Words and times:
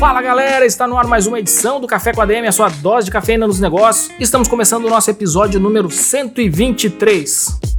Fala 0.00 0.22
galera, 0.22 0.64
está 0.64 0.88
no 0.88 0.96
ar 0.96 1.06
mais 1.06 1.26
uma 1.26 1.38
edição 1.38 1.78
do 1.78 1.86
Café 1.86 2.10
com 2.14 2.22
a 2.22 2.24
DM, 2.24 2.48
a 2.48 2.52
sua 2.52 2.70
dose 2.70 3.04
de 3.04 3.10
cafeína 3.10 3.46
nos 3.46 3.60
negócios. 3.60 4.10
Estamos 4.18 4.48
começando 4.48 4.86
o 4.86 4.88
nosso 4.88 5.10
episódio 5.10 5.60
número 5.60 5.90
123. 5.90 7.69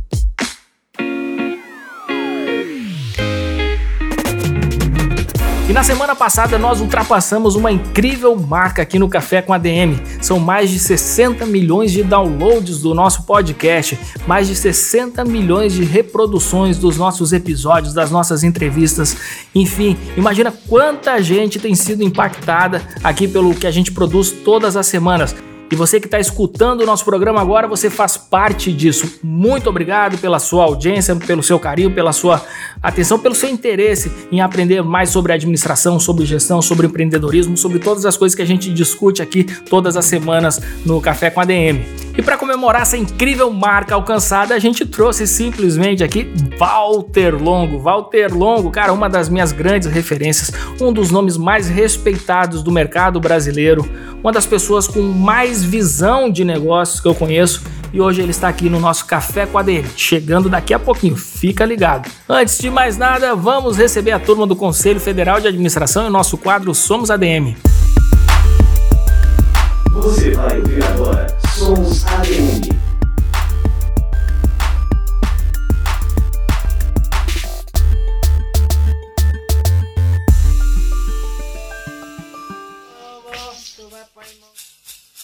E 5.72 5.74
na 5.74 5.84
semana 5.84 6.14
passada 6.14 6.58
nós 6.58 6.82
ultrapassamos 6.82 7.56
uma 7.56 7.72
incrível 7.72 8.36
marca 8.36 8.82
aqui 8.82 9.00
no 9.00 9.08
Café 9.08 9.42
com 9.42 9.54
ADM. 9.54 9.96
São 10.22 10.38
mais 10.38 10.70
de 10.70 10.78
60 10.78 11.46
milhões 11.46 11.94
de 11.94 12.04
downloads 12.04 12.82
do 12.82 12.94
nosso 12.94 13.24
podcast, 13.24 13.98
mais 14.28 14.50
de 14.50 14.56
60 14.58 15.24
milhões 15.24 15.72
de 15.72 15.86
reproduções 15.86 16.78
dos 16.78 16.98
nossos 16.98 17.32
episódios, 17.32 17.94
das 17.94 18.12
nossas 18.12 18.44
entrevistas. 18.44 19.16
Enfim, 19.56 19.96
imagina 20.18 20.54
quanta 20.68 21.22
gente 21.22 21.58
tem 21.58 21.74
sido 21.74 22.04
impactada 22.04 22.82
aqui 23.02 23.26
pelo 23.26 23.56
que 23.56 23.66
a 23.66 23.72
gente 23.72 23.94
produz 23.94 24.30
todas 24.30 24.76
as 24.76 24.88
semanas. 24.88 25.34
E 25.72 25.76
você 25.76 26.02
que 26.02 26.08
está 26.08 26.20
escutando 26.20 26.82
o 26.82 26.86
nosso 26.86 27.06
programa 27.06 27.40
agora, 27.40 27.66
você 27.66 27.90
faz 27.90 28.18
parte 28.18 28.74
disso. 28.74 29.20
Muito 29.24 29.70
obrigado 29.70 30.18
pela 30.18 30.38
sua 30.38 30.66
audiência, 30.66 31.16
pelo 31.16 31.42
seu 31.42 31.58
carinho, 31.58 31.92
pela 31.92 32.12
sua 32.12 32.44
atenção, 32.84 33.18
pelo 33.18 33.34
seu 33.34 33.50
interesse 33.50 34.12
em 34.32 34.42
aprender 34.42 34.84
mais 34.84 35.10
sobre 35.10 35.32
administração, 35.32 35.98
sobre 35.98 36.26
gestão, 36.26 36.62
sobre 36.62 36.88
empreendedorismo, 36.88 37.56
sobre 37.56 37.80
todas 37.80 38.06
as 38.06 38.18
coisas 38.18 38.36
que 38.36 38.42
a 38.42 38.46
gente 38.46 38.70
discute 38.74 39.22
aqui 39.22 39.46
todas 39.70 39.96
as 39.96 40.04
semanas 40.04 40.60
no 40.86 41.00
Café 41.00 41.30
com 41.30 41.40
a 41.40 41.46
DM. 41.46 41.86
E 42.18 42.22
para 42.22 42.38
comemorar 42.38 42.82
essa 42.82 42.98
incrível 42.98 43.50
marca 43.52 43.96
alcançada, 43.96 44.54
a 44.54 44.60
gente 44.60 44.86
trouxe 44.86 45.26
simplesmente 45.26 46.04
aqui 46.04 46.30
Walter 46.58 47.42
Longo. 47.42 47.80
Walter 47.80 48.36
Longo, 48.36 48.70
cara, 48.70 48.92
uma 48.92 49.10
das 49.10 49.30
minhas 49.30 49.54
grandes 49.54 49.90
referências, 49.90 50.52
um 50.82 50.92
dos 50.92 51.10
nomes 51.10 51.38
mais 51.38 51.70
respeitados 51.70 52.62
do 52.62 52.72
mercado 52.72 53.20
brasileiro, 53.22 53.90
uma 54.22 54.32
das 54.32 54.46
pessoas 54.46 54.88
com 54.88 55.02
mais 55.02 55.61
visão 55.64 56.30
de 56.30 56.44
negócios 56.44 57.00
que 57.00 57.08
eu 57.08 57.16
conheço. 57.16 57.62
E 57.94 58.00
hoje 58.00 58.22
ele 58.22 58.32
está 58.32 58.48
aqui 58.48 58.70
no 58.70 58.80
nosso 58.80 59.06
Café 59.06 59.46
com 59.46 59.58
a 59.58 59.62
DM, 59.62 59.86
chegando 59.98 60.48
daqui 60.48 60.74
a 60.74 60.80
pouquinho, 60.80 61.18
fica 61.18 61.66
ligado. 61.66 62.10
Antes 62.28 62.58
de 62.58 62.70
mais 62.70 62.98
nada, 62.98 63.36
vamos 63.36 63.78
receber 63.78 64.12
a 64.12 64.20
turma 64.20 64.48
do 64.48 64.56
Conselho 64.56 65.00
Federal 65.00 65.42
de 65.42 65.48
Administração 65.48 66.08
e 66.08 66.10
nosso 66.10 66.38
quadro 66.38 66.74
Somos 66.74 67.12
ADM. 67.12 67.56
Você 69.92 70.32
vai 70.32 70.58
ouvir 70.58 70.84
agora 70.86 71.28
Somos 71.54 72.06
ADM. 72.06 72.91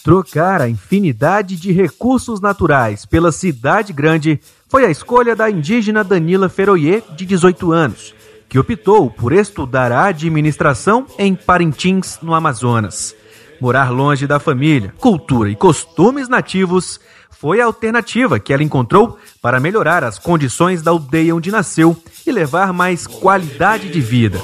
Trocar 0.08 0.62
a 0.62 0.68
infinidade 0.70 1.54
de 1.54 1.70
recursos 1.70 2.40
naturais 2.40 3.04
pela 3.04 3.30
cidade 3.30 3.92
grande 3.92 4.40
foi 4.66 4.86
a 4.86 4.90
escolha 4.90 5.36
da 5.36 5.50
indígena 5.50 6.02
Danila 6.02 6.48
Feroyer, 6.48 7.02
de 7.14 7.26
18 7.26 7.70
anos, 7.72 8.14
que 8.48 8.58
optou 8.58 9.10
por 9.10 9.34
estudar 9.34 9.92
a 9.92 10.06
administração 10.06 11.04
em 11.18 11.34
Parintins, 11.34 12.20
no 12.22 12.32
Amazonas. 12.32 13.14
Morar 13.60 13.90
longe 13.90 14.26
da 14.26 14.40
família, 14.40 14.94
cultura 14.96 15.50
e 15.50 15.54
costumes 15.54 16.26
nativos 16.26 16.98
foi 17.28 17.60
a 17.60 17.66
alternativa 17.66 18.38
que 18.38 18.54
ela 18.54 18.62
encontrou 18.62 19.18
para 19.42 19.60
melhorar 19.60 20.02
as 20.04 20.18
condições 20.18 20.80
da 20.80 20.90
aldeia 20.90 21.36
onde 21.36 21.50
nasceu 21.50 21.94
e 22.26 22.32
levar 22.32 22.72
mais 22.72 23.06
qualidade 23.06 23.90
de 23.90 24.00
vida. 24.00 24.40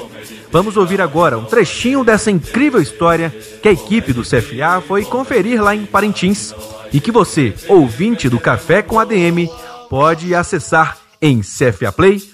Vamos 0.55 0.77
ouvir 0.77 1.01
agora 1.01 1.37
um 1.37 1.43
trechinho 1.43 2.01
dessa 2.01 2.31
incrível 2.31 2.79
história 2.81 3.29
que 3.61 3.67
a 3.67 3.73
equipe 3.73 4.13
do 4.13 4.21
CFA 4.21 4.81
foi 4.87 5.03
conferir 5.03 5.61
lá 5.61 5.75
em 5.75 5.85
Parintins 5.85 6.55
e 6.93 7.01
que 7.01 7.11
você, 7.11 7.53
ouvinte 7.67 8.29
do 8.29 8.39
Café 8.39 8.81
com 8.81 8.97
ADM, 8.97 9.49
pode 9.89 10.33
acessar 10.33 10.95
em 11.21 11.41
cfaplay.org.br. 11.41 12.31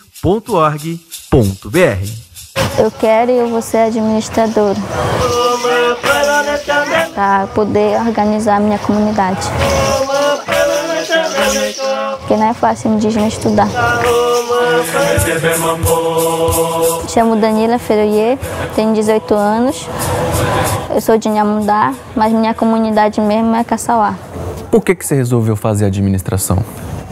Eu 2.77 2.91
quero 2.91 3.31
e 3.31 3.39
eu 3.39 3.47
vou 3.47 3.59
ser 3.59 3.77
administradora 3.87 4.77
para 7.15 7.47
poder 7.55 7.99
organizar 8.01 8.57
a 8.57 8.59
minha 8.59 8.77
comunidade. 8.77 9.47
Porque 12.19 12.35
não 12.35 12.51
é 12.51 12.53
fácil 12.53 12.91
indígena 12.91 13.27
estudar. 13.27 13.67
Chamo 17.13 17.35
Danila 17.35 17.77
Feroyer, 17.77 18.39
tenho 18.73 18.94
18 18.94 19.33
anos. 19.33 19.85
Eu 20.89 21.01
sou 21.01 21.17
de 21.17 21.27
Inhamundá, 21.27 21.94
mas 22.16 22.31
minha 22.31 22.53
comunidade 22.53 23.19
mesmo 23.19 23.53
é 23.53 23.66
Caçauá. 23.66 24.16
Por 24.72 24.81
que, 24.81 24.95
que 24.95 25.05
você 25.05 25.13
resolveu 25.13 25.57
fazer 25.57 25.83
administração? 25.83 26.59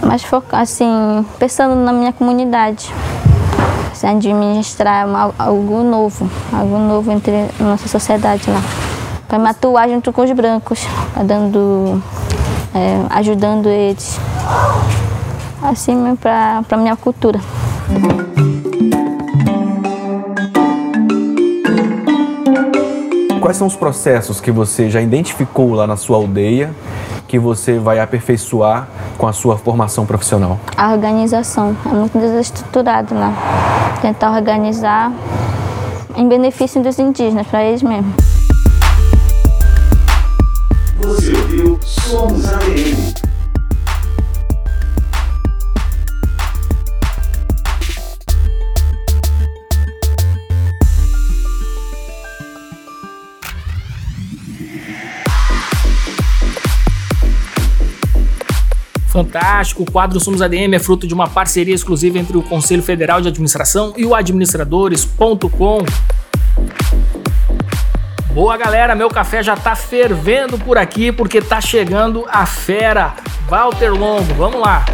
Mas 0.02 0.26
assim, 0.54 1.26
pensando 1.38 1.76
na 1.76 1.92
minha 1.92 2.14
comunidade. 2.14 2.94
Assim, 3.92 4.08
administrar 4.08 5.06
algo 5.38 5.84
novo, 5.84 6.32
algo 6.54 6.78
novo 6.78 7.12
entre 7.12 7.50
a 7.60 7.64
nossa 7.64 7.90
sociedade 7.90 8.50
lá. 8.50 8.62
Para 9.28 9.38
me 9.38 9.50
atuar 9.50 9.90
junto 9.90 10.14
com 10.14 10.22
os 10.22 10.32
brancos, 10.32 10.80
dando, 11.26 12.02
é, 12.74 13.02
ajudando 13.10 13.68
eles. 13.68 14.18
Assim, 15.62 16.16
para 16.16 16.64
a 16.72 16.78
minha 16.78 16.96
cultura. 16.96 17.42
Quais 23.40 23.56
são 23.56 23.68
os 23.68 23.76
processos 23.76 24.42
que 24.42 24.52
você 24.52 24.90
já 24.90 25.02
identificou 25.02 25.74
lá 25.74 25.88
na 25.88 25.96
sua 25.96 26.18
aldeia 26.18 26.76
que 27.28 27.40
você 27.40 27.80
vai 27.80 28.00
aperfeiçoar 28.00 28.88
com 29.18 29.28
a 29.28 29.34
sua 29.34 29.58
formação 29.58 30.06
profissional? 30.06 30.60
A 30.76 30.92
organização 30.92 31.76
é 31.86 31.90
muito 31.90 32.18
desestruturado 32.18 33.16
lá. 33.16 33.32
Tentar 34.02 34.36
organizar 34.36 35.12
em 36.18 36.28
benefício 36.28 36.84
dos 36.84 37.00
indígenas, 37.00 37.48
para 37.48 37.64
eles 37.64 37.82
mesmos. 37.82 38.14
Você 40.98 41.32
ouviu 41.32 41.80
Somos 41.82 42.46
ADM. 42.46 43.29
Fantástico! 59.10 59.84
O 59.84 59.92
quadro 59.92 60.20
Somos 60.20 60.42
ADM 60.42 60.76
é 60.76 60.80
fruto 60.80 61.08
de 61.08 61.14
uma 61.14 61.28
parceria 61.28 61.74
exclusiva 61.74 62.20
entre 62.20 62.38
o 62.38 62.44
Conselho 62.44 62.84
Federal 62.84 63.20
de 63.20 63.28
Administração 63.28 63.94
e 63.98 64.06
o 64.06 64.14
administradores.com. 64.14 65.80
Boa 68.32 68.56
galera, 68.56 68.94
meu 68.94 69.10
café 69.10 69.42
já 69.42 69.56
tá 69.56 69.76
fervendo 69.76 70.58
por 70.60 70.78
aqui 70.78 71.12
porque 71.12 71.42
tá 71.42 71.60
chegando 71.60 72.26
a 72.30 72.46
fera, 72.46 73.16
Walter 73.50 73.92
Longo. 73.92 74.34
Vamos 74.36 74.62
lá! 74.62 74.86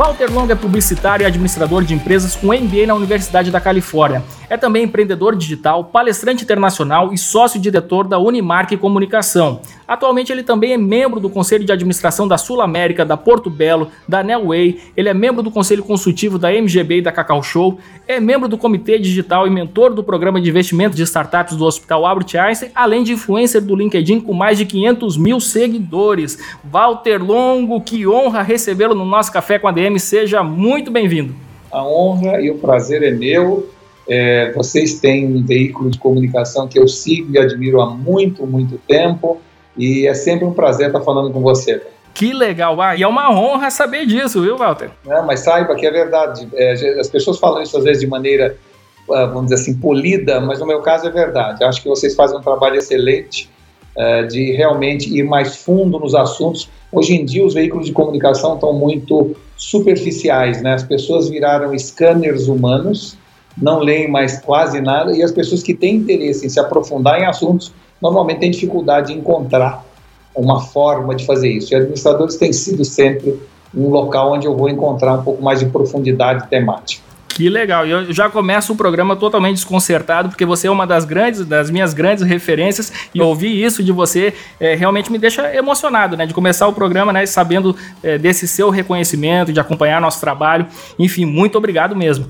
Walter 0.00 0.32
Long 0.32 0.48
é 0.48 0.54
publicitário 0.54 1.24
e 1.24 1.26
administrador 1.26 1.84
de 1.84 1.92
empresas 1.92 2.34
com 2.34 2.46
MBA 2.46 2.86
na 2.86 2.94
Universidade 2.94 3.50
da 3.50 3.60
Califórnia. 3.60 4.24
É 4.48 4.56
também 4.56 4.84
empreendedor 4.84 5.36
digital, 5.36 5.84
palestrante 5.84 6.42
internacional 6.42 7.12
e 7.12 7.18
sócio-diretor 7.18 8.08
da 8.08 8.18
Unimark 8.18 8.74
Comunicação. 8.78 9.60
Atualmente 9.90 10.30
ele 10.30 10.44
também 10.44 10.72
é 10.72 10.78
membro 10.78 11.18
do 11.18 11.28
Conselho 11.28 11.64
de 11.64 11.72
Administração 11.72 12.28
da 12.28 12.38
Sul 12.38 12.60
América, 12.60 13.04
da 13.04 13.16
Porto 13.16 13.50
Belo, 13.50 13.88
da 14.06 14.22
Nelway, 14.22 14.78
ele 14.96 15.08
é 15.08 15.12
membro 15.12 15.42
do 15.42 15.50
Conselho 15.50 15.82
Consultivo 15.82 16.38
da 16.38 16.52
MGB 16.52 16.98
e 16.98 17.02
da 17.02 17.10
Cacau 17.10 17.42
Show, 17.42 17.76
é 18.06 18.20
membro 18.20 18.46
do 18.46 18.56
Comitê 18.56 19.00
Digital 19.00 19.48
e 19.48 19.50
mentor 19.50 19.92
do 19.92 20.04
Programa 20.04 20.40
de 20.40 20.48
Investimento 20.48 20.94
de 20.94 21.02
Startups 21.02 21.56
do 21.56 21.64
Hospital 21.64 22.06
Albert 22.06 22.40
Einstein, 22.40 22.70
além 22.72 23.02
de 23.02 23.14
influencer 23.14 23.60
do 23.60 23.74
LinkedIn 23.74 24.20
com 24.20 24.32
mais 24.32 24.56
de 24.56 24.64
500 24.64 25.16
mil 25.16 25.40
seguidores. 25.40 26.38
Walter 26.62 27.20
Longo, 27.20 27.80
que 27.80 28.06
honra 28.06 28.42
recebê-lo 28.42 28.94
no 28.94 29.04
nosso 29.04 29.32
Café 29.32 29.58
com 29.58 29.66
a 29.66 29.72
DM, 29.72 29.98
seja 29.98 30.40
muito 30.44 30.88
bem-vindo. 30.92 31.34
A 31.72 31.84
honra 31.84 32.40
e 32.40 32.48
o 32.48 32.58
prazer 32.58 33.02
é 33.02 33.10
meu. 33.10 33.68
É, 34.08 34.52
vocês 34.52 35.00
têm 35.00 35.26
um 35.26 35.44
veículo 35.44 35.90
de 35.90 35.98
comunicação 35.98 36.68
que 36.68 36.78
eu 36.78 36.86
sigo 36.86 37.34
e 37.34 37.38
admiro 37.40 37.80
há 37.80 37.90
muito, 37.90 38.46
muito 38.46 38.78
tempo 38.86 39.40
e 39.80 40.06
é 40.06 40.12
sempre 40.12 40.44
um 40.44 40.52
prazer 40.52 40.88
estar 40.88 41.00
falando 41.00 41.32
com 41.32 41.40
você. 41.40 41.82
Que 42.12 42.32
legal, 42.32 42.80
ah, 42.82 42.94
e 42.94 43.02
é 43.02 43.08
uma 43.08 43.32
honra 43.32 43.70
saber 43.70 44.04
disso, 44.04 44.42
viu, 44.42 44.58
Walter? 44.58 44.90
É, 45.08 45.22
mas 45.22 45.40
saiba 45.40 45.74
que 45.74 45.86
é 45.86 45.90
verdade. 45.90 46.46
É, 46.52 46.72
as 47.00 47.08
pessoas 47.08 47.38
falam 47.38 47.62
isso 47.62 47.76
às 47.78 47.84
vezes 47.84 48.00
de 48.00 48.06
maneira, 48.06 48.56
ah, 49.10 49.26
vamos 49.26 49.44
dizer 49.44 49.54
assim, 49.54 49.74
polida, 49.74 50.40
mas 50.40 50.58
no 50.58 50.66
meu 50.66 50.80
caso 50.80 51.06
é 51.06 51.10
verdade. 51.10 51.64
Acho 51.64 51.80
que 51.82 51.88
vocês 51.88 52.14
fazem 52.14 52.36
um 52.36 52.42
trabalho 52.42 52.76
excelente 52.76 53.48
uh, 53.96 54.26
de 54.26 54.52
realmente 54.52 55.08
ir 55.16 55.22
mais 55.22 55.56
fundo 55.56 55.98
nos 55.98 56.14
assuntos. 56.14 56.68
Hoje 56.92 57.14
em 57.14 57.24
dia, 57.24 57.44
os 57.44 57.54
veículos 57.54 57.86
de 57.86 57.92
comunicação 57.92 58.54
estão 58.54 58.72
muito 58.72 59.34
superficiais, 59.56 60.60
né? 60.60 60.74
As 60.74 60.82
pessoas 60.82 61.28
viraram 61.28 61.76
scanners 61.78 62.48
humanos, 62.48 63.16
não 63.56 63.78
leem 63.78 64.10
mais 64.10 64.40
quase 64.40 64.80
nada, 64.80 65.16
e 65.16 65.22
as 65.22 65.32
pessoas 65.32 65.62
que 65.62 65.74
têm 65.74 65.96
interesse 65.96 66.44
em 66.44 66.48
se 66.48 66.58
aprofundar 66.58 67.20
em 67.20 67.26
assuntos 67.26 67.72
normalmente 68.00 68.40
têm 68.40 68.50
dificuldade 68.50 69.12
em 69.12 69.18
encontrar 69.18 69.84
uma 70.34 70.60
forma 70.60 71.14
de 71.14 71.26
fazer 71.26 71.50
isso. 71.50 71.72
E 71.72 71.76
administradores 71.76 72.36
têm 72.36 72.52
sido 72.52 72.84
sempre 72.84 73.38
um 73.74 73.88
local 73.88 74.32
onde 74.32 74.46
eu 74.46 74.56
vou 74.56 74.68
encontrar 74.68 75.14
um 75.14 75.22
pouco 75.22 75.42
mais 75.42 75.60
de 75.60 75.66
profundidade 75.66 76.48
temática. 76.48 77.10
Que 77.28 77.48
legal. 77.48 77.86
E 77.86 77.90
eu 77.90 78.12
já 78.12 78.28
começo 78.28 78.72
o 78.72 78.76
programa 78.76 79.16
totalmente 79.16 79.54
desconcertado, 79.54 80.28
porque 80.28 80.44
você 80.44 80.66
é 80.66 80.70
uma 80.70 80.86
das 80.86 81.04
grandes, 81.04 81.44
das 81.46 81.70
minhas 81.70 81.94
grandes 81.94 82.24
referências, 82.24 82.92
e 83.14 83.22
ouvir 83.22 83.64
isso 83.64 83.82
de 83.82 83.92
você 83.92 84.34
é, 84.58 84.74
realmente 84.74 85.10
me 85.10 85.18
deixa 85.18 85.54
emocionado, 85.54 86.16
né? 86.16 86.26
De 86.26 86.34
começar 86.34 86.66
o 86.66 86.72
programa, 86.72 87.12
né? 87.12 87.24
Sabendo 87.24 87.74
é, 88.02 88.18
desse 88.18 88.48
seu 88.48 88.68
reconhecimento, 88.68 89.52
de 89.52 89.60
acompanhar 89.60 90.00
nosso 90.00 90.20
trabalho. 90.20 90.66
Enfim, 90.98 91.24
muito 91.24 91.56
obrigado 91.56 91.96
mesmo. 91.96 92.26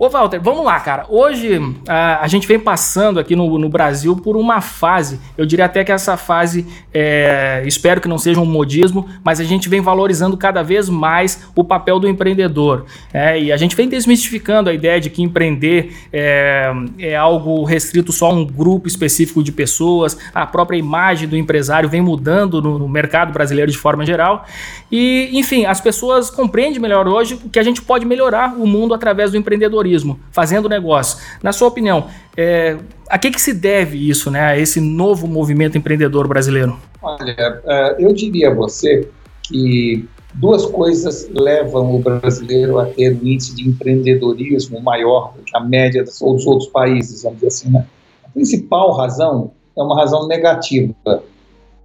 Ô 0.00 0.08
Walter, 0.08 0.40
vamos 0.40 0.64
lá, 0.64 0.78
cara. 0.78 1.06
Hoje 1.08 1.60
a, 1.88 2.28
gente 2.28 2.46
vem 2.46 2.56
passando 2.56 3.18
aqui 3.18 3.34
no, 3.34 3.58
no, 3.58 3.68
Brasil 3.68 4.14
por 4.14 4.36
uma 4.36 4.60
fase, 4.60 5.18
eu 5.36 5.44
diria 5.44 5.64
até 5.64 5.82
que 5.82 5.90
essa 5.90 6.16
fase, 6.16 6.64
é, 6.94 7.64
espero 7.66 8.00
que 8.00 8.06
não 8.06 8.16
seja 8.16 8.40
um 8.40 8.44
modismo, 8.44 9.08
mas 9.24 9.40
a 9.40 9.44
gente 9.44 9.68
vem 9.68 9.80
valorizando 9.80 10.36
cada 10.36 10.62
vez 10.62 10.88
mais 10.88 11.48
o 11.52 11.64
papel 11.64 11.98
do 11.98 12.06
empreendedor. 12.06 12.86
É, 13.12 13.40
e 13.42 13.50
a 13.50 13.56
gente 13.56 13.74
vem 13.74 13.88
desmistificando 13.88 14.70
a 14.70 14.72
ideia 14.72 15.00
de 15.00 15.10
que 15.10 15.20
empreender 15.20 15.92
é, 16.12 16.72
é 17.00 17.16
algo 17.16 17.64
restrito 17.64 18.12
só 18.12 18.26
a 18.26 18.32
um 18.32 18.44
grupo 18.44 18.86
específico 18.86 19.42
de 19.42 19.50
pessoas, 19.50 20.16
a 20.32 20.46
própria 20.46 20.78
imagem 20.78 21.28
do 21.28 21.36
empresário 21.36 21.88
vem 21.88 22.00
mudando 22.00 22.62
no, 22.62 22.78
no 22.78 22.88
mercado 22.88 23.32
brasileiro 23.32 23.72
de 23.72 23.78
forma 23.78 24.06
geral. 24.06 24.46
E, 24.92 25.28
enfim, 25.32 25.64
as 25.64 25.80
pessoas 25.80 26.30
compreendem 26.30 26.80
melhor 26.80 27.08
hoje 27.08 27.36
que 27.50 27.58
a 27.58 27.64
gente 27.64 27.82
pode 27.82 28.06
melhorar 28.06 28.54
o 28.56 28.64
mundo 28.64 28.94
através 28.94 29.32
do 29.32 29.36
empreendedorismo 29.36 29.87
empreendedorismo, 29.88 30.20
fazendo 30.30 30.68
negócio. 30.68 31.18
Na 31.42 31.52
sua 31.52 31.68
opinião, 31.68 32.06
é, 32.36 32.76
a 33.08 33.18
que, 33.18 33.30
que 33.30 33.40
se 33.40 33.52
deve 33.52 34.08
isso, 34.08 34.30
né, 34.30 34.40
a 34.40 34.58
esse 34.58 34.80
novo 34.80 35.26
movimento 35.26 35.76
empreendedor 35.76 36.28
brasileiro? 36.28 36.78
Olha, 37.02 37.62
é, 37.64 37.96
eu 37.98 38.12
diria 38.12 38.50
a 38.50 38.54
você 38.54 39.08
que 39.42 40.06
duas 40.34 40.66
coisas 40.66 41.28
levam 41.32 41.94
o 41.94 41.98
brasileiro 41.98 42.78
a 42.78 42.86
ter 42.86 43.14
um 43.14 43.26
índice 43.26 43.54
de 43.54 43.68
empreendedorismo 43.68 44.80
maior 44.80 45.32
do 45.36 45.42
que 45.42 45.56
a 45.56 45.60
média 45.60 46.04
dos 46.04 46.20
outros 46.20 46.68
países, 46.68 47.22
vamos 47.22 47.38
dizer 47.38 47.48
assim. 47.48 47.70
Né? 47.70 47.86
A 48.24 48.28
principal 48.28 48.92
razão 48.92 49.52
é 49.76 49.82
uma 49.82 49.96
razão 49.96 50.26
negativa, 50.26 51.22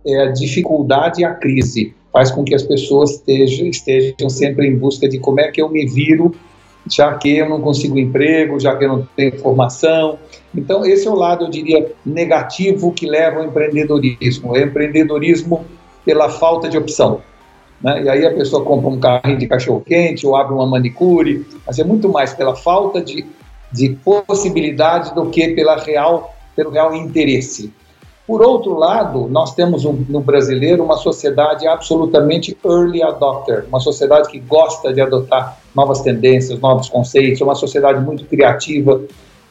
é 0.06 0.24
a 0.24 0.32
dificuldade 0.32 1.22
e 1.22 1.26
a 1.26 1.34
crise 1.34 1.94
faz 2.12 2.30
com 2.30 2.44
que 2.44 2.54
as 2.54 2.62
pessoas 2.62 3.12
estejam, 3.12 3.68
estejam 3.68 4.30
sempre 4.30 4.68
em 4.68 4.78
busca 4.78 5.08
de 5.10 5.18
como 5.18 5.40
é 5.40 5.50
que 5.50 5.62
eu 5.62 5.70
me 5.70 5.86
viro 5.88 6.36
já 6.90 7.14
que 7.16 7.38
eu 7.38 7.50
não 7.50 7.62
consigo 7.62 7.98
emprego, 7.98 8.60
já 8.60 8.76
que 8.76 8.86
eu 8.86 8.90
não 8.90 9.08
tenho 9.16 9.40
formação. 9.40 10.20
Então, 10.56 10.86
esse 10.86 11.08
é 11.08 11.12
o 11.12 11.16
lado, 11.16 11.46
eu 11.46 11.50
diria, 11.50 11.92
negativo 12.06 12.92
que 12.92 13.06
leva 13.06 13.40
ao 13.40 13.46
empreendedorismo. 13.46 14.52
O 14.52 14.58
empreendedorismo 14.58 15.66
pela 16.06 16.30
falta 16.30 16.70
de 16.70 16.78
opção. 16.78 17.22
Né? 17.82 18.04
E 18.04 18.10
aí 18.10 18.26
a 18.26 18.34
pessoa 18.34 18.64
compra 18.64 18.90
um 18.90 19.00
carrinho 19.00 19.38
de 19.38 19.48
cachorro-quente 19.48 20.26
ou 20.26 20.36
abre 20.36 20.54
uma 20.54 20.66
manicure, 20.66 21.46
mas 21.66 21.80
é 21.80 21.84
muito 21.84 22.10
mais 22.10 22.34
pela 22.34 22.56
falta 22.56 23.02
de, 23.02 23.26
de 23.72 23.98
possibilidade 24.04 25.14
do 25.14 25.30
que 25.30 25.50
pela 25.50 25.78
real, 25.78 26.34
pelo 26.56 26.72
real 26.72 26.94
interesse. 26.96 27.74
Por 28.26 28.42
outro 28.42 28.74
lado, 28.76 29.28
nós 29.28 29.54
temos 29.54 29.84
um, 29.84 30.06
no 30.08 30.22
brasileiro 30.22 30.84
uma 30.84 30.96
sociedade 30.96 31.68
absolutamente 31.68 32.58
early 32.64 33.04
adopter, 33.04 33.66
uma 33.68 33.82
sociedade 33.82 34.30
que 34.30 34.40
gosta 34.40 34.94
de 34.94 35.02
adotar 35.02 35.60
novas 35.76 36.02
tendências, 36.02 36.58
novos 36.60 36.88
conceitos, 36.88 37.42
é 37.42 37.44
uma 37.44 37.56
sociedade 37.56 38.00
muito 38.00 38.24
criativa. 38.26 39.02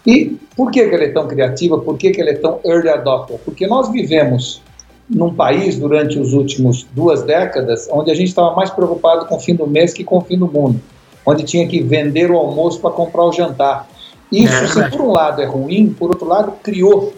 E 0.06 0.38
por 0.56 0.70
que, 0.70 0.88
que 0.88 0.94
ela 0.94 1.04
é 1.04 1.10
tão 1.10 1.28
criativa? 1.28 1.78
Por 1.78 1.98
que, 1.98 2.12
que 2.12 2.20
ela 2.22 2.30
é 2.30 2.34
tão 2.34 2.60
early 2.64 2.88
adopter? 2.88 3.38
Porque 3.44 3.66
nós 3.66 3.90
vivemos 3.90 4.62
num 5.08 5.34
país 5.34 5.78
durante 5.78 6.18
os 6.18 6.32
últimos 6.32 6.86
duas 6.92 7.22
décadas 7.22 7.88
onde 7.92 8.10
a 8.10 8.14
gente 8.14 8.28
estava 8.28 8.54
mais 8.56 8.70
preocupado 8.70 9.26
com 9.26 9.36
o 9.36 9.40
fim 9.40 9.54
do 9.54 9.66
mês 9.66 9.92
que 9.92 10.02
com 10.02 10.16
o 10.16 10.20
fim 10.22 10.38
do 10.38 10.46
mundo, 10.46 10.80
onde 11.26 11.44
tinha 11.44 11.68
que 11.68 11.82
vender 11.82 12.30
o 12.30 12.38
almoço 12.38 12.80
para 12.80 12.90
comprar 12.90 13.24
o 13.24 13.32
jantar. 13.32 13.86
Isso, 14.30 14.54
é, 14.54 14.66
se 14.66 14.90
por 14.90 15.02
um 15.02 15.12
lado 15.12 15.42
é 15.42 15.44
ruim, 15.44 15.92
por 15.92 16.08
outro 16.08 16.26
lado 16.26 16.52
criou 16.62 17.12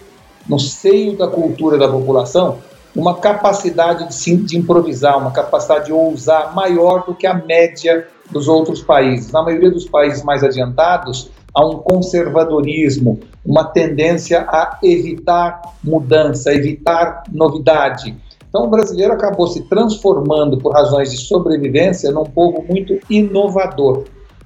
no 0.48 0.58
seio 0.58 1.16
da 1.16 1.26
cultura 1.26 1.78
da 1.78 1.88
população 1.88 2.58
uma 2.96 3.16
capacidade 3.16 4.08
de, 4.08 4.36
de 4.36 4.56
improvisar, 4.56 5.18
uma 5.18 5.32
capacidade 5.32 5.86
de 5.86 5.92
ousar 5.92 6.54
maior 6.54 7.04
do 7.04 7.14
que 7.14 7.26
a 7.26 7.34
média 7.34 8.06
dos 8.30 8.46
outros 8.46 8.80
países. 8.82 9.32
Na 9.32 9.42
maioria 9.42 9.70
dos 9.70 9.88
países 9.88 10.22
mais 10.22 10.44
adiantados, 10.44 11.30
há 11.52 11.66
um 11.66 11.78
conservadorismo, 11.78 13.18
uma 13.44 13.64
tendência 13.64 14.42
a 14.42 14.78
evitar 14.82 15.60
mudança, 15.82 16.52
evitar 16.52 17.24
novidade. 17.32 18.16
Então, 18.48 18.66
o 18.66 18.70
brasileiro 18.70 19.12
acabou 19.12 19.48
se 19.48 19.62
transformando, 19.68 20.58
por 20.58 20.72
razões 20.72 21.10
de 21.10 21.16
sobrevivência, 21.16 22.12
num 22.12 22.24
povo 22.24 22.64
muito 22.68 22.96
inovador, 23.10 24.04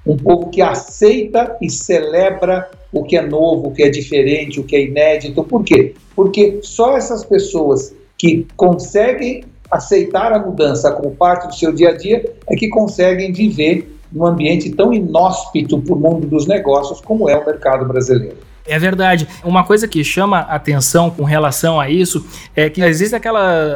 um 0.09 0.17
povo 0.17 0.49
que 0.49 0.61
aceita 0.61 1.55
e 1.61 1.69
celebra 1.69 2.69
o 2.91 3.03
que 3.03 3.15
é 3.15 3.21
novo, 3.21 3.67
o 3.67 3.71
que 3.71 3.83
é 3.83 3.89
diferente, 3.89 4.59
o 4.59 4.63
que 4.63 4.75
é 4.75 4.83
inédito. 4.85 5.43
Por 5.43 5.63
quê? 5.63 5.93
Porque 6.15 6.59
só 6.63 6.97
essas 6.97 7.23
pessoas 7.23 7.93
que 8.17 8.47
conseguem 8.57 9.43
aceitar 9.69 10.33
a 10.33 10.39
mudança 10.39 10.91
como 10.91 11.15
parte 11.15 11.47
do 11.47 11.55
seu 11.55 11.71
dia 11.71 11.89
a 11.89 11.97
dia 11.97 12.33
é 12.47 12.55
que 12.55 12.69
conseguem 12.69 13.31
viver 13.31 13.95
num 14.11 14.25
ambiente 14.25 14.71
tão 14.71 14.91
inóspito 14.91 15.79
para 15.79 15.93
o 15.93 15.99
mundo 15.99 16.25
dos 16.25 16.47
negócios 16.47 16.99
como 17.01 17.29
é 17.29 17.37
o 17.37 17.45
mercado 17.45 17.87
brasileiro. 17.87 18.48
É 18.69 18.77
verdade. 18.77 19.27
Uma 19.43 19.63
coisa 19.63 19.87
que 19.87 20.03
chama 20.03 20.39
atenção 20.41 21.09
com 21.09 21.23
relação 21.23 21.79
a 21.79 21.89
isso 21.89 22.25
é 22.55 22.69
que 22.69 22.81
existem 22.81 23.19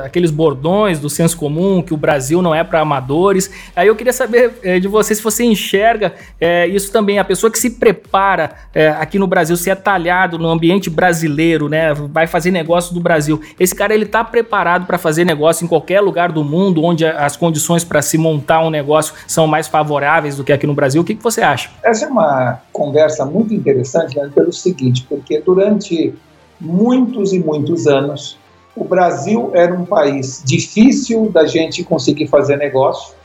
aqueles 0.04 0.30
bordões 0.30 1.00
do 1.00 1.10
senso 1.10 1.36
comum 1.36 1.82
que 1.82 1.94
o 1.94 1.98
Brasil 1.98 2.42
não 2.42 2.54
é 2.54 2.64
para 2.64 2.80
amadores. 2.80 3.50
Aí 3.76 3.88
eu 3.88 3.96
queria 3.96 4.14
saber 4.14 4.54
é, 4.62 4.80
de 4.80 4.88
você 4.88 5.16
se 5.16 5.24
você 5.24 5.44
enxerga 5.44 6.14
é, 6.40 6.68
isso 6.68 6.92
também. 6.92 7.18
A 7.18 7.24
pessoa 7.24 7.52
que 7.52 7.58
se 7.58 7.72
prepara 7.72 8.52
é, 8.74 8.90
aqui 8.90 9.18
no 9.18 9.26
Brasil, 9.26 9.58
se 9.58 9.70
é 9.70 9.76
talhado 9.76 10.38
no 10.38 10.50
ambiente 10.50 10.90
brasileiro, 10.90 11.68
né, 11.68 11.92
vai 11.94 12.28
fazer 12.28 12.52
negócio 12.52 12.94
do 12.94 13.00
Brasil. 13.00 13.42
Esse 13.60 13.74
cara 13.74 13.96
ele 13.96 14.06
está 14.06 14.24
preparado 14.24 14.86
para 14.86 15.00
fazer 15.00 15.26
negócio 15.26 15.66
em 15.66 15.68
qualquer 15.68 16.02
lugar 16.02 16.32
do 16.32 16.44
mundo 16.44 16.84
onde 16.84 17.04
as 17.06 17.36
condições 17.36 17.84
para 17.84 18.02
se 18.02 18.18
montar 18.18 18.62
um 18.62 18.70
negócio 18.70 19.16
são 19.26 19.48
mais 19.48 19.68
favoráveis 19.68 20.38
do 20.38 20.44
que 20.44 20.54
aqui 20.54 20.68
no 20.68 20.74
Brasil. 20.76 21.02
O 21.02 21.06
que, 21.06 21.16
que 21.16 21.24
você 21.24 21.42
acha? 21.42 21.72
Essa 21.84 22.06
é 22.06 22.08
uma 22.08 22.62
conversa 22.72 23.26
muito 23.26 23.54
interessante 23.54 24.16
né, 24.16 24.30
pelo 24.34 24.54
seguinte 24.54 24.83
seguinte, 24.84 25.06
porque 25.08 25.40
durante 25.40 26.14
muitos 26.60 27.34
e 27.34 27.40
muitos 27.40 27.88
anos 27.88 28.38
o 28.76 28.84
Brasil 28.84 29.52
era 29.54 29.74
um 29.74 29.86
país 29.86 30.42
difícil 30.44 31.30
da 31.30 31.46
gente 31.46 31.84
conseguir 31.84 32.28
fazer 32.28 32.58
negócio 32.58 33.16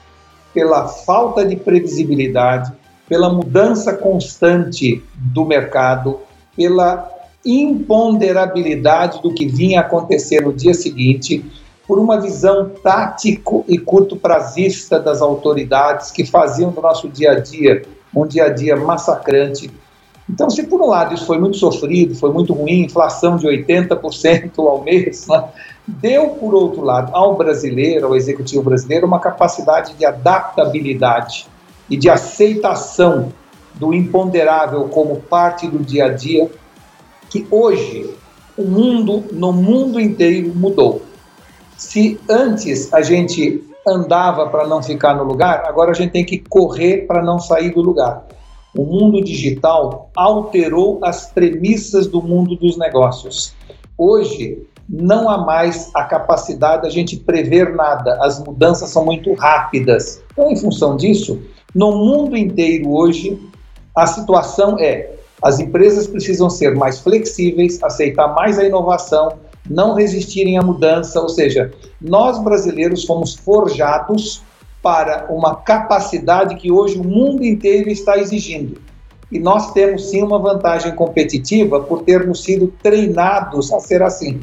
pela 0.53 0.89
falta 0.89 1.45
de 1.45 1.57
previsibilidade, 1.57 2.73
pela 3.09 3.33
mudança 3.33 3.95
constante 3.95 5.03
do 5.15 5.45
mercado, 5.45 6.21
pela 6.57 7.11
imponderabilidade 7.45 9.23
do 9.23 9.33
que 9.33 9.47
vinha 9.47 9.81
acontecer 9.81 10.43
no 10.43 10.53
dia 10.53 10.75
seguinte, 10.75 11.45
por 11.87 11.99
uma 11.99 12.21
visão 12.21 12.71
tático 12.83 13.65
e 13.67 13.79
curto 13.79 14.17
prazista 14.17 15.01
das 15.01 15.23
autoridades 15.23 16.11
que 16.11 16.27
faziam 16.27 16.71
do 16.71 16.83
nosso 16.83 17.09
dia 17.09 17.33
a 17.33 17.41
dia 17.41 17.83
um 18.15 18.27
dia 18.27 18.47
a 18.47 18.49
dia 18.49 18.77
massacrante, 18.77 19.71
então, 20.29 20.51
se 20.51 20.63
por 20.65 20.81
um 20.83 20.89
lado 20.89 21.15
isso 21.15 21.25
foi 21.25 21.39
muito 21.39 21.57
sofrido, 21.57 22.15
foi 22.15 22.31
muito 22.31 22.53
ruim, 22.53 22.85
inflação 22.85 23.37
de 23.37 23.47
80% 23.47 24.59
ao 24.59 24.83
mês, 24.83 25.27
né? 25.27 25.45
deu, 25.87 26.31
por 26.31 26.55
outro 26.55 26.83
lado, 26.83 27.15
ao 27.15 27.35
brasileiro, 27.35 28.07
ao 28.07 28.17
executivo 28.17 28.63
brasileiro, 28.63 29.07
uma 29.07 29.19
capacidade 29.19 29.95
de 29.95 30.05
adaptabilidade 30.05 31.47
e 31.89 31.97
de 31.97 32.11
aceitação 32.11 33.33
do 33.75 33.95
imponderável 33.95 34.85
como 34.89 35.17
parte 35.17 35.67
do 35.67 35.79
dia 35.79 36.07
a 36.07 36.09
dia, 36.09 36.51
que 37.31 37.47
hoje 37.51 38.15
o 38.57 38.65
mundo, 38.65 39.25
no 39.33 39.53
mundo 39.53 39.99
inteiro, 39.99 40.53
mudou. 40.55 41.03
Se 41.77 42.21
antes 42.29 42.93
a 42.93 43.01
gente 43.01 43.65
andava 43.87 44.47
para 44.49 44.67
não 44.67 44.83
ficar 44.83 45.15
no 45.15 45.23
lugar, 45.23 45.63
agora 45.65 45.93
a 45.93 45.95
gente 45.95 46.11
tem 46.11 46.25
que 46.25 46.39
correr 46.39 47.07
para 47.07 47.23
não 47.23 47.39
sair 47.39 47.71
do 47.71 47.81
lugar. 47.81 48.27
O 48.79 48.85
mundo 48.85 49.21
digital 49.25 50.09
alterou 50.15 51.01
as 51.03 51.33
premissas 51.33 52.07
do 52.07 52.23
mundo 52.23 52.55
dos 52.55 52.79
negócios. 52.79 53.53
Hoje, 53.99 54.65
não 54.89 55.29
há 55.29 55.37
mais 55.37 55.91
a 55.93 56.05
capacidade 56.05 56.83
da 56.83 56.89
gente 56.89 57.17
prever 57.17 57.75
nada, 57.75 58.17
as 58.23 58.39
mudanças 58.39 58.91
são 58.91 59.05
muito 59.05 59.35
rápidas. 59.35 60.23
Então, 60.31 60.49
em 60.49 60.57
função 60.57 60.97
disso, 60.97 61.41
no 61.75 61.91
mundo 61.91 62.37
inteiro 62.37 62.89
hoje, 62.93 63.37
a 63.97 64.07
situação 64.07 64.79
é: 64.79 65.11
as 65.43 65.59
empresas 65.59 66.07
precisam 66.07 66.49
ser 66.49 66.77
mais 66.77 67.01
flexíveis, 67.01 67.83
aceitar 67.83 68.29
mais 68.29 68.61
a 68.61 68.65
inovação, 68.65 69.39
não 69.69 69.95
resistirem 69.95 70.57
à 70.57 70.63
mudança, 70.63 71.21
ou 71.21 71.29
seja, 71.29 71.73
nós 72.01 72.39
brasileiros 72.45 73.05
fomos 73.05 73.35
forjados 73.35 74.41
para 74.83 75.27
uma 75.31 75.57
capacidade 75.57 76.57
que 76.57 76.71
hoje 76.71 76.99
o 76.99 77.05
mundo 77.05 77.45
inteiro 77.45 77.89
está 77.89 78.17
exigindo. 78.17 78.81
E 79.31 79.39
nós 79.39 79.73
temos 79.73 80.09
sim 80.11 80.23
uma 80.23 80.39
vantagem 80.39 80.95
competitiva 80.95 81.81
por 81.81 82.03
termos 82.03 82.43
sido 82.43 82.73
treinados 82.83 83.73
a 83.73 83.81
ser 83.81 84.03
assim. 84.03 84.41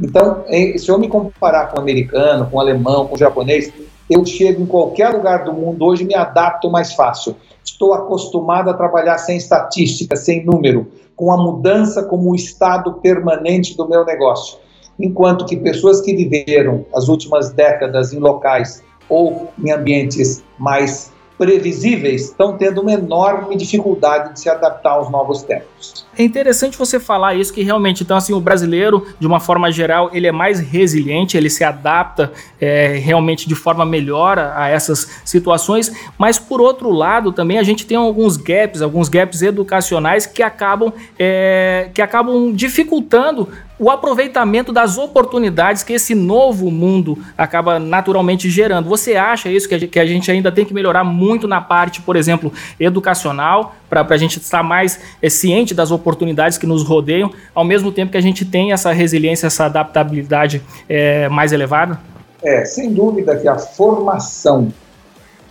Então, 0.00 0.44
se 0.76 0.88
eu 0.88 0.98
me 0.98 1.08
comparar 1.08 1.70
com 1.70 1.78
o 1.78 1.80
americano, 1.80 2.48
com 2.50 2.56
o 2.56 2.60
alemão, 2.60 3.06
com 3.06 3.14
o 3.14 3.18
japonês, 3.18 3.72
eu 4.08 4.24
chego 4.24 4.62
em 4.62 4.66
qualquer 4.66 5.08
lugar 5.10 5.44
do 5.44 5.52
mundo 5.52 5.84
hoje 5.84 6.04
e 6.04 6.06
me 6.06 6.14
adapto 6.14 6.70
mais 6.70 6.92
fácil. 6.92 7.36
Estou 7.64 7.94
acostumado 7.94 8.68
a 8.70 8.74
trabalhar 8.74 9.18
sem 9.18 9.36
estatística, 9.36 10.14
sem 10.14 10.44
número, 10.44 10.86
com 11.16 11.32
a 11.32 11.36
mudança 11.36 12.02
como 12.02 12.30
o 12.30 12.34
estado 12.34 12.94
permanente 12.94 13.76
do 13.76 13.88
meu 13.88 14.04
negócio. 14.04 14.58
Enquanto 14.98 15.46
que 15.46 15.56
pessoas 15.56 16.00
que 16.00 16.14
viveram 16.14 16.84
as 16.94 17.08
últimas 17.08 17.50
décadas 17.50 18.12
em 18.12 18.18
locais 18.18 18.82
ou 19.08 19.52
em 19.62 19.70
ambientes 19.70 20.42
mais 20.58 21.12
previsíveis 21.36 22.26
estão 22.26 22.56
tendo 22.56 22.80
uma 22.80 22.92
enorme 22.92 23.56
dificuldade 23.56 24.34
de 24.34 24.40
se 24.40 24.48
adaptar 24.48 24.90
aos 24.90 25.10
novos 25.10 25.42
tempos. 25.42 26.06
É 26.16 26.22
interessante 26.22 26.78
você 26.78 27.00
falar 27.00 27.34
isso, 27.34 27.52
que 27.52 27.62
realmente, 27.62 28.04
então, 28.04 28.16
assim, 28.16 28.32
o 28.32 28.40
brasileiro, 28.40 29.04
de 29.18 29.26
uma 29.26 29.40
forma 29.40 29.70
geral, 29.72 30.10
ele 30.12 30.28
é 30.28 30.32
mais 30.32 30.60
resiliente, 30.60 31.36
ele 31.36 31.50
se 31.50 31.64
adapta 31.64 32.32
é, 32.60 32.96
realmente 32.98 33.48
de 33.48 33.54
forma 33.54 33.84
melhor 33.84 34.38
a, 34.38 34.68
essas 34.68 35.10
situações, 35.24 35.92
mas 36.16 36.38
por 36.38 36.60
outro 36.60 36.90
lado, 36.90 37.32
também 37.32 37.58
a 37.58 37.64
gente 37.64 37.84
tem 37.84 37.96
alguns 37.96 38.36
gaps, 38.36 38.80
alguns 38.80 39.08
gaps 39.08 39.42
educacionais 39.42 40.26
que 40.26 40.42
acabam, 40.42 40.92
é, 41.18 41.90
que 41.92 42.00
acabam 42.00 42.52
dificultando 42.52 43.48
o 43.78 43.90
aproveitamento 43.90 44.72
das 44.72 44.98
oportunidades 44.98 45.82
que 45.82 45.92
esse 45.92 46.14
novo 46.14 46.70
mundo 46.70 47.18
acaba 47.36 47.78
naturalmente 47.78 48.48
gerando. 48.48 48.88
Você 48.88 49.16
acha 49.16 49.50
isso 49.50 49.68
que 49.68 49.98
a 49.98 50.06
gente 50.06 50.30
ainda 50.30 50.52
tem 50.52 50.64
que 50.64 50.72
melhorar 50.72 51.02
muito 51.02 51.48
na 51.48 51.60
parte, 51.60 52.00
por 52.00 52.16
exemplo, 52.16 52.52
educacional, 52.78 53.74
para 53.90 54.06
a 54.08 54.16
gente 54.16 54.38
estar 54.38 54.62
mais 54.62 55.00
é, 55.20 55.28
ciente 55.28 55.74
das 55.74 55.90
oportunidades 55.90 56.58
que 56.58 56.66
nos 56.66 56.82
rodeiam, 56.82 57.32
ao 57.54 57.64
mesmo 57.64 57.90
tempo 57.90 58.12
que 58.12 58.18
a 58.18 58.22
gente 58.22 58.44
tem 58.44 58.72
essa 58.72 58.92
resiliência, 58.92 59.46
essa 59.46 59.66
adaptabilidade 59.66 60.62
é, 60.88 61.28
mais 61.28 61.52
elevada? 61.52 61.98
É, 62.42 62.64
sem 62.64 62.92
dúvida 62.92 63.36
que 63.36 63.48
a 63.48 63.58
formação 63.58 64.72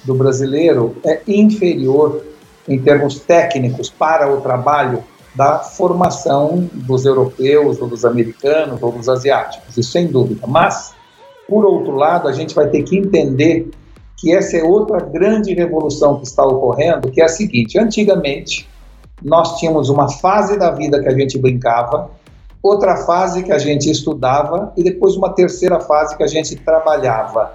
do 0.04 0.14
brasileiro 0.14 0.96
é 1.04 1.22
inferior 1.28 2.24
em 2.68 2.80
termos 2.80 3.20
técnicos 3.20 3.90
para 3.90 4.32
o 4.32 4.42
trabalho 4.42 5.04
da 5.36 5.60
formação 5.60 6.70
dos 6.74 7.06
europeus, 7.06 7.82
ou 7.82 7.88
dos 7.88 8.06
americanos, 8.06 8.82
ou 8.82 8.92
dos 8.92 9.10
asiáticos, 9.10 9.78
isso 9.78 9.92
sem 9.92 10.08
dúvida. 10.08 10.46
Mas, 10.48 10.94
por 11.48 11.66
outro 11.66 11.96
lado, 11.96 12.28
a 12.28 12.32
gente 12.32 12.54
vai 12.54 12.68
ter 12.68 12.84
que 12.84 12.98
entender 12.98 13.70
que 14.18 14.34
essa 14.34 14.58
é 14.58 14.64
outra 14.64 15.00
grande 15.00 15.54
revolução 15.54 16.18
que 16.18 16.26
está 16.26 16.44
ocorrendo, 16.44 17.10
que 17.10 17.22
é 17.22 17.26
a 17.26 17.30
seguinte: 17.30 17.80
antigamente, 17.80 18.70
nós 19.22 19.58
tínhamos 19.60 19.90
uma 19.90 20.10
fase 20.10 20.58
da 20.58 20.72
vida 20.72 21.02
que 21.02 21.10
a 21.10 21.18
gente 21.18 21.38
brincava, 21.38 22.12
outra 22.62 22.98
fase 22.98 23.44
que 23.44 23.52
a 23.52 23.58
gente 23.58 23.90
estudava 23.90 24.72
e 24.78 24.84
depois 24.84 25.16
uma 25.16 25.34
terceira 25.34 25.80
fase 25.80 26.16
que 26.16 26.24
a 26.24 26.28
gente 26.28 26.56
trabalhava 26.56 27.54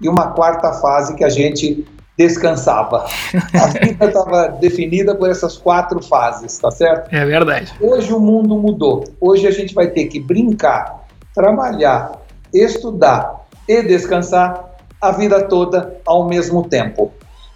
e 0.00 0.08
uma 0.08 0.28
quarta 0.28 0.72
fase 0.72 1.14
que 1.14 1.22
a 1.22 1.28
gente 1.28 1.86
descansava. 2.20 3.06
A 3.54 3.66
vida 3.68 4.04
estava 4.04 4.48
definida 4.48 5.14
por 5.14 5.30
essas 5.30 5.56
quatro 5.56 6.02
fases, 6.02 6.58
tá 6.58 6.70
certo? 6.70 7.14
É 7.14 7.24
verdade. 7.24 7.72
Hoje 7.80 8.12
o 8.12 8.20
mundo 8.20 8.58
mudou. 8.58 9.04
Hoje 9.18 9.46
a 9.46 9.50
gente 9.50 9.74
vai 9.74 9.86
ter 9.88 10.04
que 10.04 10.20
brincar, 10.20 11.06
trabalhar, 11.34 12.12
estudar 12.52 13.46
e 13.66 13.82
descansar 13.82 14.68
a 15.00 15.12
vida 15.12 15.44
toda 15.44 15.96
ao 16.04 16.28
mesmo 16.28 16.68
tempo. 16.68 17.10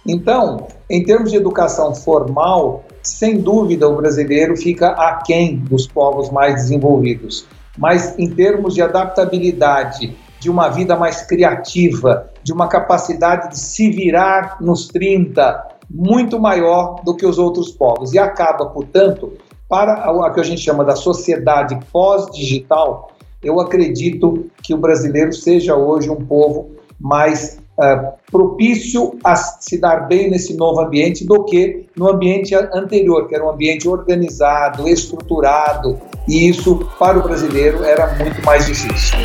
Então, 0.07 0.67
em 0.89 1.03
termos 1.03 1.29
de 1.29 1.37
educação 1.37 1.93
formal, 1.93 2.83
sem 3.03 3.37
dúvida 3.37 3.87
o 3.87 3.95
brasileiro 3.95 4.57
fica 4.57 4.89
aquém 4.89 5.57
dos 5.57 5.85
povos 5.85 6.31
mais 6.31 6.55
desenvolvidos. 6.55 7.45
Mas 7.77 8.17
em 8.17 8.29
termos 8.29 8.73
de 8.73 8.81
adaptabilidade, 8.81 10.15
de 10.39 10.49
uma 10.49 10.69
vida 10.69 10.95
mais 10.95 11.21
criativa, 11.21 12.29
de 12.43 12.53
uma 12.53 12.67
capacidade 12.67 13.49
de 13.49 13.59
se 13.59 13.89
virar 13.89 14.57
nos 14.61 14.87
30 14.87 15.75
muito 15.89 16.39
maior 16.39 17.01
do 17.03 17.15
que 17.15 17.25
os 17.25 17.37
outros 17.37 17.71
povos. 17.71 18.13
E 18.13 18.19
acaba, 18.19 18.65
portanto, 18.67 19.33
para 19.67 19.93
a 19.93 20.29
que 20.31 20.39
a 20.39 20.43
gente 20.43 20.61
chama 20.61 20.83
da 20.83 20.95
sociedade 20.95 21.77
pós-digital, 21.91 23.11
eu 23.43 23.59
acredito 23.59 24.47
que 24.61 24.73
o 24.73 24.77
brasileiro 24.77 25.33
seja 25.33 25.75
hoje 25.75 26.09
um 26.09 26.25
povo 26.25 26.71
mais 26.99 27.59
uh, 27.77 28.13
propício 28.31 29.17
a 29.23 29.35
se 29.35 29.77
dar 29.79 30.07
bem 30.07 30.29
nesse 30.29 30.55
novo 30.55 30.81
ambiente 30.81 31.25
do 31.25 31.43
que 31.43 31.85
no 31.95 32.09
ambiente 32.09 32.55
anterior, 32.55 33.27
que 33.27 33.35
era 33.35 33.45
um 33.45 33.49
ambiente 33.49 33.87
organizado, 33.87 34.87
estruturado, 34.87 35.99
e 36.27 36.49
isso 36.49 36.87
para 36.97 37.19
o 37.19 37.23
brasileiro 37.23 37.83
era 37.83 38.15
muito 38.15 38.43
mais 38.43 38.65
difícil. 38.65 39.17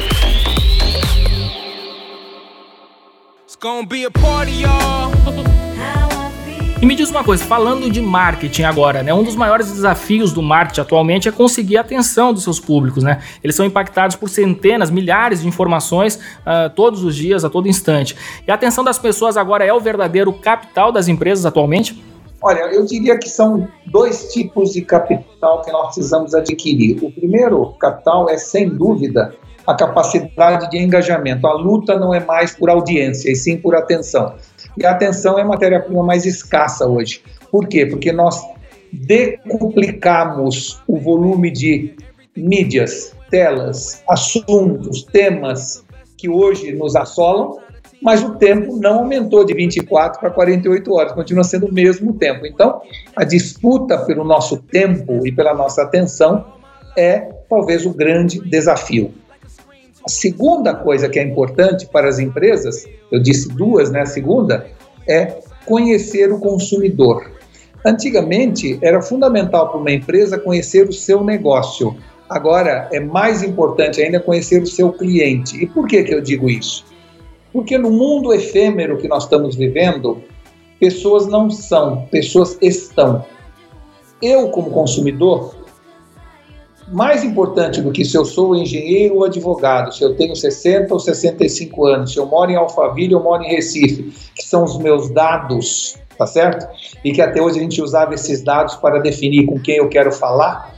E 6.81 6.87
me 6.87 6.95
diz 6.95 7.11
uma 7.11 7.23
coisa, 7.23 7.45
falando 7.45 7.91
de 7.91 8.01
marketing 8.01 8.63
agora, 8.63 9.03
né? 9.03 9.13
Um 9.13 9.23
dos 9.23 9.37
maiores 9.37 9.71
desafios 9.71 10.33
do 10.33 10.41
marketing 10.41 10.81
atualmente 10.81 11.29
é 11.29 11.33
conseguir 11.33 11.77
a 11.77 11.83
atenção 11.83 12.33
dos 12.33 12.43
seus 12.43 12.59
públicos, 12.59 13.05
né? 13.05 13.21
Eles 13.45 13.55
são 13.55 13.67
impactados 13.67 14.17
por 14.17 14.31
centenas, 14.31 14.91
milhares 14.91 15.43
de 15.43 15.49
informações 15.49 16.15
uh, 16.17 16.71
todos 16.75 17.05
os 17.05 17.15
dias, 17.15 17.45
a 17.45 17.51
todo 17.51 17.69
instante. 17.69 18.17
E 18.49 18.51
a 18.51 18.55
atenção 18.55 18.83
das 18.83 18.99
pessoas 18.99 19.37
agora 19.37 19.63
é 19.63 19.75
o 19.75 19.79
verdadeiro 19.79 20.33
capital 20.33 20.91
das 20.91 21.07
empresas 21.07 21.45
atualmente? 21.45 22.03
Olha, 22.43 22.61
eu 22.73 22.87
diria 22.87 23.19
que 23.19 23.29
são 23.29 23.69
dois 23.87 24.33
tipos 24.33 24.73
de 24.73 24.83
capital 24.83 25.63
que 25.63 25.71
nós 25.71 25.95
precisamos 25.95 26.35
adquirir. 26.35 27.03
O 27.03 27.13
primeiro 27.13 27.75
capital 27.75 28.31
é, 28.31 28.39
sem 28.39 28.69
dúvida, 28.69 29.35
a 29.67 29.75
capacidade 29.75 30.71
de 30.71 30.79
engajamento. 30.79 31.47
A 31.47 31.53
luta 31.53 31.99
não 31.99 32.15
é 32.15 32.21
mais 32.21 32.55
por 32.55 32.71
audiência, 32.71 33.31
e 33.31 33.37
sim 33.37 33.57
por 33.57 33.75
atenção. 33.75 34.35
E 34.77 34.87
a 34.87 34.93
atenção 34.93 35.39
é 35.39 35.43
a 35.43 35.45
matéria-prima 35.45 36.03
mais 36.03 36.25
escassa 36.25 36.87
hoje. 36.87 37.23
Por 37.51 37.69
quê? 37.69 37.85
Porque 37.85 38.11
nós 38.11 38.43
decuplicamos 38.93 40.83
o 40.87 40.99
volume 40.99 41.51
de 41.51 41.95
mídias, 42.37 43.15
telas, 43.31 44.03
assuntos, 44.09 45.05
temas 45.05 45.85
que 46.17 46.29
hoje 46.29 46.73
nos 46.73 46.97
assolam, 46.97 47.59
mas 48.03 48.23
o 48.23 48.35
tempo 48.37 48.77
não 48.77 49.01
aumentou 49.01 49.45
de 49.45 49.53
24 49.53 50.21
para 50.21 50.31
48 50.31 50.93
horas, 50.93 51.13
continua 51.13 51.45
sendo 51.45 51.67
o 51.67 51.73
mesmo 51.73 52.15
tempo. 52.15 52.47
Então, 52.47 52.81
a 53.15 53.25
disputa 53.25 53.99
pelo 53.99 54.25
nosso 54.25 54.57
tempo 54.57 55.27
e 55.27 55.33
pela 55.33 55.55
nossa 55.55 55.83
atenção 55.83 56.45
é 56.97 57.29
talvez 57.49 57.85
o 57.85 57.91
grande 57.91 58.41
desafio. 58.41 59.13
A 60.05 60.09
segunda 60.09 60.75
coisa 60.75 61.09
que 61.09 61.19
é 61.19 61.23
importante 61.23 61.87
para 61.87 62.09
as 62.09 62.19
empresas, 62.19 62.87
eu 63.13 63.21
disse 63.21 63.49
duas, 63.49 63.91
né? 63.91 64.01
A 64.01 64.07
segunda 64.07 64.67
é 65.07 65.41
conhecer 65.67 66.33
o 66.33 66.39
consumidor. 66.39 67.31
Antigamente 67.85 68.79
era 68.83 69.03
fundamental 69.03 69.69
para 69.69 69.79
uma 69.79 69.91
empresa 69.91 70.39
conhecer 70.39 70.89
o 70.89 70.93
seu 70.93 71.23
negócio. 71.23 71.97
Agora 72.29 72.89
é 72.93 73.01
mais 73.01 73.43
importante 73.43 74.01
ainda 74.01 74.21
conhecer 74.21 74.63
o 74.63 74.67
seu 74.67 74.93
cliente. 74.93 75.63
E 75.63 75.67
por 75.67 75.87
que, 75.87 76.03
que 76.03 76.15
eu 76.15 76.21
digo 76.21 76.49
isso? 76.49 76.85
Porque 77.53 77.77
no 77.77 77.91
mundo 77.91 78.33
efêmero 78.33 78.99
que 78.99 79.09
nós 79.09 79.25
estamos 79.25 79.57
vivendo, 79.57 80.23
pessoas 80.79 81.27
não 81.27 81.51
são, 81.51 82.07
pessoas 82.11 82.57
estão. 82.61 83.25
Eu, 84.23 84.51
como 84.51 84.71
consumidor, 84.71 85.55
mais 86.89 87.23
importante 87.23 87.81
do 87.81 87.93
que 87.93 88.05
se 88.05 88.17
eu 88.17 88.25
sou 88.25 88.55
engenheiro 88.55 89.17
ou 89.17 89.25
advogado, 89.25 89.95
se 89.95 90.03
eu 90.03 90.17
tenho 90.17 90.35
60 90.35 90.93
ou 90.93 90.99
65 90.99 91.87
anos, 91.87 92.13
se 92.13 92.19
eu 92.19 92.27
moro 92.27 92.51
em 92.51 92.57
Alphaville 92.57 93.15
ou 93.15 93.23
moro 93.23 93.43
em 93.43 93.49
Recife, 93.49 94.13
que 94.35 94.43
são 94.43 94.65
os 94.65 94.77
meus 94.79 95.11
dados, 95.11 95.97
tá 96.19 96.27
certo? 96.27 96.67
E 97.05 97.13
que 97.13 97.23
até 97.23 97.41
hoje 97.41 97.59
a 97.59 97.63
gente 97.63 97.81
usava 97.81 98.15
esses 98.15 98.43
dados 98.43 98.75
para 98.77 98.99
definir 98.99 99.47
com 99.47 99.59
quem 99.59 99.77
eu 99.77 99.89
quero 99.89 100.13
falar. 100.13 100.75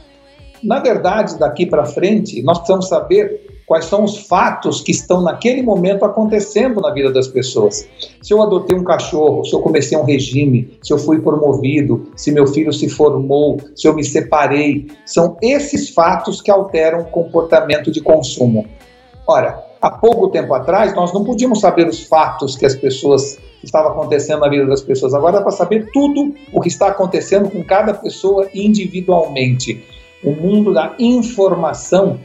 Na 0.63 0.79
verdade, 0.79 1.39
daqui 1.39 1.67
para 1.67 1.85
frente, 1.85 2.43
nós 2.43 2.59
precisamos 2.59 2.89
saber 2.89 3.52
quais 3.73 3.87
são 3.87 4.05
os 4.05 4.19
fatos 4.27 4.83
que 4.83 4.93
estão 4.93 5.23
naquele 5.23 5.63
momento 5.63 6.05
acontecendo 6.05 6.79
na 6.79 6.91
vida 6.91 7.11
das 7.11 7.27
pessoas. 7.27 7.89
Se 8.21 8.35
eu 8.35 8.43
adotei 8.43 8.77
um 8.77 8.85
cachorro, 8.85 9.47
se 9.47 9.55
eu 9.55 9.61
comecei 9.61 9.97
um 9.97 10.05
regime, 10.05 10.79
se 10.83 10.93
eu 10.93 10.99
fui 10.99 11.23
promovido, 11.23 12.07
se 12.15 12.31
meu 12.31 12.47
filho 12.47 12.71
se 12.71 12.87
formou, 12.91 13.59
se 13.75 13.89
eu 13.89 13.95
me 13.95 14.05
separei, 14.05 14.89
são 15.07 15.39
esses 15.41 15.89
fatos 15.89 16.43
que 16.43 16.51
alteram 16.51 17.01
o 17.01 17.05
comportamento 17.07 17.91
de 17.91 18.03
consumo. 18.03 18.67
Ora, 19.27 19.65
há 19.81 19.91
pouco 19.91 20.29
tempo 20.29 20.53
atrás 20.53 20.95
nós 20.95 21.11
não 21.15 21.25
podíamos 21.25 21.59
saber 21.59 21.89
os 21.89 22.03
fatos 22.03 22.59
que 22.59 22.67
as 22.67 22.75
pessoas 22.75 23.39
estava 23.65 23.89
acontecendo 23.89 24.41
na 24.41 24.51
vida 24.51 24.67
das 24.67 24.83
pessoas. 24.83 25.15
Agora 25.15 25.39
dá 25.39 25.41
para 25.41 25.51
saber 25.51 25.89
tudo 25.95 26.35
o 26.53 26.61
que 26.61 26.69
está 26.69 26.89
acontecendo 26.89 27.49
com 27.49 27.65
cada 27.65 27.95
pessoa 27.95 28.51
individualmente. 28.53 29.83
O 30.23 30.33
mundo 30.33 30.75
da 30.75 30.95
informação 30.99 32.21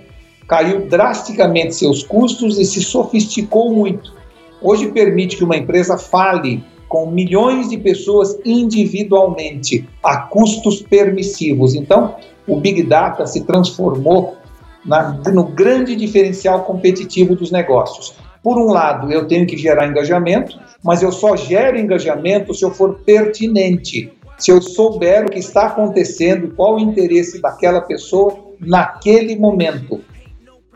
caiu 0.48 0.88
drasticamente 0.88 1.75
seus 1.75 2.04
custos 2.04 2.58
e 2.58 2.66
se 2.66 2.82
sofisticou 2.82 3.74
muito. 3.74 4.13
Hoje 4.62 4.88
permite 4.88 5.38
que 5.38 5.44
uma 5.44 5.58
empresa 5.58 5.98
fale 5.98 6.63
com 6.88 7.12
milhões 7.12 7.70
de 7.70 7.77
pessoas 7.77 8.38
individualmente 8.46 9.88
a 10.04 10.18
custos 10.18 10.82
permissivos. 10.82 11.75
Então, 11.75 12.16
o 12.48 12.56
Big 12.56 12.82
Data 12.84 13.27
se 13.27 13.44
transformou 13.44 14.38
na, 14.86 15.12
no 15.34 15.44
grande 15.44 15.96
diferencial 15.96 16.63
competitivo 16.63 17.36
dos 17.36 17.51
negócios. 17.51 18.16
Por 18.42 18.58
um 18.58 18.68
lado, 18.68 19.12
eu 19.12 19.27
tenho 19.27 19.46
que 19.46 19.58
gerar 19.58 19.88
engajamento, 19.88 20.58
mas 20.82 21.04
eu 21.04 21.12
só 21.12 21.36
gero 21.36 21.77
engajamento 21.77 22.54
se 22.54 22.63
eu 22.63 22.72
for 22.72 23.00
pertinente, 23.00 24.13
se 24.38 24.51
eu 24.51 24.62
souber 24.62 25.25
o 25.25 25.30
que 25.30 25.39
está 25.39 25.66
acontecendo, 25.66 26.54
qual 26.56 26.75
o 26.75 26.80
interesse 26.80 27.42
daquela 27.42 27.82
pessoa 27.82 28.38
naquele 28.60 29.36
momento. 29.36 30.00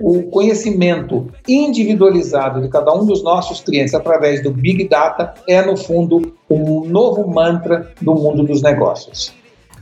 O 0.04 0.24
conhecimento 0.24 1.28
individualizado 1.48 2.62
de 2.62 2.70
cada 2.70 2.94
um 2.94 3.06
dos 3.06 3.24
nossos 3.24 3.62
clientes 3.62 3.94
através 3.94 4.42
do 4.42 4.52
Big 4.52 4.88
Data 4.88 5.34
é, 5.48 5.64
no 5.66 5.78
fundo, 5.78 6.34
um 6.50 6.86
novo 6.86 7.28
mantra 7.28 7.92
do 8.02 8.14
mundo 8.16 8.44
dos 8.44 8.62
negócios. 8.62 9.34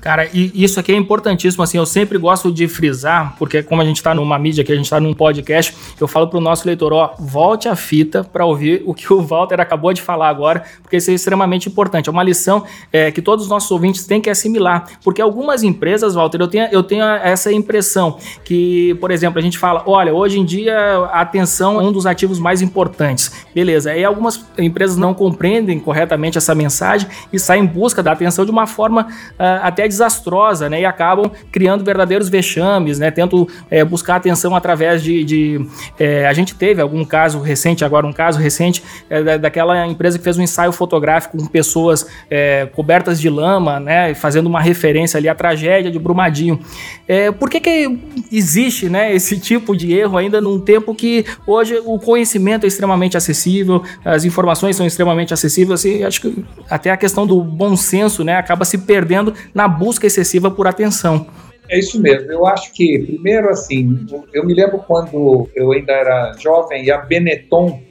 Cara, 0.02 0.30
e 0.34 0.52
isso 0.56 0.80
aqui 0.80 0.94
é 0.94 0.96
importantíssimo, 0.96 1.62
assim, 1.62 1.78
eu 1.78 1.86
sempre 1.86 2.18
gosto 2.18 2.52
de 2.52 2.68
frisar, 2.70 3.36
porque 3.38 3.62
como 3.62 3.82
a 3.82 3.86
gente 3.86 3.98
está 3.98 4.16
numa 4.16 4.40
mídia 4.40 4.62
aqui, 4.62 4.72
a 4.72 4.76
gente 4.76 4.86
está 4.86 5.00
num 5.00 5.14
podcast, 5.14 5.76
eu 6.00 6.08
falo 6.08 6.28
para 6.28 6.38
o 6.38 6.42
nosso 6.42 6.66
leitor, 6.66 6.94
ó, 6.94 7.16
volte 7.20 7.68
a 7.68 7.76
fita 7.76 8.24
para 8.24 8.46
ouvir 8.46 8.82
o 8.86 8.94
que 8.94 9.12
o 9.12 9.22
Walter 9.22 9.60
acabou 9.60 9.92
de 9.92 10.02
falar 10.02 10.30
agora, 10.30 10.64
porque 10.82 10.98
isso 10.98 11.12
é 11.12 11.14
extremamente 11.14 11.68
importante. 11.68 12.08
É 12.08 12.12
uma 12.12 12.24
lição 12.24 12.64
é, 12.94 13.12
que 13.12 13.22
todos 13.22 13.46
os 13.46 13.50
nossos 13.50 13.70
ouvintes 13.72 14.06
têm 14.06 14.22
que 14.22 14.30
assimilar, 14.30 14.86
porque 15.04 15.22
algumas 15.22 15.64
empresas, 15.64 16.16
Walter, 16.16 16.40
eu 16.40 16.48
tenho, 16.48 16.68
eu 16.72 16.82
tenho 16.82 17.04
essa 17.04 17.52
impressão 17.52 18.18
que, 18.46 18.96
por 19.02 19.12
exemplo, 19.12 19.38
a 19.38 19.42
gente 19.42 19.58
fala, 19.58 19.84
olha, 19.86 20.14
hoje 20.14 20.40
em 20.40 20.46
dia 20.46 20.78
a 21.12 21.22
atenção 21.22 21.80
é 21.82 21.84
um 21.84 21.92
dos 21.92 22.06
ativos 22.06 22.40
mais 22.40 22.62
importantes. 22.62 23.46
Beleza, 23.54 23.92
aí 23.92 24.06
algumas 24.06 24.46
empresas 24.58 24.96
não 24.96 25.14
compreendem 25.14 25.78
corretamente 25.78 26.38
essa 26.38 26.56
mensagem 26.56 27.10
e 27.34 27.38
saem 27.38 27.64
em 27.64 27.68
busca 27.68 28.02
da 28.02 28.14
atenção 28.14 28.46
de 28.46 28.52
uma 28.52 28.66
forma 28.66 29.02
uh, 29.02 29.60
até 29.62 29.89
desastrosa, 29.90 30.70
né? 30.70 30.82
E 30.82 30.86
acabam 30.86 31.30
criando 31.52 31.84
verdadeiros 31.84 32.30
vexames, 32.30 32.98
né? 33.00 33.12
Tento 33.12 33.48
é, 33.70 33.84
buscar 33.84 34.16
atenção 34.16 34.56
através 34.56 35.04
de. 35.04 35.24
de 35.26 35.66
é, 36.00 36.26
a 36.26 36.34
gente 36.34 36.56
teve 36.56 36.82
algum 36.82 37.04
caso 37.04 37.40
recente, 37.42 37.84
agora 37.84 38.08
um 38.08 38.14
caso 38.14 38.40
recente, 38.40 38.82
é, 39.10 39.38
daquela 39.38 39.86
empresa 39.86 40.18
que 40.18 40.24
fez 40.24 40.38
um 40.38 40.42
ensaio 40.42 40.72
fotográfico 40.72 41.38
com 41.38 41.46
pessoas 41.46 42.08
é, 42.30 42.68
cobertas 42.74 43.20
de 43.20 43.30
lama, 43.30 43.80
né? 43.80 44.14
Fazendo 44.14 44.48
uma 44.48 44.62
referência 44.62 45.18
ali 45.18 45.28
à 45.28 45.36
tragédia 45.36 45.92
de 45.92 46.00
Brumadinho. 46.00 46.60
É, 47.08 47.32
por 47.32 47.50
que, 47.50 47.60
que 47.60 48.00
existe 48.32 48.88
né, 48.90 49.14
esse 49.14 49.40
tipo 49.40 49.76
de 49.76 49.92
erro 49.94 50.18
ainda 50.18 50.40
num 50.40 50.60
tempo 50.60 50.94
que 50.94 51.26
hoje 51.46 51.82
o 51.86 51.98
conhecimento 51.98 52.66
é 52.66 52.68
extremamente 52.68 53.18
acessível, 53.18 53.84
as 54.06 54.26
informações 54.26 54.76
são 54.76 54.86
extremamente 54.86 55.34
acessíveis, 55.34 55.84
e 55.86 56.04
acho 56.04 56.22
que 56.22 56.46
até 56.70 56.92
a 56.92 56.98
questão 56.98 57.26
do 57.26 57.42
bom 57.44 57.76
senso 57.76 58.24
né, 58.24 58.36
acaba 58.36 58.64
se 58.66 58.78
perdendo 58.78 59.34
na 59.54 59.68
busca 59.80 60.06
excessiva 60.06 60.52
por 60.52 60.68
atenção. 60.68 61.26
É 61.70 61.80
isso 61.80 62.02
mesmo. 62.02 62.32
Eu 62.32 62.46
acho 62.46 62.74
que, 62.74 63.00
primeiro, 63.00 63.50
assim, 63.50 64.06
eu 64.34 64.46
me 64.46 64.54
lembro 64.54 64.80
quando 64.80 65.48
eu 65.56 65.72
ainda 65.72 65.94
era 65.94 66.34
jovem 66.38 66.84
e 66.84 66.92
a 66.92 66.98
Benetton 66.98 67.82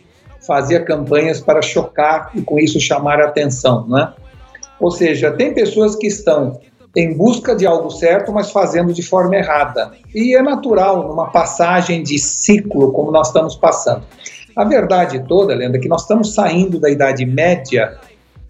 fazia 0.47 0.85
campanhas 0.85 1.41
para 1.41 1.63
chocar 1.63 2.31
e 2.35 2.43
com 2.43 2.59
isso 2.59 2.79
chamar 2.81 3.21
a 3.21 3.27
atenção, 3.27 3.89
né? 3.89 4.13
Ou 4.81 4.91
seja, 4.91 5.31
tem 5.31 5.55
pessoas 5.55 5.97
que 5.97 6.07
estão 6.07 6.61
em 6.97 7.17
busca 7.17 7.55
de 7.55 7.67
algo 7.67 7.91
certo, 7.91 8.33
mas 8.33 8.51
fazendo 8.51 8.93
de 8.93 9.03
forma 9.03 9.37
errada. 9.37 9.93
E 10.15 10.35
é 10.35 10.43
natural 10.43 11.07
numa 11.07 11.31
passagem 11.31 12.03
de 12.03 12.19
ciclo 12.19 12.93
como 12.93 13.11
nós 13.11 13.29
estamos 13.29 13.55
passando. 13.57 14.05
A 14.57 14.65
verdade 14.65 15.25
toda, 15.29 15.55
Lenda, 15.55 15.77
é 15.77 15.81
que 15.81 15.89
nós 15.89 16.03
estamos 16.03 16.35
saindo 16.35 16.81
da 16.81 16.91
Idade 16.91 17.25
Média 17.25 17.97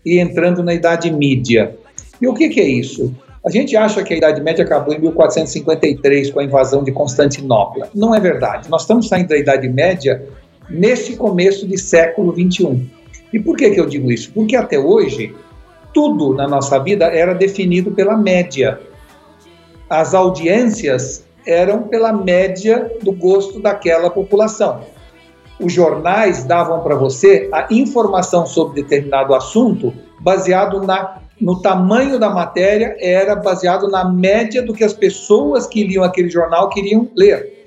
e 0.05 0.19
entrando 0.19 0.63
na 0.63 0.73
Idade 0.73 1.11
Mídia. 1.11 1.77
E 2.21 2.27
o 2.27 2.33
que, 2.33 2.49
que 2.49 2.61
é 2.61 2.67
isso? 2.67 3.15
A 3.49 3.51
gente 3.51 3.75
acha 3.79 4.05
que 4.05 4.13
a 4.13 4.17
Idade 4.19 4.43
Média 4.43 4.63
acabou 4.63 4.93
em 4.93 5.01
1453 5.01 6.33
com 6.33 6.41
a 6.41 6.45
invasão 6.45 6.85
de 6.85 6.93
Constantinopla. 6.93 7.89
Não 7.95 8.15
é 8.15 8.21
verdade. 8.21 8.69
Nós 8.69 8.83
estamos 8.83 9.09
saindo 9.09 9.29
da 9.29 9.39
Idade 9.39 9.67
Média 9.71 10.23
nesse 10.69 11.17
começo 11.17 11.67
de 11.67 11.79
século 11.79 12.31
21. 12.31 12.87
E 13.33 13.39
por 13.39 13.57
que, 13.57 13.71
que 13.71 13.81
eu 13.81 13.87
digo 13.87 14.13
isso? 14.13 14.31
Porque 14.35 14.55
até 14.55 14.79
hoje 14.79 15.35
tudo 15.95 16.35
na 16.35 16.47
nossa 16.47 16.79
vida 16.79 17.07
era 17.07 17.33
definido 17.33 17.91
pela 17.91 18.19
média. 18.19 18.79
As 19.89 20.13
audiências 20.13 21.25
eram 21.47 21.85
pela 21.85 22.13
média 22.13 22.93
do 23.03 23.13
gosto 23.13 23.61
daquela 23.61 24.11
população. 24.11 24.83
Os 25.59 25.73
jornais 25.73 26.45
davam 26.45 26.83
para 26.83 26.97
você 26.97 27.49
a 27.51 27.67
informação 27.71 28.45
sobre 28.45 28.83
determinado 28.83 29.35
assunto 29.35 29.95
baseado 30.21 30.83
na 30.83 31.23
no 31.41 31.61
tamanho 31.61 32.19
da 32.19 32.31
matéria 32.31 32.97
era 33.01 33.37
baseado 33.37 33.89
na 33.89 34.09
média 34.09 34.63
do 34.63 34.75
que 34.75 34.85
as 34.85 34.93
pessoas 34.93 35.67
que 35.67 35.85
liam 35.85 36.03
aquele 36.03 36.29
jornal 36.29 36.69
queriam 36.69 37.09
ler. 37.15 37.59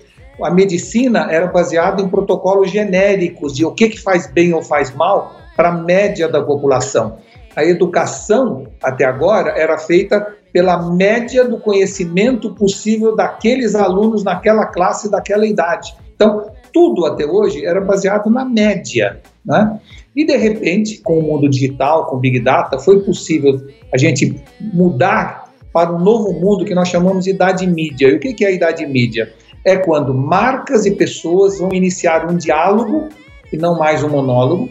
A 0.41 0.49
medicina 0.49 1.27
era 1.29 1.47
baseada 1.47 2.01
em 2.01 2.09
protocolos 2.09 2.71
genéricos 2.71 3.53
de 3.53 3.65
o 3.65 3.71
que, 3.71 3.89
que 3.89 3.99
faz 3.99 4.27
bem 4.27 4.53
ou 4.53 4.61
faz 4.61 4.93
mal 4.93 5.35
para 5.55 5.69
a 5.69 5.73
média 5.73 6.27
da 6.27 6.41
população. 6.41 7.17
A 7.55 7.63
educação, 7.63 8.67
até 8.81 9.05
agora, 9.05 9.51
era 9.51 9.77
feita 9.77 10.35
pela 10.51 10.81
média 10.91 11.45
do 11.45 11.59
conhecimento 11.59 12.53
possível 12.55 13.15
daqueles 13.15 13.75
alunos 13.75 14.23
naquela 14.23 14.65
classe, 14.65 15.09
daquela 15.09 15.45
idade. 15.45 15.93
Então, 16.15 16.51
tudo 16.73 17.05
até 17.05 17.25
hoje 17.25 17.65
era 17.65 17.81
baseado 17.81 18.29
na 18.29 18.45
média. 18.45 19.21
Né? 19.45 19.79
E 20.15 20.25
de 20.25 20.35
repente, 20.35 20.99
com 21.01 21.19
o 21.19 21.23
mundo 21.23 21.49
digital, 21.49 22.07
com 22.07 22.17
Big 22.17 22.39
Data, 22.39 22.77
foi 22.77 23.01
possível 23.01 23.61
a 23.93 23.97
gente 23.97 24.35
mudar 24.59 25.51
para 25.71 25.93
um 25.93 25.99
novo 25.99 26.33
mundo 26.33 26.65
que 26.65 26.75
nós 26.75 26.89
chamamos 26.89 27.23
de 27.23 27.31
idade 27.31 27.65
mídia. 27.65 28.07
E 28.07 28.15
o 28.15 28.19
que 28.19 28.43
é 28.43 28.47
a 28.47 28.51
idade 28.51 28.85
mídia? 28.85 29.33
É 29.63 29.77
quando 29.77 30.13
marcas 30.13 30.85
e 30.85 30.91
pessoas 30.91 31.59
vão 31.59 31.71
iniciar 31.71 32.29
um 32.29 32.35
diálogo 32.35 33.07
e 33.53 33.57
não 33.57 33.77
mais 33.77 34.03
um 34.03 34.09
monólogo. 34.09 34.69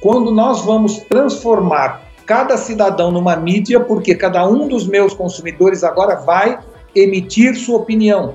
Quando 0.00 0.30
nós 0.30 0.64
vamos 0.64 0.98
transformar 0.98 2.08
cada 2.24 2.56
cidadão 2.56 3.10
numa 3.10 3.34
mídia, 3.36 3.80
porque 3.80 4.14
cada 4.14 4.46
um 4.48 4.68
dos 4.68 4.86
meus 4.86 5.12
consumidores 5.12 5.82
agora 5.82 6.14
vai 6.16 6.58
emitir 6.94 7.56
sua 7.56 7.78
opinião, 7.78 8.34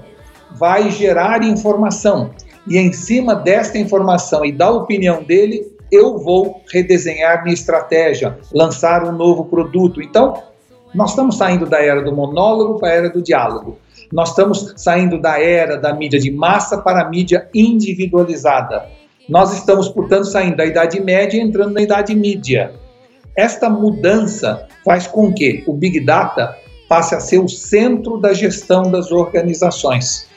vai 0.51 0.91
gerar 0.91 1.43
informação. 1.43 2.31
E 2.67 2.77
em 2.77 2.91
cima 2.91 3.35
desta 3.35 3.77
informação 3.77 4.43
e 4.43 4.51
da 4.51 4.71
opinião 4.71 5.23
dele, 5.23 5.72
eu 5.93 6.17
vou 6.17 6.61
redesenhar 6.71 7.43
minha 7.43 7.53
estratégia, 7.53 8.37
lançar 8.51 9.03
um 9.03 9.11
novo 9.11 9.45
produto. 9.45 10.01
Então, 10.01 10.41
nós 10.93 11.11
estamos 11.11 11.37
saindo 11.37 11.65
da 11.65 11.81
era 11.81 12.01
do 12.01 12.15
monólogo 12.15 12.79
para 12.79 12.89
a 12.89 12.93
era 12.93 13.09
do 13.09 13.21
diálogo. 13.21 13.77
Nós 14.11 14.29
estamos 14.29 14.73
saindo 14.77 15.19
da 15.19 15.39
era 15.41 15.77
da 15.77 15.93
mídia 15.93 16.19
de 16.19 16.31
massa 16.31 16.77
para 16.77 17.01
a 17.01 17.09
mídia 17.09 17.49
individualizada. 17.53 18.85
Nós 19.27 19.53
estamos, 19.53 19.87
portanto, 19.89 20.25
saindo 20.25 20.57
da 20.57 20.65
Idade 20.65 20.99
Média 21.01 21.37
e 21.37 21.41
entrando 21.41 21.73
na 21.73 21.81
Idade 21.81 22.13
Mídia. 22.13 22.73
Esta 23.35 23.69
mudança 23.69 24.67
faz 24.85 25.07
com 25.07 25.33
que 25.33 25.63
o 25.65 25.73
Big 25.73 25.99
Data 26.01 26.55
passe 26.87 27.15
a 27.15 27.19
ser 27.19 27.39
o 27.39 27.49
centro 27.49 28.17
da 28.17 28.33
gestão 28.33 28.91
das 28.91 29.11
organizações. 29.11 30.27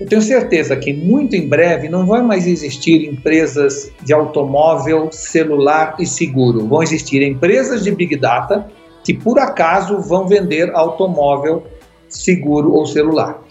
Eu 0.00 0.06
tenho 0.06 0.22
certeza 0.22 0.76
que 0.76 0.92
muito 0.92 1.34
em 1.34 1.48
breve 1.48 1.88
não 1.88 2.06
vai 2.06 2.22
mais 2.22 2.46
existir 2.46 3.04
empresas 3.04 3.90
de 4.04 4.12
automóvel, 4.14 5.10
celular 5.10 5.96
e 5.98 6.06
seguro. 6.06 6.68
Vão 6.68 6.82
existir 6.82 7.20
empresas 7.20 7.82
de 7.82 7.90
Big 7.90 8.16
Data 8.16 8.66
que 9.02 9.12
por 9.12 9.38
acaso 9.38 10.00
vão 10.00 10.28
vender 10.28 10.70
automóvel, 10.72 11.64
seguro 12.08 12.72
ou 12.72 12.86
celular. 12.86 13.42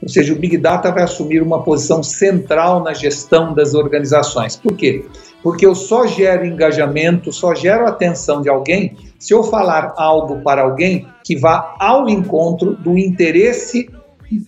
Ou 0.00 0.08
seja, 0.08 0.32
o 0.32 0.36
Big 0.36 0.56
Data 0.58 0.92
vai 0.92 1.02
assumir 1.02 1.42
uma 1.42 1.62
posição 1.62 2.02
central 2.02 2.84
na 2.84 2.92
gestão 2.92 3.52
das 3.52 3.74
organizações. 3.74 4.54
Por 4.54 4.76
quê? 4.76 5.04
Porque 5.42 5.66
eu 5.66 5.74
só 5.74 6.06
gero 6.06 6.46
engajamento, 6.46 7.32
só 7.32 7.54
gero 7.54 7.86
atenção 7.86 8.42
de 8.42 8.48
alguém 8.48 8.96
se 9.18 9.34
eu 9.34 9.42
falar 9.42 9.92
algo 9.96 10.40
para 10.42 10.62
alguém 10.62 11.06
que 11.24 11.36
vá 11.36 11.74
ao 11.80 12.08
encontro 12.08 12.76
do 12.76 12.96
interesse 12.96 13.88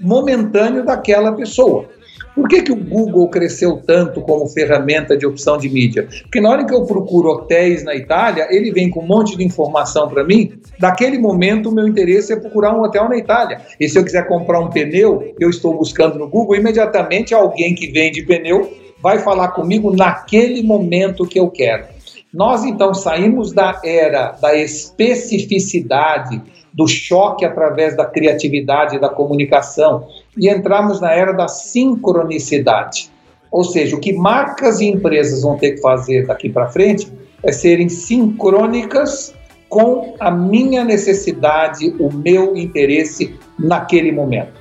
momentâneo 0.00 0.84
daquela 0.84 1.32
pessoa. 1.32 1.88
Por 2.34 2.48
que, 2.48 2.62
que 2.62 2.70
o 2.70 2.76
Google 2.76 3.28
cresceu 3.28 3.82
tanto 3.84 4.20
como 4.20 4.46
ferramenta 4.46 5.16
de 5.16 5.26
opção 5.26 5.58
de 5.58 5.68
mídia? 5.68 6.06
Porque 6.22 6.40
na 6.40 6.50
hora 6.50 6.64
que 6.64 6.72
eu 6.72 6.84
procuro 6.84 7.30
hotéis 7.30 7.82
na 7.82 7.96
Itália, 7.96 8.46
ele 8.48 8.70
vem 8.70 8.88
com 8.88 9.00
um 9.00 9.06
monte 9.06 9.36
de 9.36 9.44
informação 9.44 10.08
para 10.08 10.22
mim. 10.22 10.52
Daquele 10.78 11.18
momento, 11.18 11.68
o 11.68 11.72
meu 11.72 11.88
interesse 11.88 12.32
é 12.32 12.36
procurar 12.36 12.76
um 12.76 12.82
hotel 12.82 13.08
na 13.08 13.16
Itália. 13.16 13.60
E 13.80 13.88
se 13.88 13.98
eu 13.98 14.04
quiser 14.04 14.28
comprar 14.28 14.60
um 14.60 14.70
pneu, 14.70 15.34
eu 15.40 15.50
estou 15.50 15.76
buscando 15.76 16.16
no 16.16 16.28
Google, 16.28 16.54
imediatamente 16.54 17.34
alguém 17.34 17.74
que 17.74 17.88
vende 17.88 18.22
pneu 18.22 18.72
vai 19.02 19.18
falar 19.18 19.48
comigo 19.48 19.94
naquele 19.94 20.62
momento 20.62 21.26
que 21.26 21.40
eu 21.40 21.50
quero. 21.50 21.86
Nós 22.32 22.62
então 22.64 22.92
saímos 22.92 23.52
da 23.52 23.80
era 23.82 24.32
da 24.32 24.54
especificidade, 24.54 26.40
do 26.78 26.86
choque 26.86 27.44
através 27.44 27.96
da 27.96 28.04
criatividade 28.04 28.94
e 28.94 29.00
da 29.00 29.08
comunicação 29.08 30.06
e 30.36 30.48
entramos 30.48 31.00
na 31.00 31.12
era 31.12 31.32
da 31.32 31.48
sincronicidade. 31.48 33.10
Ou 33.50 33.64
seja, 33.64 33.96
o 33.96 34.00
que 34.00 34.12
marcas 34.12 34.78
e 34.78 34.86
empresas 34.86 35.42
vão 35.42 35.56
ter 35.56 35.72
que 35.72 35.80
fazer 35.80 36.24
daqui 36.28 36.48
para 36.48 36.68
frente 36.68 37.12
é 37.42 37.50
serem 37.50 37.88
sincrônicas 37.88 39.34
com 39.68 40.14
a 40.20 40.30
minha 40.30 40.84
necessidade, 40.84 41.96
o 41.98 42.12
meu 42.12 42.56
interesse 42.56 43.34
naquele 43.58 44.12
momento. 44.12 44.52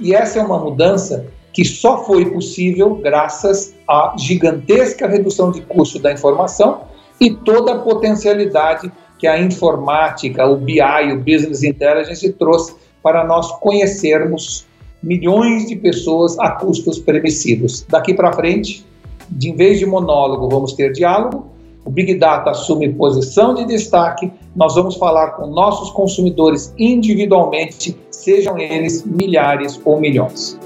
E 0.00 0.12
essa 0.12 0.40
é 0.40 0.42
uma 0.42 0.58
mudança 0.58 1.24
que 1.52 1.64
só 1.64 2.04
foi 2.04 2.32
possível 2.32 2.96
graças 2.96 3.76
à 3.88 4.16
gigantesca 4.18 5.06
redução 5.06 5.52
de 5.52 5.60
custo 5.60 6.00
da 6.00 6.12
informação 6.12 6.80
e 7.20 7.30
toda 7.30 7.74
a 7.74 7.78
potencialidade 7.78 8.90
que 9.20 9.26
a 9.26 9.38
informática, 9.38 10.46
o 10.46 10.56
BI, 10.56 10.80
o 11.12 11.18
Business 11.18 11.62
Intelligence 11.62 12.32
trouxe 12.32 12.74
para 13.02 13.22
nós 13.22 13.52
conhecermos 13.60 14.66
milhões 15.02 15.66
de 15.66 15.76
pessoas 15.76 16.38
a 16.38 16.52
custos 16.52 16.98
permissivos. 16.98 17.84
Daqui 17.86 18.14
para 18.14 18.32
frente, 18.32 18.84
de 19.28 19.50
em 19.50 19.54
vez 19.54 19.78
de 19.78 19.84
monólogo, 19.84 20.48
vamos 20.48 20.72
ter 20.72 20.92
diálogo. 20.92 21.46
O 21.84 21.90
Big 21.90 22.14
Data 22.14 22.50
assume 22.50 22.94
posição 22.94 23.54
de 23.54 23.66
destaque. 23.66 24.32
Nós 24.56 24.74
vamos 24.74 24.96
falar 24.96 25.32
com 25.32 25.46
nossos 25.46 25.90
consumidores 25.90 26.74
individualmente, 26.78 27.96
sejam 28.10 28.58
eles 28.58 29.04
milhares 29.04 29.78
ou 29.84 30.00
milhões. 30.00 30.58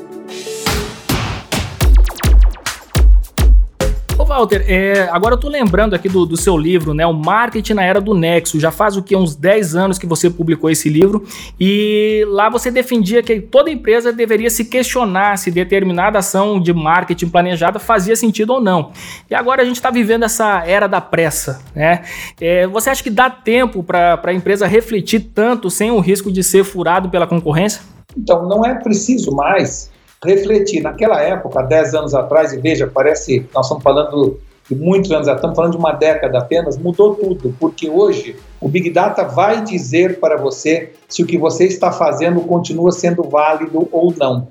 Walter, 4.35 4.64
é, 4.68 5.09
agora 5.12 5.35
eu 5.35 5.38
tô 5.38 5.49
lembrando 5.49 5.94
aqui 5.94 6.09
do, 6.09 6.27
do, 6.27 6.37
seu 6.37 6.57
livro, 6.57 6.92
né? 6.92 7.07
O 7.07 7.12
Marketing 7.12 7.75
na 7.75 7.85
Era 7.85 8.01
do 8.01 8.14
Nexo. 8.14 8.59
Já 8.59 8.73
faz 8.73 8.97
o 8.97 9.03
que? 9.03 9.14
Uns 9.14 9.37
10 9.37 9.77
anos 9.77 9.99
que 9.99 10.07
você 10.07 10.29
publicou 10.29 10.68
esse 10.68 10.88
livro. 10.88 11.25
E 11.59 12.25
lá 12.29 12.49
você 12.49 12.70
defendia 12.70 13.23
que 13.23 13.40
toda 13.40 13.70
empresa 13.70 14.12
deveria 14.12 14.51
se 14.51 14.64
questionar 14.64 15.38
se 15.38 15.51
determinada 15.51 16.18
ação 16.18 16.61
de 16.61 16.73
marketing 16.73 17.29
planejada 17.29 17.79
fazia 17.79 18.16
sentido 18.16 18.55
ou 18.55 18.61
não. 18.61 18.90
E 19.31 19.35
agora 19.35 19.62
a 19.62 19.64
gente 19.64 19.77
está 19.77 19.90
vivendo 19.90 20.25
essa 20.25 20.64
era 20.66 20.88
da 20.88 21.01
pressa, 21.01 21.62
né? 21.75 22.03
É, 22.40 22.66
você 22.66 22.90
acha 22.90 23.03
que 23.03 23.11
dá 23.11 23.31
tempo 23.31 23.85
para 23.85 24.20
a 24.23 24.35
empresa 24.35 24.66
refletir 24.66 25.31
tanto 25.33 25.70
sem 25.70 25.92
o 25.92 26.01
risco 26.01 26.33
de 26.33 26.42
ser 26.42 26.64
furado 26.64 27.09
pela 27.09 27.27
concorrência? 27.27 27.83
Então, 28.16 28.49
não 28.49 28.64
é 28.64 28.75
preciso 28.75 29.33
mais 29.33 29.93
refletir. 30.25 30.83
Naquela 30.83 31.21
época, 31.21 31.63
10 31.63 31.95
anos 31.95 32.15
atrás, 32.15 32.53
e 32.53 32.59
veja, 32.59 32.91
parece, 32.93 33.47
nós 33.55 33.67
estamos 33.67 33.83
falando 33.83 34.41
de 34.69 34.75
muitos 34.75 35.11
anos, 35.13 35.29
estamos 35.29 35.55
falando 35.55 35.73
de 35.73 35.79
uma 35.79 35.93
década 35.93 36.39
apenas, 36.39 36.79
mudou 36.79 37.15
tudo, 37.15 37.55
porque 37.61 37.89
hoje 37.89 38.35
o 38.61 38.69
Big 38.69 38.91
Data 38.91 39.23
vai 39.25 39.63
dizer 39.63 40.19
para 40.19 40.37
você 40.37 40.93
se 41.09 41.23
o 41.23 41.27
que 41.27 41.37
você 41.37 41.67
está 41.67 41.93
fazendo 41.93 42.41
continua 42.41 42.91
sendo 42.91 43.23
válido 43.25 43.87
ou 43.93 44.13
não. 44.17 44.49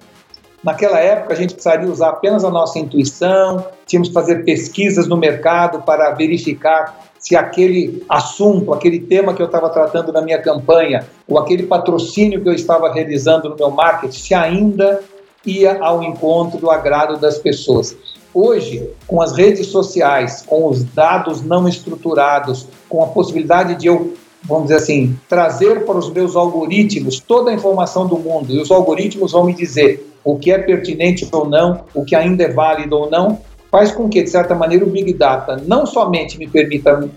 Naquela 0.64 1.00
época, 1.00 1.34
a 1.34 1.36
gente 1.36 1.56
precisaria 1.56 1.90
usar 1.90 2.10
apenas 2.10 2.46
a 2.46 2.50
nossa 2.50 2.80
intuição, 2.80 3.66
tínhamos 3.86 4.10
que 4.10 4.14
fazer 4.14 4.46
pesquisas 4.46 5.08
no 5.08 5.18
mercado 5.18 5.82
para 5.82 6.12
verificar 6.12 7.04
se 7.20 7.36
aquele 7.36 8.04
assunto, 8.08 8.74
aquele 8.74 9.00
tema 9.00 9.34
que 9.34 9.42
eu 9.42 9.46
estava 9.46 9.70
tratando 9.70 10.12
na 10.12 10.22
minha 10.22 10.42
campanha, 10.42 11.06
ou 11.28 11.40
aquele 11.40 11.64
patrocínio 11.64 12.42
que 12.42 12.48
eu 12.48 12.54
estava 12.54 12.92
realizando 12.94 13.50
no 13.50 13.56
meu 13.56 13.72
marketing, 13.72 14.20
se 14.20 14.34
ainda 14.34 15.02
ia 15.46 15.78
ao 15.80 16.04
encontro 16.04 16.58
do 16.58 16.70
agrado 16.70 17.18
das 17.18 17.38
pessoas. 17.38 17.96
Hoje, 18.34 18.90
com 19.06 19.22
as 19.22 19.34
redes 19.34 19.68
sociais, 19.68 20.44
com 20.46 20.68
os 20.68 20.84
dados 20.84 21.44
não 21.44 21.68
estruturados, 21.68 22.68
com 22.90 23.04
a 23.04 23.08
possibilidade 23.08 23.76
de 23.76 23.88
eu, 23.88 24.14
vamos 24.44 24.64
dizer 24.64 24.78
assim, 24.78 25.18
trazer 25.30 25.86
para 25.86 25.98
os 25.98 26.10
meus 26.12 26.36
algoritmos 26.36 27.20
toda 27.20 27.52
a 27.52 27.54
informação 27.54 28.08
do 28.08 28.18
mundo, 28.18 28.52
e 28.52 28.60
os 28.60 28.72
algoritmos 28.72 29.32
vão 29.34 29.46
me 29.46 29.54
dizer 29.54 30.10
o 30.24 30.38
que 30.38 30.52
é 30.52 30.58
pertinente 30.58 31.28
ou 31.32 31.48
não, 31.48 31.84
o 31.94 32.04
que 32.04 32.16
ainda 32.16 32.44
é 32.44 32.50
válido 32.50 32.98
ou 32.98 33.10
não, 33.10 33.40
faz 33.70 33.92
com 33.92 34.08
que, 34.08 34.22
de 34.24 34.30
certa 34.30 34.56
maneira, 34.56 34.86
o 34.86 34.90
Big 34.90 35.14
Data 35.14 35.62
não 35.68 35.86
somente 35.86 36.38
me 36.38 36.48
permita 36.48 37.10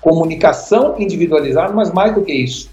comunicação 0.00 0.94
individualizada, 0.98 1.72
mas 1.72 1.92
mais 1.92 2.14
do 2.14 2.22
que 2.22 2.32
isso, 2.32 2.70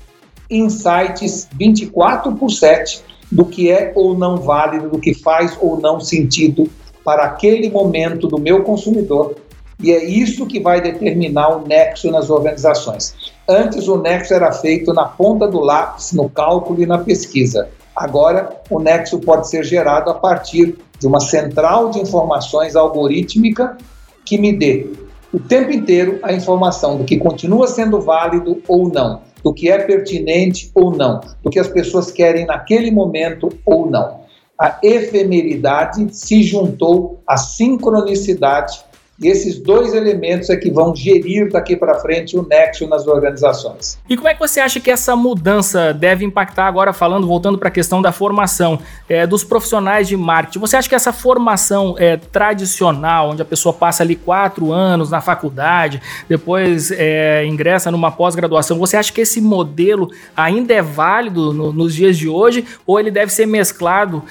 insights 0.49 1.47
24 1.57 2.35
por 2.35 2.49
7 2.49 3.01
do 3.31 3.45
que 3.45 3.71
é 3.71 3.91
ou 3.95 4.17
não 4.17 4.37
válido, 4.37 4.89
do 4.89 4.99
que 4.99 5.13
faz 5.13 5.57
ou 5.59 5.79
não 5.79 5.99
sentido 5.99 6.69
para 7.03 7.23
aquele 7.23 7.69
momento 7.69 8.27
do 8.27 8.39
meu 8.39 8.63
consumidor. 8.63 9.35
E 9.81 9.91
é 9.91 10.03
isso 10.03 10.47
que 10.47 10.59
vai 10.59 10.81
determinar 10.81 11.55
o 11.55 11.67
nexo 11.67 12.09
nas 12.09 12.29
organizações. 12.29 13.15
Antes, 13.47 13.87
o 13.87 13.97
nexo 13.97 14.33
era 14.33 14.51
feito 14.51 14.93
na 14.93 15.05
ponta 15.05 15.47
do 15.47 15.59
lápis, 15.59 16.11
no 16.13 16.29
cálculo 16.29 16.81
e 16.81 16.85
na 16.85 16.97
pesquisa. 16.97 17.69
Agora, 17.95 18.61
o 18.69 18.79
nexo 18.79 19.19
pode 19.19 19.49
ser 19.49 19.63
gerado 19.63 20.09
a 20.09 20.15
partir 20.15 20.77
de 20.99 21.07
uma 21.07 21.19
central 21.19 21.91
de 21.91 21.99
informações 21.99 22.75
algorítmica 22.75 23.77
que 24.25 24.37
me 24.37 24.51
dê 24.51 24.87
o 25.31 25.39
tempo 25.39 25.71
inteiro 25.71 26.19
a 26.23 26.33
informação 26.33 26.97
do 26.97 27.03
que 27.03 27.17
continua 27.17 27.67
sendo 27.67 28.01
válido 28.01 28.61
ou 28.67 28.89
não 28.89 29.21
do 29.47 29.53
que 29.53 29.71
é 29.71 29.77
pertinente 29.77 30.69
ou 30.75 30.91
não, 30.91 31.21
do 31.41 31.49
que 31.49 31.57
as 31.57 31.69
pessoas 31.69 32.11
querem 32.11 32.45
naquele 32.45 32.91
momento 32.91 33.47
ou 33.65 33.89
não. 33.89 34.19
A 34.59 34.77
efemeridade 34.83 36.13
se 36.13 36.43
juntou 36.43 37.21
à 37.25 37.37
sincronicidade 37.37 38.83
e 39.19 39.27
esses 39.27 39.57
dois 39.57 39.95
elementos 39.95 40.49
é 40.51 40.55
que 40.55 40.69
vão 40.69 40.95
gerir 40.95 41.51
daqui 41.51 41.75
para 41.75 41.95
frente 41.95 42.37
o 42.37 42.47
nexo 42.47 42.87
nas 42.87 43.07
organizações. 43.07 43.97
E 44.07 44.15
como 44.15 44.29
é 44.29 44.33
que 44.35 44.39
você 44.39 44.59
acha 44.59 44.79
que 44.79 44.91
essa 44.91 45.15
mudança 45.15 45.91
deve 45.91 46.23
impactar 46.23 46.67
agora, 46.67 46.93
falando, 46.93 47.25
voltando 47.25 47.57
para 47.57 47.69
a 47.69 47.71
questão 47.71 47.99
da 47.99 48.11
formação 48.11 48.79
é, 49.09 49.25
dos 49.25 49.43
profissionais 49.43 50.07
de 50.07 50.15
marketing? 50.15 50.59
Você 50.59 50.77
acha 50.77 50.87
que 50.87 50.93
essa 50.93 51.11
formação 51.11 51.95
é, 51.97 52.15
tradicional, 52.17 53.31
onde 53.31 53.41
a 53.41 53.45
pessoa 53.45 53.73
passa 53.73 54.03
ali 54.03 54.15
quatro 54.15 54.71
anos 54.71 55.09
na 55.09 55.19
faculdade, 55.19 55.99
depois 56.29 56.91
é, 56.91 57.43
ingressa 57.43 57.89
numa 57.89 58.11
pós-graduação, 58.11 58.77
você 58.77 58.97
acha 58.97 59.11
que 59.11 59.21
esse 59.21 59.41
modelo 59.41 60.11
ainda 60.35 60.75
é 60.75 60.81
válido 60.81 61.51
no, 61.51 61.73
nos 61.73 61.95
dias 61.95 62.15
de 62.15 62.29
hoje 62.29 62.63
ou 62.85 62.99
ele 62.99 63.09
deve 63.09 63.31
ser 63.31 63.47
mesclado 63.47 64.23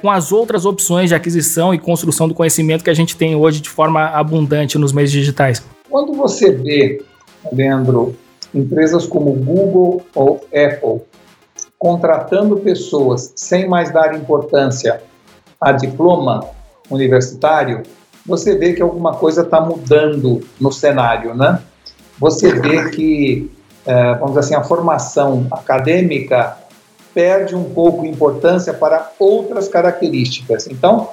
com 0.00 0.10
as 0.10 0.32
outras 0.32 0.64
opções 0.64 1.08
de 1.08 1.14
aquisição 1.14 1.74
e 1.74 1.78
construção 1.78 2.28
do 2.28 2.34
conhecimento 2.34 2.84
que 2.84 2.90
a 2.90 2.94
gente 2.94 3.16
tem 3.16 3.34
hoje 3.34 3.60
de 3.60 3.68
forma 3.68 3.97
forma 3.98 4.06
abundante 4.06 4.78
nos 4.78 4.92
meios 4.92 5.10
digitais? 5.10 5.62
Quando 5.90 6.14
você 6.14 6.52
vê, 6.52 7.02
Leandro, 7.52 8.14
empresas 8.54 9.06
como 9.06 9.32
Google 9.32 10.02
ou 10.14 10.46
Apple 10.46 11.02
contratando 11.78 12.56
pessoas 12.56 13.32
sem 13.36 13.68
mais 13.68 13.92
dar 13.92 14.14
importância 14.14 15.00
a 15.60 15.72
diploma 15.72 16.44
universitário, 16.90 17.82
você 18.26 18.56
vê 18.56 18.72
que 18.72 18.82
alguma 18.82 19.14
coisa 19.14 19.42
está 19.42 19.60
mudando 19.60 20.40
no 20.60 20.72
cenário, 20.72 21.34
né? 21.34 21.60
Você 22.18 22.52
vê 22.52 22.90
que, 22.90 23.50
é, 23.86 24.14
vamos 24.14 24.30
dizer 24.30 24.40
assim, 24.40 24.54
a 24.54 24.64
formação 24.64 25.46
acadêmica 25.50 26.56
perde 27.14 27.54
um 27.54 27.64
pouco 27.64 28.04
importância 28.04 28.74
para 28.74 29.12
outras 29.18 29.68
características. 29.68 30.66
Então, 30.66 31.08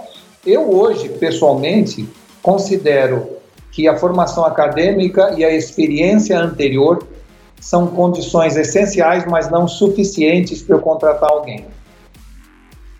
eu 0.45 0.69
hoje, 0.69 1.09
pessoalmente, 1.09 2.07
considero 2.45 3.27
que 3.71 3.87
a 3.87 3.97
formação 3.97 4.45
acadêmica 4.45 5.33
e 5.35 5.43
a 5.43 5.51
experiência 5.51 6.39
anterior 6.39 7.03
são 7.59 7.87
condições 7.87 8.55
essenciais, 8.55 9.25
mas 9.25 9.49
não 9.49 9.67
suficientes 9.67 10.61
para 10.61 10.75
eu 10.75 10.79
contratar 10.79 11.31
alguém. 11.31 11.65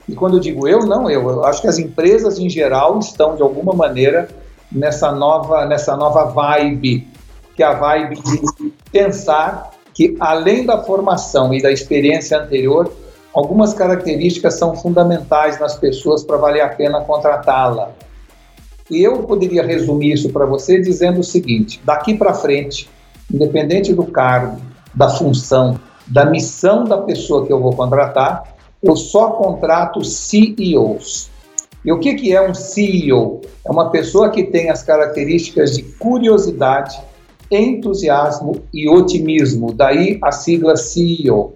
E 0.10 0.16
quando 0.16 0.38
eu 0.38 0.40
digo 0.40 0.68
eu, 0.68 0.80
não 0.80 1.08
eu, 1.08 1.30
eu 1.30 1.46
acho 1.46 1.62
que 1.62 1.68
as 1.68 1.78
empresas 1.78 2.40
em 2.40 2.50
geral 2.50 2.98
estão 2.98 3.36
de 3.36 3.44
alguma 3.44 3.74
maneira 3.74 4.28
nessa 4.72 5.12
nova 5.12 5.64
nessa 5.68 5.96
nova 5.96 6.26
vibe, 6.26 7.08
que 7.56 7.62
é 7.62 7.68
a 7.68 7.74
vibe 7.74 8.16
de 8.16 8.74
pensar 8.92 9.72
que 9.94 10.18
além 10.20 10.66
da 10.66 10.84
formação 10.84 11.54
e 11.54 11.62
da 11.62 11.72
experiência 11.72 12.40
anterior, 12.40 12.92
algumas 13.32 13.76
características 13.76 14.56
são 14.56 14.76
fundamentais 14.76 15.60
nas 15.60 15.78
pessoas 15.78 16.24
para 16.24 16.38
valer 16.38 16.62
a 16.62 16.70
pena 16.70 17.02
contratá-la. 17.02 17.92
E 18.90 19.02
eu 19.04 19.24
poderia 19.24 19.66
resumir 19.66 20.14
isso 20.14 20.30
para 20.30 20.46
você 20.46 20.80
dizendo 20.80 21.20
o 21.20 21.24
seguinte: 21.24 21.82
daqui 21.84 22.14
para 22.14 22.34
frente, 22.34 22.88
independente 23.34 23.94
do 23.94 24.06
cargo, 24.06 24.62
da 24.94 25.10
função, 25.10 25.80
da 26.08 26.26
missão 26.26 26.84
da 26.84 27.00
pessoa 27.00 27.46
que 27.46 27.52
eu 27.52 27.60
vou 27.60 27.74
contratar, 27.74 28.56
eu 28.84 28.96
só 28.96 29.32
contrato 29.32 30.04
CEOs. 30.04 31.32
E 31.84 31.92
o 31.92 32.00
que, 32.00 32.16
que 32.16 32.34
é 32.34 32.48
um 32.48 32.54
CEO? 32.54 33.42
É 33.66 33.72
uma 33.72 33.90
pessoa 33.90 34.30
que 34.30 34.44
tem 34.44 34.70
as 34.70 34.84
características 34.84 35.76
de 35.76 35.84
curiosidade, 35.84 37.00
entusiasmo 37.50 38.64
e 38.74 38.90
otimismo, 38.90 39.74
daí 39.74 40.20
a 40.22 40.32
sigla 40.32 40.76
CEO. 40.76 41.54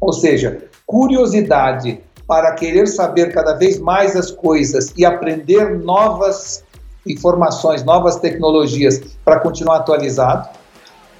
Ou 0.00 0.12
seja, 0.12 0.64
curiosidade 0.86 2.00
para 2.26 2.52
querer 2.52 2.86
saber 2.86 3.32
cada 3.32 3.54
vez 3.54 3.78
mais 3.78 4.16
as 4.16 4.30
coisas 4.30 4.92
e 4.96 5.04
aprender 5.04 5.78
novas 5.78 6.64
informações, 7.06 7.84
novas 7.84 8.16
tecnologias 8.16 9.00
para 9.24 9.40
continuar 9.40 9.76
atualizado. 9.76 10.48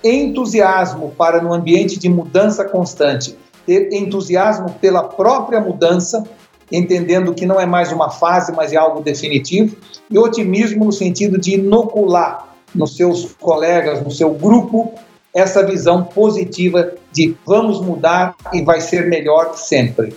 Entusiasmo 0.02 1.12
para, 1.16 1.42
no 1.42 1.52
ambiente 1.52 1.98
de 1.98 2.08
mudança 2.08 2.64
constante, 2.64 3.36
ter 3.66 3.92
entusiasmo 3.92 4.70
pela 4.80 5.02
própria 5.02 5.60
mudança, 5.60 6.22
entendendo 6.70 7.34
que 7.34 7.46
não 7.46 7.60
é 7.60 7.66
mais 7.66 7.90
uma 7.92 8.10
fase, 8.10 8.52
mas 8.52 8.72
é 8.72 8.76
algo 8.76 9.00
definitivo. 9.00 9.76
E 10.10 10.18
otimismo 10.18 10.84
no 10.84 10.92
sentido 10.92 11.38
de 11.38 11.54
inocular 11.54 12.46
nos 12.74 12.96
seus 12.96 13.32
colegas, 13.34 14.02
no 14.02 14.10
seu 14.10 14.30
grupo, 14.30 14.94
essa 15.34 15.64
visão 15.64 16.04
positiva 16.04 16.92
de 17.12 17.36
vamos 17.44 17.80
mudar 17.80 18.34
e 18.52 18.62
vai 18.62 18.80
ser 18.80 19.06
melhor 19.06 19.54
sempre. 19.56 20.14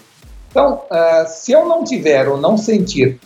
Então, 0.50 0.82
uh, 0.90 1.28
se 1.28 1.52
eu 1.52 1.68
não 1.68 1.84
tiver 1.84 2.28
ou 2.28 2.38
não 2.38 2.58
sentir 2.58 3.20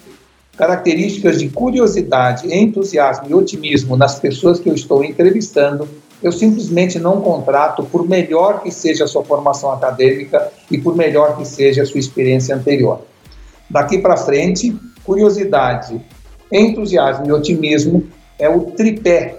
características 0.58 1.40
de 1.40 1.50
curiosidade, 1.50 2.54
entusiasmo 2.54 3.30
e 3.30 3.34
otimismo 3.34 3.98
nas 3.98 4.20
pessoas 4.20 4.60
que 4.60 4.70
eu 4.70 4.76
estou 4.76 5.04
entrevistando, 5.04 5.88
eu 6.22 6.32
simplesmente 6.32 7.00
não 7.00 7.20
contrato, 7.20 7.84
por 7.84 8.08
melhor 8.08 8.62
que 8.62 8.72
seja 8.72 9.04
a 9.04 9.08
sua 9.08 9.24
formação 9.26 9.72
acadêmica 9.72 10.52
e 10.72 10.78
por 10.78 10.96
melhor 10.96 11.38
que 11.38 11.46
seja 11.46 11.84
a 11.84 11.86
sua 11.86 12.00
experiência 12.00 12.56
anterior. 12.56 13.02
Daqui 13.70 13.98
para 13.98 14.16
frente, 14.16 14.74
curiosidade, 15.04 16.00
entusiasmo 16.52 17.26
e 17.26 17.32
otimismo 17.32 18.08
é 18.40 18.48
o 18.48 18.62
tripé 18.72 19.38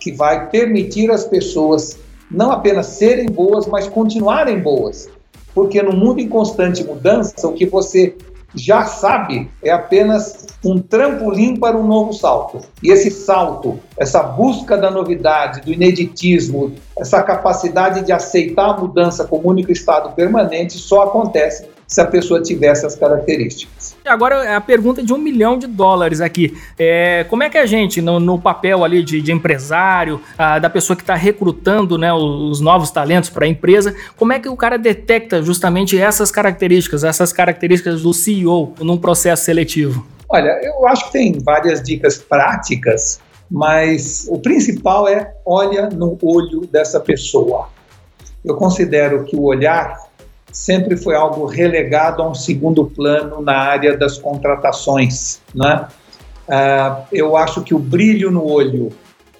que 0.00 0.12
vai 0.12 0.48
permitir 0.48 1.10
às 1.10 1.24
pessoas 1.24 1.98
não 2.30 2.50
apenas 2.50 2.86
serem 2.86 3.26
boas, 3.26 3.66
mas 3.66 3.86
continuarem 3.88 4.58
boas. 4.58 5.08
Porque 5.54 5.82
no 5.82 5.92
mundo 5.92 6.20
em 6.20 6.28
constante 6.28 6.82
mudança, 6.82 7.46
o 7.46 7.52
que 7.52 7.66
você 7.66 8.14
já 8.54 8.84
sabe 8.84 9.50
é 9.62 9.70
apenas 9.70 10.46
um 10.64 10.78
trampolim 10.78 11.56
para 11.56 11.76
um 11.76 11.86
novo 11.86 12.12
salto. 12.12 12.60
E 12.82 12.90
esse 12.90 13.10
salto, 13.10 13.80
essa 13.96 14.22
busca 14.22 14.76
da 14.76 14.90
novidade, 14.90 15.60
do 15.62 15.72
ineditismo, 15.72 16.74
essa 16.96 17.22
capacidade 17.22 18.04
de 18.04 18.12
aceitar 18.12 18.70
a 18.70 18.78
mudança 18.78 19.24
como 19.24 19.48
único 19.48 19.72
estado 19.72 20.14
permanente 20.14 20.74
só 20.78 21.04
acontece 21.04 21.66
se 21.92 22.00
a 22.00 22.06
pessoa 22.06 22.40
tiver 22.40 22.68
essas 22.68 22.96
características. 22.96 23.94
Agora 24.02 24.44
é 24.44 24.54
a 24.54 24.60
pergunta 24.62 25.02
de 25.02 25.12
um 25.12 25.18
milhão 25.18 25.58
de 25.58 25.66
dólares 25.66 26.22
aqui. 26.22 26.56
É, 26.78 27.26
como 27.28 27.42
é 27.42 27.50
que 27.50 27.58
a 27.58 27.66
gente, 27.66 28.00
no, 28.00 28.18
no 28.18 28.40
papel 28.40 28.82
ali 28.82 29.02
de, 29.02 29.20
de 29.20 29.30
empresário, 29.30 30.18
a, 30.38 30.58
da 30.58 30.70
pessoa 30.70 30.96
que 30.96 31.02
está 31.02 31.14
recrutando 31.14 31.98
né, 31.98 32.10
os, 32.10 32.22
os 32.52 32.60
novos 32.62 32.90
talentos 32.90 33.28
para 33.28 33.44
a 33.44 33.48
empresa, 33.48 33.94
como 34.16 34.32
é 34.32 34.40
que 34.40 34.48
o 34.48 34.56
cara 34.56 34.78
detecta 34.78 35.42
justamente 35.42 35.98
essas 35.98 36.30
características, 36.30 37.04
essas 37.04 37.30
características 37.30 38.00
do 38.00 38.14
CEO 38.14 38.72
num 38.80 38.96
processo 38.96 39.44
seletivo? 39.44 40.06
Olha, 40.30 40.58
eu 40.62 40.88
acho 40.88 41.06
que 41.06 41.12
tem 41.12 41.38
várias 41.44 41.82
dicas 41.82 42.16
práticas, 42.16 43.20
mas 43.50 44.26
o 44.30 44.38
principal 44.38 45.06
é 45.06 45.30
olha 45.44 45.90
no 45.90 46.16
olho 46.22 46.62
dessa 46.72 46.98
pessoa. 46.98 47.68
Eu 48.42 48.56
considero 48.56 49.24
que 49.24 49.36
o 49.36 49.42
olhar 49.42 49.94
sempre 50.52 50.96
foi 50.96 51.16
algo 51.16 51.46
relegado 51.46 52.22
a 52.22 52.28
um 52.28 52.34
segundo 52.34 52.84
plano 52.84 53.40
na 53.40 53.56
área 53.56 53.96
das 53.96 54.18
contratações. 54.18 55.40
Né? 55.54 55.88
Uh, 56.46 57.02
eu 57.10 57.36
acho 57.36 57.62
que 57.62 57.74
o 57.74 57.78
brilho 57.78 58.30
no 58.30 58.44
olho, 58.44 58.90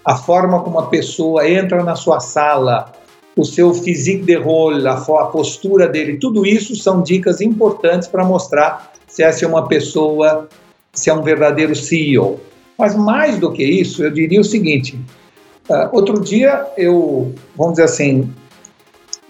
a 0.05 0.17
forma 0.17 0.61
como 0.63 0.81
a 0.81 0.87
pessoa 0.87 1.49
entra 1.49 1.85
na 1.85 1.95
sua 1.95 2.19
sala, 2.19 2.91
o 3.37 3.45
seu 3.45 3.73
physique 3.75 4.25
de 4.25 4.37
rôle, 4.37 4.87
a, 4.89 4.95
a 4.95 5.27
postura 5.27 5.87
dele, 5.87 6.17
tudo 6.17 6.47
isso 6.47 6.75
são 6.75 7.03
dicas 7.03 7.41
importantes 7.41 8.09
para 8.09 8.25
mostrar 8.25 8.93
se 9.07 9.23
essa 9.23 9.45
é 9.45 9.49
uma 9.49 9.69
pessoa, 9.69 10.49
se 10.93 11.11
é 11.11 11.15
um 11.15 11.23
verdadeiro 11.23 11.77
CEO. 11.77 12.41
Mas 12.79 12.97
mais 12.97 13.39
do 13.39 13.53
que 13.53 13.63
isso, 13.63 14.03
eu 14.03 14.11
diria 14.11 14.41
o 14.41 14.45
seguinte: 14.45 14.99
uh, 15.69 15.89
outro 15.93 16.21
dia 16.21 16.67
eu, 16.77 17.35
vamos 17.57 17.75
dizer 17.75 17.85
assim, 17.85 18.33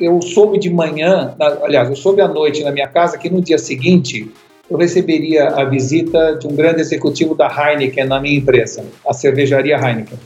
eu 0.03 0.21
soube 0.21 0.59
de 0.59 0.69
manhã, 0.69 1.35
aliás, 1.63 1.89
eu 1.89 1.95
soube 1.95 2.21
à 2.21 2.27
noite 2.27 2.65
na 2.65 2.73
minha 2.73 2.89
casa 2.89 3.17
que 3.17 3.31
no 3.31 3.41
dia 3.41 3.57
seguinte 3.57 4.29
eu 4.69 4.77
receberia 4.77 5.49
a 5.49 5.65
visita 5.65 6.35
de 6.35 6.47
um 6.49 6.57
grande 6.57 6.81
executivo 6.81 7.37
da 7.37 7.47
Heineken 7.47 8.07
na 8.07 8.19
minha 8.19 8.37
empresa, 8.37 8.85
a 9.07 9.13
cervejaria 9.13 9.77
Heineken. 9.77 10.19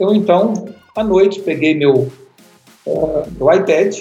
Eu 0.00 0.14
então, 0.14 0.68
à 0.96 1.04
noite, 1.04 1.40
peguei 1.40 1.74
meu, 1.74 2.10
uh, 2.86 3.22
meu 3.36 3.52
iPad 3.52 3.94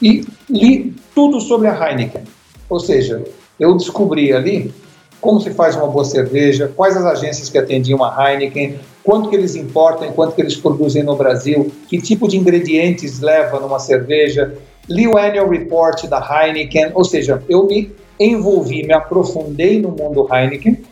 e 0.00 0.24
li 0.48 0.94
tudo 1.12 1.40
sobre 1.40 1.66
a 1.66 1.90
Heineken. 1.90 2.22
Ou 2.68 2.78
seja, 2.78 3.24
eu 3.58 3.76
descobri 3.76 4.32
ali 4.32 4.72
como 5.20 5.40
se 5.40 5.50
faz 5.50 5.74
uma 5.74 5.88
boa 5.88 6.04
cerveja, 6.04 6.70
quais 6.76 6.96
as 6.96 7.04
agências 7.04 7.48
que 7.48 7.58
atendiam 7.58 8.04
a 8.04 8.30
Heineken, 8.30 8.78
quanto 9.06 9.30
que 9.30 9.36
eles 9.36 9.54
importam, 9.54 10.12
quanto 10.12 10.34
que 10.34 10.42
eles 10.42 10.56
produzem 10.56 11.04
no 11.04 11.14
Brasil, 11.14 11.72
que 11.88 11.96
tipo 12.02 12.26
de 12.26 12.36
ingredientes 12.36 13.20
leva 13.20 13.60
numa 13.60 13.78
cerveja, 13.78 14.58
li 14.88 15.06
o 15.06 15.16
annual 15.16 15.48
report 15.48 16.08
da 16.08 16.18
Heineken, 16.18 16.90
ou 16.92 17.04
seja, 17.04 17.40
eu 17.48 17.64
me 17.68 17.92
envolvi, 18.18 18.84
me 18.84 18.92
aprofundei 18.92 19.80
no 19.80 19.90
mundo 19.90 20.26
Heineken 20.28 20.82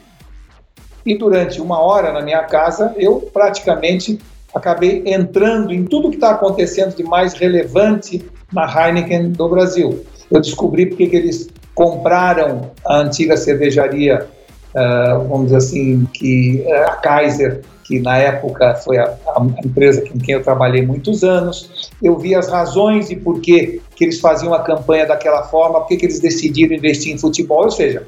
e 1.05 1.19
durante 1.19 1.61
uma 1.61 1.81
hora 1.81 2.13
na 2.13 2.23
minha 2.23 2.45
casa 2.45 2.95
eu 2.97 3.29
praticamente 3.33 4.21
acabei 4.55 5.03
entrando 5.07 5.75
em 5.75 5.85
tudo 5.85 6.11
que 6.11 6.17
está 6.17 6.31
acontecendo 6.31 6.95
de 6.95 7.03
mais 7.03 7.35
relevante 7.35 8.25
na 8.53 8.65
Heineken 8.65 9.33
do 9.33 9.49
Brasil. 9.49 10.05
Eu 10.31 10.41
descobri 10.41 10.87
porque 10.87 11.09
que 11.09 11.17
eles 11.17 11.49
compraram 11.75 12.71
a 12.87 12.99
antiga 12.99 13.37
cervejaria, 13.37 14.29
uh, 14.75 15.29
vamos 15.29 15.45
dizer 15.47 15.57
assim, 15.57 16.07
que 16.13 16.65
a 16.71 16.97
Kaiser 16.97 17.63
que 17.85 18.01
na 18.01 18.17
época 18.17 18.75
foi 18.77 18.99
a, 18.99 19.05
a, 19.05 19.47
empresa 19.65 20.03
com 20.09 20.19
quem 20.19 20.35
eu 20.35 20.43
trabalhei 20.43 20.85
muitos 20.85 21.23
anos. 21.23 21.91
Eu 22.03 22.19
vi 22.19 22.35
as 22.35 22.49
razões 22.49 23.11
e 23.11 23.17
por 23.17 23.41
que, 23.41 23.81
que 23.95 24.05
eles 24.05 24.21
faziam 24.21 24.55
a 24.55 24.63
campanha 24.63 25.07
daquela 25.07 25.43
forma, 25.45 25.81
por 25.81 25.89
que, 25.89 25.99
que 25.99 26.07
eles 26.07 26.19
decidiram 26.19 26.75
investir 26.75 27.15
em 27.15 27.19
futebol, 27.19 27.65
ou 27.65 27.71
seja, 27.71 28.03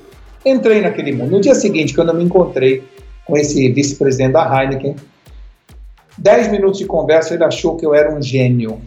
entrei 0.45 0.81
naquele 0.81 1.13
mundo. 1.13 1.33
No 1.33 1.41
dia 1.41 1.55
seguinte, 1.55 1.95
quando 1.95 2.09
eu 2.09 2.15
me 2.15 2.25
encontrei 2.25 2.83
com 3.27 3.37
esse 3.37 3.69
vice-presidente 3.71 4.33
da 4.33 4.63
Heineken, 4.63 4.97
dez 6.17 6.49
minutos 6.49 6.79
de 6.79 6.87
conversa, 6.87 7.35
ele 7.35 7.45
achou 7.45 7.77
que 7.77 7.85
eu 7.85 7.95
era 7.95 8.15
um 8.15 8.23
gênio. 8.23 8.81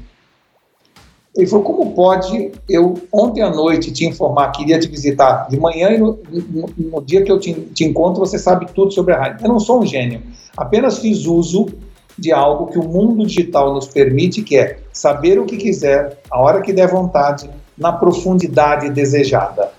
Ele 1.39 1.47
falou: 1.49 1.63
Como 1.63 1.91
pode 1.93 2.51
eu, 2.67 2.95
ontem 3.11 3.41
à 3.41 3.49
noite, 3.49 3.91
te 3.91 4.05
informar 4.05 4.51
que 4.51 4.63
iria 4.63 4.77
te 4.77 4.87
visitar 4.87 5.47
de 5.49 5.59
manhã 5.59 5.91
e 5.91 5.97
no, 5.97 6.19
no, 6.29 6.69
no 6.77 7.01
dia 7.01 7.23
que 7.23 7.31
eu 7.31 7.39
te, 7.39 7.53
te, 7.53 7.85
encontro 7.85 8.19
você 8.19 8.37
sabe 8.37 8.67
tudo 8.73 8.91
sobre 8.91 9.13
a 9.13 9.17
Heineken? 9.17 9.45
Eu 9.45 9.53
não 9.53 9.59
sou 9.59 9.81
um 9.81 9.85
gênio. 9.85 10.21
Apenas 10.57 10.99
fiz 10.99 11.25
uso 11.25 11.67
de 12.17 12.33
algo 12.33 12.67
que 12.67 12.77
o 12.77 12.83
mundo 12.83 13.25
digital 13.25 13.73
nos 13.73 13.87
permite, 13.87 14.41
que 14.41 14.57
é 14.57 14.79
saber 14.91 15.39
o 15.39 15.45
que 15.45 15.55
quiser, 15.55 16.19
a 16.29 16.41
hora 16.41 16.61
que 16.61 16.73
der 16.73 16.89
vontade, 16.89 17.49
na 17.77 17.93
profundidade 17.93 18.89
desejada. 18.89 19.71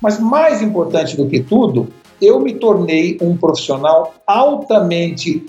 Mas 0.00 0.20
mais 0.20 0.60
importante 0.60 1.16
do 1.16 1.26
que 1.26 1.40
tudo, 1.40 1.88
eu 2.20 2.38
me 2.40 2.52
tornei 2.54 3.16
um 3.22 3.34
profissional 3.34 4.14
altamente 4.26 5.46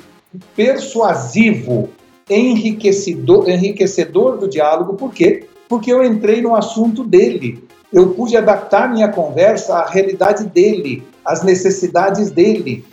persuasivo, 0.56 1.90
enriquecedor, 2.30 3.50
enriquecedor 3.50 4.38
do 4.38 4.48
diálogo. 4.48 4.94
Por 4.94 5.14
quê? 5.14 5.46
Porque 5.68 5.92
eu 5.92 6.04
entrei 6.04 6.42
no 6.42 6.56
assunto 6.56 7.04
dele. 7.04 7.64
Eu 7.92 8.10
pude 8.10 8.36
adaptar 8.36 8.92
minha 8.92 9.08
conversa 9.08 9.76
à 9.76 9.90
realidade 9.90 10.46
dele, 10.46 11.04
às 11.24 11.44
necessidades 11.44 12.32
dele. 12.32 12.86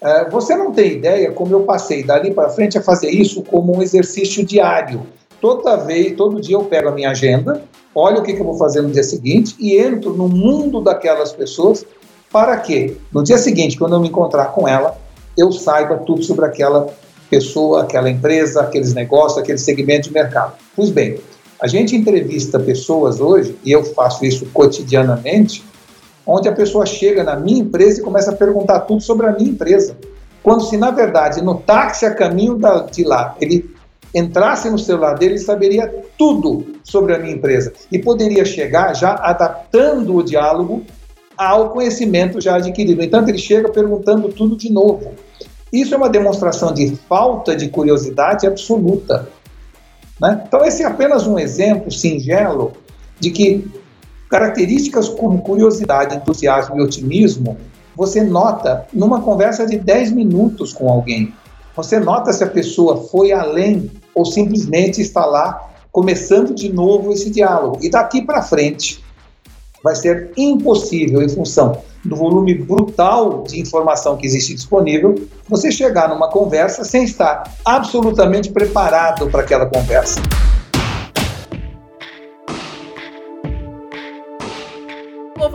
É, 0.00 0.30
você 0.30 0.56
não 0.56 0.72
tem 0.72 0.92
ideia 0.92 1.32
como 1.32 1.52
eu 1.52 1.60
passei 1.60 2.02
dali 2.02 2.32
para 2.32 2.48
frente 2.48 2.78
a 2.78 2.82
fazer 2.82 3.10
isso 3.10 3.42
como 3.42 3.76
um 3.76 3.82
exercício 3.82 4.44
diário. 4.44 5.06
Toda 5.40 5.76
vez, 5.76 6.16
todo 6.16 6.40
dia 6.40 6.56
eu 6.56 6.64
pego 6.64 6.88
a 6.88 6.92
minha 6.92 7.10
agenda, 7.10 7.62
olho 7.94 8.18
o 8.18 8.22
que, 8.22 8.32
eu 8.32 8.44
vou 8.44 8.56
fazer 8.56 8.80
no 8.80 8.90
dia 8.90 9.04
seguinte 9.04 9.54
e 9.58 9.76
entro 9.76 10.12
no 10.14 10.28
mundo 10.28 10.80
daquelas 10.80 11.32
pessoas 11.32 11.84
para 12.30 12.56
que 12.58 12.96
no 13.12 13.22
dia 13.22 13.38
seguinte, 13.38 13.78
quando 13.78 13.94
eu 13.94 14.00
me 14.00 14.08
encontrar 14.08 14.46
com 14.46 14.66
ela, 14.66 14.96
eu 15.36 15.52
saiba 15.52 15.96
tudo 15.98 16.22
sobre 16.22 16.44
aquela 16.44 16.88
pessoa, 17.28 17.82
aquela 17.82 18.10
empresa, 18.10 18.60
aqueles 18.60 18.94
negócios, 18.94 19.38
aquele 19.38 19.58
segmento 19.58 20.08
de 20.08 20.14
mercado. 20.14 20.54
Pois 20.74 20.90
bem, 20.90 21.18
a 21.60 21.66
gente 21.66 21.96
entrevista 21.96 22.58
pessoas 22.58 23.20
hoje, 23.20 23.56
e 23.64 23.72
eu 23.72 23.84
faço 23.84 24.24
isso 24.24 24.46
cotidianamente, 24.52 25.64
onde 26.26 26.48
a 26.48 26.52
pessoa 26.52 26.86
chega 26.86 27.24
na 27.24 27.36
minha 27.36 27.60
empresa 27.60 28.00
e 28.00 28.04
começa 28.04 28.30
a 28.30 28.36
perguntar 28.36 28.80
tudo 28.80 29.02
sobre 29.02 29.26
a 29.26 29.32
minha 29.32 29.50
empresa. 29.50 29.96
Quando 30.42 30.64
se, 30.64 30.76
na 30.76 30.90
verdade, 30.90 31.42
no 31.42 31.56
táxi 31.56 32.06
a 32.06 32.14
caminho 32.14 32.58
de 32.92 33.04
lá, 33.04 33.34
ele 33.40 33.74
entrasse 34.14 34.70
no 34.70 34.78
celular 34.78 35.14
dele, 35.14 35.34
ele 35.34 35.40
saberia 35.40 35.92
tudo 36.16 36.64
sobre 36.82 37.14
a 37.14 37.18
minha 37.18 37.34
empresa 37.34 37.72
e 37.90 37.98
poderia 37.98 38.44
chegar 38.44 38.94
já 38.94 39.14
adaptando 39.14 40.16
o 40.16 40.22
diálogo 40.22 40.82
ao 41.36 41.70
conhecimento 41.70 42.40
já 42.40 42.56
adquirido. 42.56 43.02
Então 43.02 43.26
ele 43.26 43.38
chega 43.38 43.68
perguntando 43.68 44.28
tudo 44.28 44.56
de 44.56 44.72
novo. 44.72 45.12
Isso 45.72 45.94
é 45.94 45.96
uma 45.96 46.08
demonstração 46.08 46.72
de 46.72 46.96
falta 47.08 47.54
de 47.54 47.68
curiosidade 47.68 48.46
absoluta. 48.46 49.28
Né? 50.20 50.42
Então, 50.46 50.64
esse 50.64 50.82
é 50.82 50.86
apenas 50.86 51.26
um 51.26 51.38
exemplo 51.38 51.90
singelo 51.90 52.72
de 53.20 53.30
que 53.30 53.70
características 54.28 55.08
como 55.08 55.40
curiosidade, 55.40 56.14
entusiasmo 56.14 56.78
e 56.78 56.82
otimismo 56.82 57.56
você 57.98 58.22
nota 58.22 58.86
numa 58.92 59.20
conversa 59.20 59.66
de 59.66 59.76
10 59.76 60.12
minutos 60.12 60.72
com 60.72 60.88
alguém. 60.88 61.34
Você 61.74 61.98
nota 61.98 62.32
se 62.32 62.44
a 62.44 62.46
pessoa 62.46 63.08
foi 63.08 63.32
além 63.32 63.90
ou 64.14 64.24
simplesmente 64.24 65.00
está 65.00 65.26
lá 65.26 65.68
começando 65.90 66.54
de 66.54 66.72
novo 66.72 67.10
esse 67.10 67.28
diálogo. 67.28 67.78
E 67.82 67.90
daqui 67.90 68.22
para 68.22 68.40
frente 68.40 69.02
vai 69.82 69.94
ser 69.94 70.30
impossível, 70.36 71.22
em 71.22 71.28
função 71.28 71.82
do 72.04 72.16
volume 72.16 72.54
brutal 72.54 73.42
de 73.42 73.60
informação 73.60 74.16
que 74.16 74.26
existe 74.26 74.54
disponível, 74.54 75.14
você 75.48 75.70
chegar 75.70 76.08
numa 76.08 76.30
conversa 76.30 76.84
sem 76.84 77.04
estar 77.04 77.54
absolutamente 77.64 78.50
preparado 78.50 79.28
para 79.30 79.42
aquela 79.42 79.66
conversa. 79.66 80.20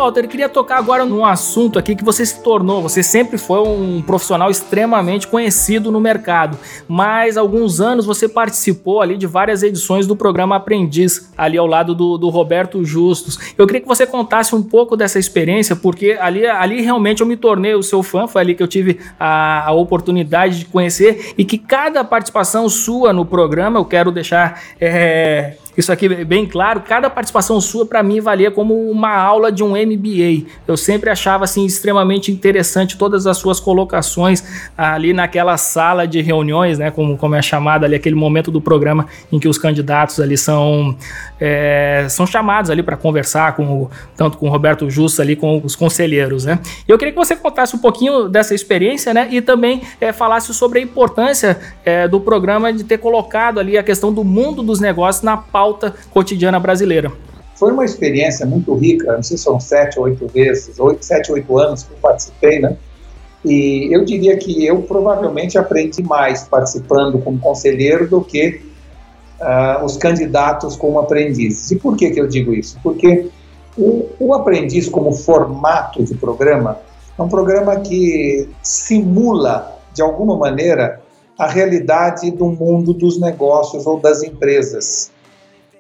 Walter, 0.04 0.26
eu 0.26 0.28
queria 0.28 0.50
tocar 0.50 0.78
agora 0.78 1.06
num 1.06 1.26
assunto 1.26 1.80
aqui 1.80 1.96
que 1.96 2.04
você 2.04 2.26
se 2.26 2.44
tornou. 2.44 2.82
Você 2.82 3.02
sempre 3.02 3.38
foi 3.38 3.60
um 3.60 4.02
profissional 4.02 4.52
extremamente 4.52 5.28
conhecido 5.28 5.92
no 5.92 6.02
mercado, 6.02 6.58
mas 6.90 7.38
há 7.38 7.42
alguns 7.42 7.80
anos 7.80 8.06
você 8.06 8.28
participou 8.28 9.02
ali 9.02 9.16
de 9.16 9.26
várias 9.26 9.64
edições 9.64 10.06
do 10.06 10.14
programa 10.14 10.58
Aprendiz, 10.58 11.32
ali 11.38 11.58
ao 11.58 11.66
lado 11.66 11.96
do, 11.96 12.18
do 12.18 12.28
Roberto 12.28 12.84
Justus. 12.84 13.54
Eu 13.58 13.66
queria 13.66 13.80
que 13.80 13.88
você 13.88 14.06
contasse 14.06 14.54
um 14.54 14.62
pouco 14.62 14.98
dessa 14.98 15.18
experiência, 15.18 15.74
porque 15.74 16.18
ali, 16.20 16.46
ali 16.46 16.82
realmente 16.82 17.22
eu 17.22 17.28
me 17.28 17.38
tornei 17.38 17.74
o 17.74 17.82
seu 17.82 18.04
fã, 18.04 18.28
foi 18.28 18.42
ali 18.42 18.56
que 18.56 18.64
eu 18.64 18.68
tive 18.68 19.00
a, 19.18 19.70
a 19.70 19.72
oportunidade 19.72 20.60
de 20.60 20.66
conhecer 20.66 21.34
e 21.38 21.46
que 21.46 21.58
cada 21.58 22.04
participação 22.04 22.68
sua 22.68 23.14
no 23.14 23.26
programa, 23.26 23.80
eu 23.80 23.86
quero 23.86 24.12
deixar. 24.12 24.62
É, 24.82 25.56
isso 25.76 25.92
aqui 25.92 26.06
é 26.06 26.24
bem 26.24 26.46
claro, 26.46 26.82
cada 26.82 27.10
participação 27.10 27.60
sua 27.60 27.86
para 27.86 28.04
mim 28.04 28.20
valia 28.20 28.52
como 28.52 28.90
uma 28.90 29.16
aula 29.16 29.52
de 29.52 29.64
um 29.64 29.70
MBA. 29.70 30.48
Eu 30.68 30.78
sempre 30.78 31.10
achava 31.10 31.44
assim 31.46 31.66
extremamente 31.66 32.32
interessante 32.32 32.98
todas 32.98 33.26
as 33.26 33.38
suas 33.38 33.60
colocações 33.60 34.44
ali 34.78 35.14
naquela 35.14 35.58
sala 35.58 36.08
de 36.08 36.22
reuniões, 36.22 36.78
né, 36.78 36.92
como, 36.92 37.18
como 37.18 37.36
é 37.36 37.42
chamada 37.42 37.86
ali 37.86 37.96
aquele 37.96 38.16
momento 38.16 38.52
do 38.52 38.62
programa 38.62 39.08
em 39.32 39.40
que 39.40 39.48
os 39.48 39.58
candidatos 39.58 40.20
ali 40.20 40.38
são 40.38 40.96
é, 41.40 42.06
são 42.10 42.26
chamados 42.28 42.70
ali 42.70 42.84
para 42.84 42.96
conversar 42.96 43.56
com 43.56 43.90
tanto 44.16 44.38
com 44.38 44.48
o 44.48 44.50
Roberto 44.50 44.90
Justo 44.90 45.22
ali 45.22 45.36
com 45.36 45.60
os 45.64 45.76
conselheiros, 45.76 46.46
né? 46.46 46.60
Eu 46.88 46.98
queria 46.98 47.12
que 47.12 47.18
você 47.18 47.36
contasse 47.36 47.76
um 47.76 47.80
pouquinho 47.80 48.30
dessa 48.30 48.54
experiência, 48.54 49.14
né, 49.14 49.28
e 49.32 49.42
também 49.42 49.82
é, 50.00 50.14
falasse 50.14 50.54
sobre 50.54 50.80
a 50.80 50.82
importância 50.82 51.60
é, 51.84 52.08
do 52.08 52.20
programa 52.20 52.72
de 52.72 52.84
ter 52.84 53.00
colocado 53.00 53.60
ali 53.60 53.78
a 53.78 53.84
questão 53.84 54.14
do 54.14 54.24
mundo 54.24 54.62
dos 54.62 54.80
negócios 54.80 55.24
na 55.24 55.36
pauta 55.36 55.63
pauta 55.64 55.94
cotidiana 56.12 56.60
brasileira. 56.60 57.10
Foi 57.56 57.72
uma 57.72 57.86
experiência 57.86 58.46
muito 58.46 58.74
rica, 58.76 59.14
não 59.14 59.24
sei 59.24 59.38
se 59.38 59.44
são 59.44 59.58
sete 59.62 59.98
ou 59.98 60.06
oito 60.06 60.28
vezes, 60.28 60.78
oito, 60.78 61.06
sete, 61.06 61.32
oito 61.32 61.58
anos 61.58 61.84
que 61.84 61.94
eu 61.94 61.98
participei, 62.02 62.60
né? 62.60 62.76
E 63.46 63.88
eu 63.96 64.04
diria 64.04 64.36
que 64.38 64.66
eu 64.66 64.82
provavelmente 64.82 65.58
aprendi 65.58 66.04
mais 66.04 66.44
participando 66.44 67.18
como 67.20 67.40
conselheiro 67.40 68.10
do 68.10 68.22
que 68.22 68.62
uh, 69.40 69.86
os 69.86 69.96
candidatos 69.96 70.76
como 70.76 71.00
aprendizes. 71.00 71.72
E 71.72 71.78
por 71.78 71.96
que, 71.96 72.12
que 72.12 72.20
eu 72.20 72.28
digo 72.28 72.54
isso? 72.54 72.78
Porque 72.84 73.30
o, 73.78 74.10
o 74.20 74.34
aprendiz 74.34 74.90
como 74.90 75.14
formato 75.14 76.04
de 76.04 76.16
programa 76.16 76.80
é 77.18 77.22
um 77.22 77.30
programa 77.30 77.78
que 77.78 78.50
simula, 78.62 79.78
de 79.94 80.02
alguma 80.02 80.36
maneira, 80.36 81.02
a 81.38 81.48
realidade 81.48 82.32
do 82.32 82.48
mundo 82.48 82.94
dos 82.94 83.20
negócios 83.20 83.86
ou 83.86 84.00
das 84.00 84.24
empresas 84.24 85.12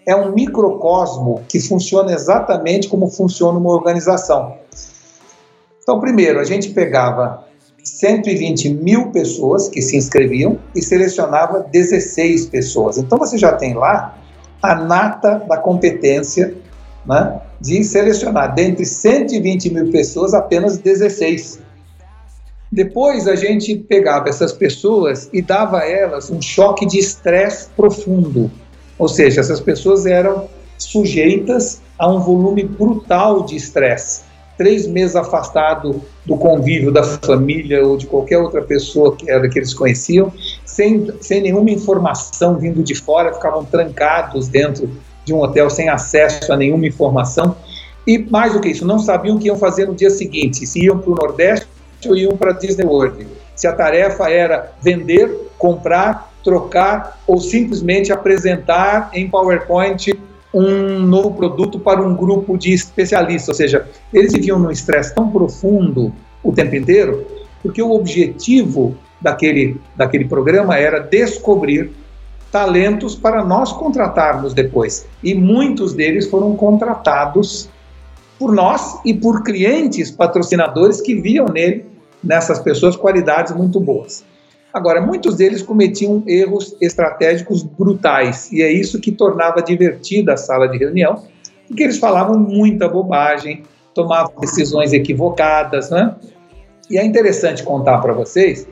é 0.05 0.15
um 0.15 0.33
microcosmo 0.33 1.41
que 1.47 1.59
funciona 1.59 2.13
exatamente 2.13 2.87
como 2.87 3.07
funciona 3.07 3.57
uma 3.57 3.71
organização. 3.71 4.57
Então, 5.81 5.99
primeiro, 5.99 6.39
a 6.39 6.43
gente 6.43 6.69
pegava 6.69 7.45
120 7.83 8.69
mil 8.69 9.11
pessoas 9.11 9.67
que 9.67 9.81
se 9.81 9.97
inscreviam 9.97 10.57
e 10.75 10.81
selecionava 10.81 11.65
16 11.71 12.47
pessoas. 12.47 12.97
Então, 12.97 13.17
você 13.17 13.37
já 13.37 13.53
tem 13.53 13.73
lá 13.73 14.17
a 14.61 14.75
nata 14.75 15.43
da 15.47 15.57
competência 15.57 16.55
né, 17.05 17.41
de 17.59 17.83
selecionar 17.83 18.53
dentre 18.55 18.85
120 18.85 19.73
mil 19.73 19.91
pessoas 19.91 20.33
apenas 20.33 20.77
16. 20.77 21.59
Depois 22.71 23.27
a 23.27 23.35
gente 23.35 23.75
pegava 23.75 24.29
essas 24.29 24.51
pessoas 24.51 25.29
e 25.31 25.41
dava 25.41 25.79
a 25.79 25.87
elas 25.87 26.31
um 26.31 26.41
choque 26.41 26.85
de 26.85 26.97
estresse 26.97 27.69
profundo. 27.75 28.49
Ou 29.03 29.09
seja, 29.09 29.41
essas 29.41 29.59
pessoas 29.59 30.05
eram 30.05 30.47
sujeitas 30.77 31.81
a 31.99 32.09
um 32.09 32.21
volume 32.21 32.63
brutal 32.63 33.43
de 33.43 33.53
estresse. 33.53 34.23
Três 34.57 34.87
meses 34.87 35.13
afastado 35.13 36.01
do 36.25 36.37
convívio 36.37 36.89
da 36.89 37.03
família 37.03 37.85
ou 37.85 37.97
de 37.97 38.07
qualquer 38.07 38.37
outra 38.37 38.61
pessoa 38.61 39.13
que 39.13 39.29
era 39.29 39.49
que 39.49 39.59
eles 39.59 39.73
conheciam, 39.73 40.31
sem, 40.63 41.11
sem 41.19 41.41
nenhuma 41.41 41.69
informação 41.69 42.55
vindo 42.55 42.81
de 42.81 42.95
fora, 42.95 43.33
ficavam 43.33 43.65
trancados 43.65 44.47
dentro 44.47 44.89
de 45.25 45.33
um 45.33 45.41
hotel 45.41 45.69
sem 45.69 45.89
acesso 45.89 46.53
a 46.53 46.55
nenhuma 46.55 46.87
informação. 46.87 47.57
E 48.07 48.17
mais 48.17 48.53
do 48.53 48.61
que 48.61 48.69
isso, 48.69 48.87
não 48.87 48.99
sabiam 48.99 49.35
o 49.35 49.39
que 49.39 49.47
iam 49.47 49.57
fazer 49.57 49.85
no 49.85 49.93
dia 49.93 50.11
seguinte, 50.11 50.65
se 50.65 50.81
iam 50.81 50.97
para 50.97 51.11
o 51.11 51.15
Nordeste 51.15 51.67
ou 52.07 52.15
iam 52.15 52.37
para 52.37 52.53
Disney 52.53 52.85
World. 52.85 53.27
Se 53.53 53.67
a 53.67 53.73
tarefa 53.73 54.29
era 54.29 54.71
vender, 54.81 55.51
comprar 55.57 56.32
trocar 56.43 57.19
ou 57.25 57.39
simplesmente 57.39 58.11
apresentar 58.11 59.09
em 59.13 59.29
PowerPoint 59.29 60.13
um 60.53 60.99
novo 60.99 61.33
produto 61.33 61.79
para 61.79 62.01
um 62.01 62.15
grupo 62.15 62.57
de 62.57 62.73
especialistas. 62.73 63.49
Ou 63.49 63.55
seja, 63.55 63.87
eles 64.13 64.33
viviam 64.33 64.59
num 64.59 64.69
estresse 64.69 65.15
tão 65.15 65.29
profundo 65.31 66.13
o 66.43 66.51
tempo 66.51 66.75
inteiro, 66.75 67.25
porque 67.61 67.81
o 67.81 67.91
objetivo 67.91 68.95
daquele, 69.19 69.79
daquele 69.95 70.25
programa 70.25 70.77
era 70.77 70.99
descobrir 70.99 71.91
talentos 72.51 73.15
para 73.15 73.43
nós 73.43 73.71
contratarmos 73.71 74.53
depois. 74.53 75.07
E 75.23 75.33
muitos 75.33 75.93
deles 75.93 76.29
foram 76.29 76.55
contratados 76.55 77.67
por 78.37 78.51
nós 78.51 78.99
e 79.03 79.13
por 79.13 79.43
clientes 79.43 80.11
patrocinadores 80.11 81.01
que 81.01 81.15
viam 81.15 81.45
nele, 81.47 81.85
nessas 82.23 82.59
pessoas, 82.59 82.95
qualidades 82.95 83.55
muito 83.55 83.79
boas. 83.79 84.23
Agora, 84.73 84.99
muitos 84.99 85.35
deles 85.35 85.61
cometiam 85.61 86.23
erros 86.25 86.75
estratégicos 86.81 87.61
brutais, 87.61 88.51
e 88.51 88.63
é 88.63 88.71
isso 88.71 88.99
que 88.99 89.11
tornava 89.11 89.61
divertida 89.61 90.33
a 90.33 90.37
sala 90.37 90.67
de 90.67 90.79
reunião, 90.79 91.23
porque 91.67 91.83
eles 91.83 91.99
falavam 91.99 92.39
muita 92.39 92.89
bobagem, 92.89 93.63
tomavam 93.93 94.33
decisões 94.39 94.91
equivocadas, 94.91 95.91
né? 95.91 96.15
E 96.89 96.97
é 96.97 97.05
interessante 97.05 97.63
contar 97.63 97.99
para 97.99 98.13
vocês 98.13 98.67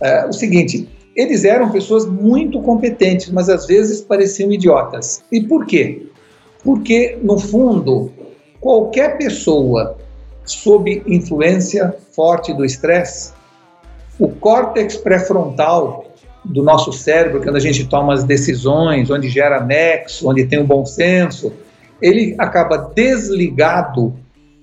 é, 0.00 0.26
o 0.26 0.32
seguinte: 0.32 0.88
eles 1.16 1.44
eram 1.44 1.70
pessoas 1.70 2.04
muito 2.04 2.60
competentes, 2.60 3.30
mas 3.30 3.48
às 3.48 3.66
vezes 3.66 4.02
pareciam 4.02 4.52
idiotas. 4.52 5.24
E 5.32 5.40
por 5.40 5.64
quê? 5.64 6.06
Porque, 6.62 7.18
no 7.22 7.38
fundo, 7.38 8.12
qualquer 8.60 9.16
pessoa 9.16 9.96
sob 10.44 11.02
influência 11.06 11.94
forte 12.12 12.52
do 12.52 12.64
estresse 12.64 13.32
o 14.18 14.28
córtex 14.28 14.96
pré-frontal 14.96 16.06
do 16.44 16.62
nosso 16.62 16.92
cérebro, 16.92 17.42
quando 17.42 17.56
a 17.56 17.60
gente 17.60 17.86
toma 17.86 18.12
as 18.12 18.22
decisões, 18.22 19.10
onde 19.10 19.28
gera 19.28 19.60
nexo, 19.60 20.28
onde 20.28 20.44
tem 20.46 20.58
o 20.58 20.62
um 20.62 20.66
bom 20.66 20.84
senso, 20.84 21.52
ele 22.00 22.34
acaba 22.38 22.76
desligado 22.94 24.14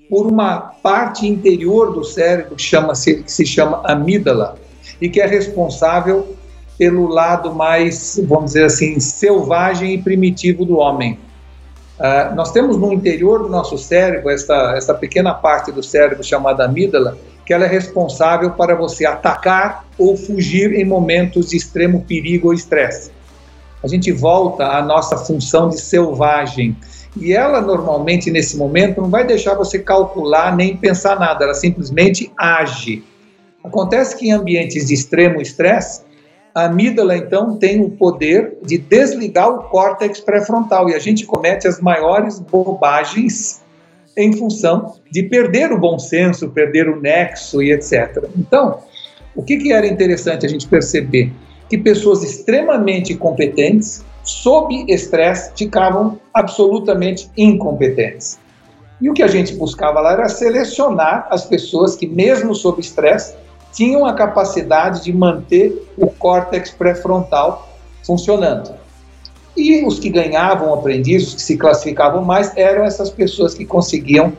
por 0.10 0.28
uma 0.28 0.60
parte 0.60 1.26
interior 1.26 1.94
do 1.94 2.04
cérebro 2.04 2.56
que, 2.56 2.62
chama 2.62 2.94
-se, 2.94 3.24
que 3.24 3.32
se 3.32 3.46
chama 3.46 3.82
amígdala 3.86 4.58
e 5.00 5.10
que 5.10 5.22
é 5.22 5.26
responsável 5.26 6.36
pelo 6.78 7.08
lado 7.08 7.54
mais, 7.54 8.20
vamos 8.26 8.48
dizer 8.48 8.66
assim, 8.66 9.00
selvagem 9.00 9.94
e 9.94 9.98
primitivo 10.02 10.66
do 10.66 10.78
homem. 10.78 11.18
Uh, 12.00 12.36
nós 12.36 12.52
temos 12.52 12.78
no 12.78 12.92
interior 12.92 13.44
do 13.44 13.50
nosso 13.50 13.78
cérebro 13.78 14.30
essa, 14.30 14.74
essa 14.76 14.94
pequena 14.94 15.34
parte 15.34 15.72
do 15.72 15.84
cérebro 15.84 16.24
chamada 16.24 16.66
amígdala, 16.66 17.18
que 17.52 17.54
ela 17.54 17.66
é 17.66 17.68
responsável 17.68 18.52
para 18.52 18.76
você 18.76 19.06
atacar 19.06 19.86
ou 19.98 20.16
fugir 20.16 20.72
em 20.72 20.86
momentos 20.86 21.50
de 21.50 21.58
extremo 21.58 22.02
perigo 22.08 22.48
ou 22.48 22.54
estresse. 22.54 23.12
A 23.84 23.90
gente 23.90 24.10
volta 24.10 24.68
à 24.68 24.82
nossa 24.82 25.18
função 25.18 25.68
de 25.68 25.78
selvagem. 25.78 26.78
E 27.18 27.34
ela, 27.34 27.60
normalmente, 27.60 28.32
nesse 28.32 28.56
momento, 28.56 29.02
não 29.02 29.10
vai 29.10 29.28
deixar 29.28 29.54
você 29.56 29.78
calcular 29.80 30.56
nem 30.56 30.78
pensar 30.78 31.20
nada, 31.20 31.44
ela 31.44 31.54
simplesmente 31.54 32.32
age. 32.38 33.04
Acontece 33.62 34.16
que 34.16 34.30
em 34.30 34.32
ambientes 34.32 34.86
de 34.86 34.94
extremo 34.94 35.42
estresse, 35.42 36.04
a 36.56 36.68
amígdala, 36.68 37.18
então, 37.18 37.58
tem 37.58 37.82
o 37.82 37.90
poder 37.90 38.60
de 38.64 38.78
desligar 38.78 39.50
o 39.50 39.64
córtex 39.64 40.22
pré-frontal 40.22 40.90
e 40.90 40.96
a 40.96 41.00
gente 41.00 41.26
comete 41.26 41.68
as 41.68 41.82
maiores 41.82 42.40
bobagens 42.40 43.61
em 44.18 44.34
função 44.34 44.96
de 45.12 45.24
perder 45.24 45.72
o 45.72 45.80
bom 45.80 45.98
senso, 45.98 46.50
perder 46.50 46.90
o 46.90 47.00
nexo 47.00 47.62
e 47.62 47.72
etc. 47.72 48.26
Então, 48.38 48.80
o 49.36 49.44
que, 49.44 49.58
que 49.58 49.72
era 49.72 49.88
interessante 49.88 50.46
a 50.46 50.50
gente 50.50 50.68
perceber? 50.68 51.32
Que 51.70 51.78
pessoas 51.78 52.24
extremamente 52.24 53.16
competentes, 53.16 54.04
sob 54.24 54.86
estresse, 54.88 55.52
ficavam 55.56 56.20
absolutamente 56.34 57.30
incompetentes. 57.38 58.40
E 59.00 59.10
o 59.10 59.14
que 59.14 59.24
a 59.24 59.28
gente 59.28 59.56
buscava 59.56 60.00
lá 60.00 60.14
era 60.14 60.30
selecionar 60.30 61.28
as 61.32 61.46
pessoas 61.46 61.96
que, 61.96 62.06
mesmo 62.06 62.54
sob 62.54 62.80
estresse, 62.80 63.36
tinham 63.74 64.06
a 64.06 64.14
capacidade 64.14 65.04
de 65.04 65.14
manter 65.14 65.88
o 65.98 66.08
córtex 66.08 66.72
pré-frontal 66.72 67.70
funcionando. 68.06 68.81
E 69.56 69.86
os 69.86 70.00
que 70.00 70.10
ganhavam 70.10 70.74
aprendiz, 70.74 71.28
os 71.28 71.36
que 71.36 71.42
se 71.42 71.58
classificavam 71.58 72.24
mais, 72.24 72.56
eram 72.56 72.84
essas 72.84 73.10
pessoas 73.10 73.54
que 73.54 73.66
conseguiam 73.66 74.34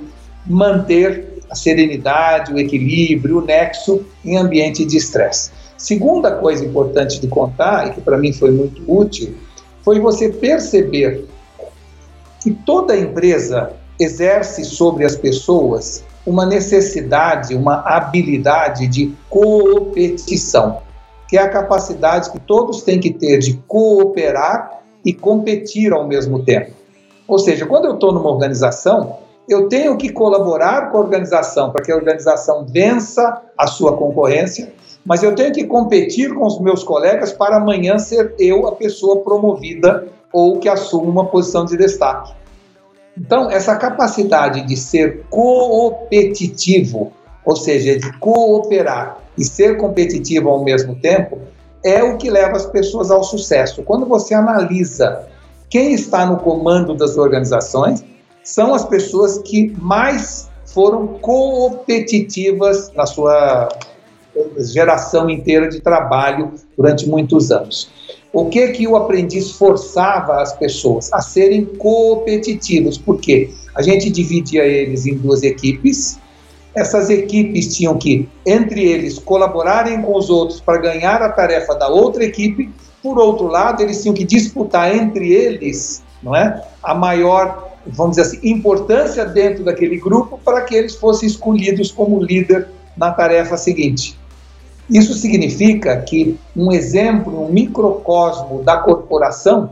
manter 0.47 1.33
a 1.51 1.55
serenidade, 1.55 2.53
o 2.53 2.59
equilíbrio, 2.59 3.39
o 3.39 3.45
nexo 3.45 4.05
em 4.25 4.37
ambiente 4.37 4.85
de 4.85 4.97
estresse. 4.97 5.51
Segunda 5.77 6.31
coisa 6.37 6.65
importante 6.65 7.21
de 7.21 7.27
contar, 7.27 7.89
e 7.89 7.91
que 7.93 8.01
para 8.01 8.17
mim 8.17 8.33
foi 8.33 8.51
muito 8.51 8.83
útil, 8.91 9.35
foi 9.83 10.01
você 10.01 10.31
perceber 10.31 11.27
que 12.41 12.51
toda 12.51 12.97
empresa 12.97 13.73
exerce 13.99 14.65
sobre 14.65 15.05
as 15.05 15.15
pessoas 15.15 16.05
uma 16.25 16.47
necessidade, 16.47 17.55
uma 17.55 17.83
habilidade 17.85 18.87
de 18.87 19.13
competição, 19.29 20.79
que 21.29 21.37
é 21.37 21.43
a 21.43 21.49
capacidade 21.49 22.31
que 22.31 22.41
todos 22.41 22.83
têm 22.83 23.01
que 23.01 23.11
ter 23.11 23.39
de 23.39 23.55
cooperar 23.67 24.82
e 25.05 25.13
competir 25.13 25.93
ao 25.93 26.07
mesmo 26.07 26.45
tempo. 26.45 26.73
Ou 27.27 27.39
seja, 27.39 27.67
quando 27.67 27.87
eu 27.87 27.95
estou 27.95 28.13
numa 28.13 28.31
organização, 28.31 29.19
eu 29.49 29.69
tenho 29.69 29.97
que 29.97 30.11
colaborar 30.11 30.91
com 30.91 30.99
a 30.99 31.01
organização 31.01 31.71
para 31.71 31.83
que 31.83 31.91
a 31.91 31.97
organização 31.97 32.65
vença 32.67 33.43
a 33.57 33.67
sua 33.67 33.97
concorrência, 33.97 34.73
mas 35.05 35.23
eu 35.23 35.35
tenho 35.35 35.53
que 35.53 35.65
competir 35.65 36.33
com 36.35 36.47
os 36.47 36.61
meus 36.61 36.85
colegas 36.85 37.33
para 37.33 37.57
amanhã 37.57 37.99
ser 37.99 38.35
eu 38.39 38.67
a 38.67 38.73
pessoa 38.73 39.21
promovida 39.21 40.07
ou 40.33 40.59
que 40.59 40.69
assuma 40.69 41.11
uma 41.11 41.27
posição 41.27 41.65
de 41.65 41.77
destaque. 41.77 42.33
Então, 43.17 43.51
essa 43.51 43.77
capacidade 43.77 44.63
de 44.63 44.77
ser 44.77 45.25
competitivo, 45.29 47.13
ou 47.45 47.57
seja, 47.57 47.99
de 47.99 48.19
cooperar 48.19 49.19
e 49.37 49.45
ser 49.45 49.77
competitivo 49.77 50.49
ao 50.49 50.65
mesmo 50.65 50.95
tempo, 50.95 51.39
é 51.85 52.03
o 52.03 52.17
que 52.17 52.31
leva 52.31 52.57
as 52.57 52.67
pessoas 52.67 53.11
ao 53.11 53.23
sucesso. 53.23 53.83
Quando 53.83 54.07
você 54.07 54.35
analisa 54.35 55.27
quem 55.69 55.95
está 55.95 56.27
no 56.27 56.39
comando 56.39 56.95
das 56.95 57.17
organizações, 57.17 58.05
são 58.45 58.75
as 58.75 58.85
pessoas 58.85 59.39
que 59.39 59.75
mais 59.81 60.51
foram 60.67 61.07
competitivas 61.21 62.93
na 62.95 63.07
sua 63.07 63.69
geração 64.59 65.29
inteira 65.29 65.69
de 65.69 65.81
trabalho 65.81 66.53
durante 66.77 67.09
muitos 67.09 67.51
anos. 67.51 67.91
O 68.33 68.47
que 68.47 68.69
que 68.69 68.89
o 68.89 68.97
aprendiz 68.97 69.51
forçava 69.51 70.41
as 70.41 70.55
pessoas 70.55 71.13
a 71.13 71.21
serem 71.21 71.65
competitivos? 71.65 72.97
Porque 72.97 73.51
a 73.75 73.83
gente 73.83 74.09
dividia 74.11 74.65
eles 74.65 75.07
em 75.07 75.17
duas 75.17 75.43
equipes. 75.43 76.19
Essas 76.75 77.11
equipes 77.11 77.77
tinham 77.77 77.97
que, 77.99 78.29
entre 78.47 78.83
eles, 78.83 79.19
colaborarem 79.19 80.01
com 80.01 80.17
os 80.17 80.31
outros 80.31 80.61
para 80.61 80.79
ganhar 80.79 81.21
a 81.23 81.29
tarefa 81.29 81.75
da 81.75 81.89
outra 81.89 82.25
equipe. 82.25 82.71
Por 83.03 83.19
outro 83.19 83.47
lado, 83.47 83.83
eles 83.83 84.01
tinham 84.01 84.15
que 84.15 84.25
disputar 84.25 84.95
entre 84.95 85.33
eles, 85.33 86.03
não 86.23 86.35
é, 86.35 86.63
a 86.83 86.95
maior, 86.95 87.77
vamos 87.87 88.17
dizer 88.17 88.29
assim, 88.29 88.49
importância 88.49 89.25
dentro 89.25 89.65
daquele 89.65 89.99
grupo 89.99 90.39
para 90.43 90.63
que 90.63 90.75
eles 90.75 90.95
fossem 90.95 91.29
escolhidos 91.29 91.91
como 91.91 92.23
líder 92.23 92.69
na 92.97 93.11
tarefa 93.11 93.57
seguinte. 93.57 94.19
Isso 94.89 95.15
significa 95.15 95.97
que 96.01 96.39
um 96.57 96.73
exemplo, 96.73 97.45
um 97.45 97.53
microcosmo 97.53 98.63
da 98.63 98.79
corporação 98.79 99.71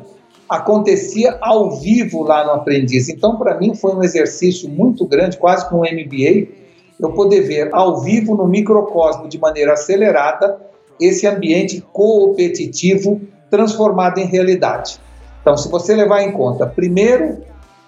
acontecia 0.49 1.39
ao 1.41 1.79
vivo 1.79 2.23
lá 2.23 2.45
no 2.45 2.53
aprendiz. 2.53 3.09
Então, 3.09 3.37
para 3.37 3.57
mim, 3.59 3.75
foi 3.75 3.95
um 3.95 4.03
exercício 4.03 4.69
muito 4.69 5.07
grande, 5.07 5.37
quase 5.37 5.69
como 5.69 5.83
um 5.83 5.85
MBA, 5.85 6.60
eu 7.01 7.13
poder 7.13 7.43
ver 7.43 7.71
ao 7.73 8.01
vivo 8.01 8.35
no 8.35 8.47
microcosmo 8.47 9.29
de 9.29 9.39
maneira 9.39 9.73
acelerada 9.73 10.59
esse 11.01 11.27
ambiente 11.27 11.85
competitivo 11.93 13.21
transformado 13.51 14.19
em 14.19 14.27
realidade. 14.27 15.01
Então, 15.41 15.57
se 15.57 15.69
você 15.69 15.95
levar 15.95 16.23
em 16.23 16.33
conta, 16.33 16.67
primeiro, 16.67 17.39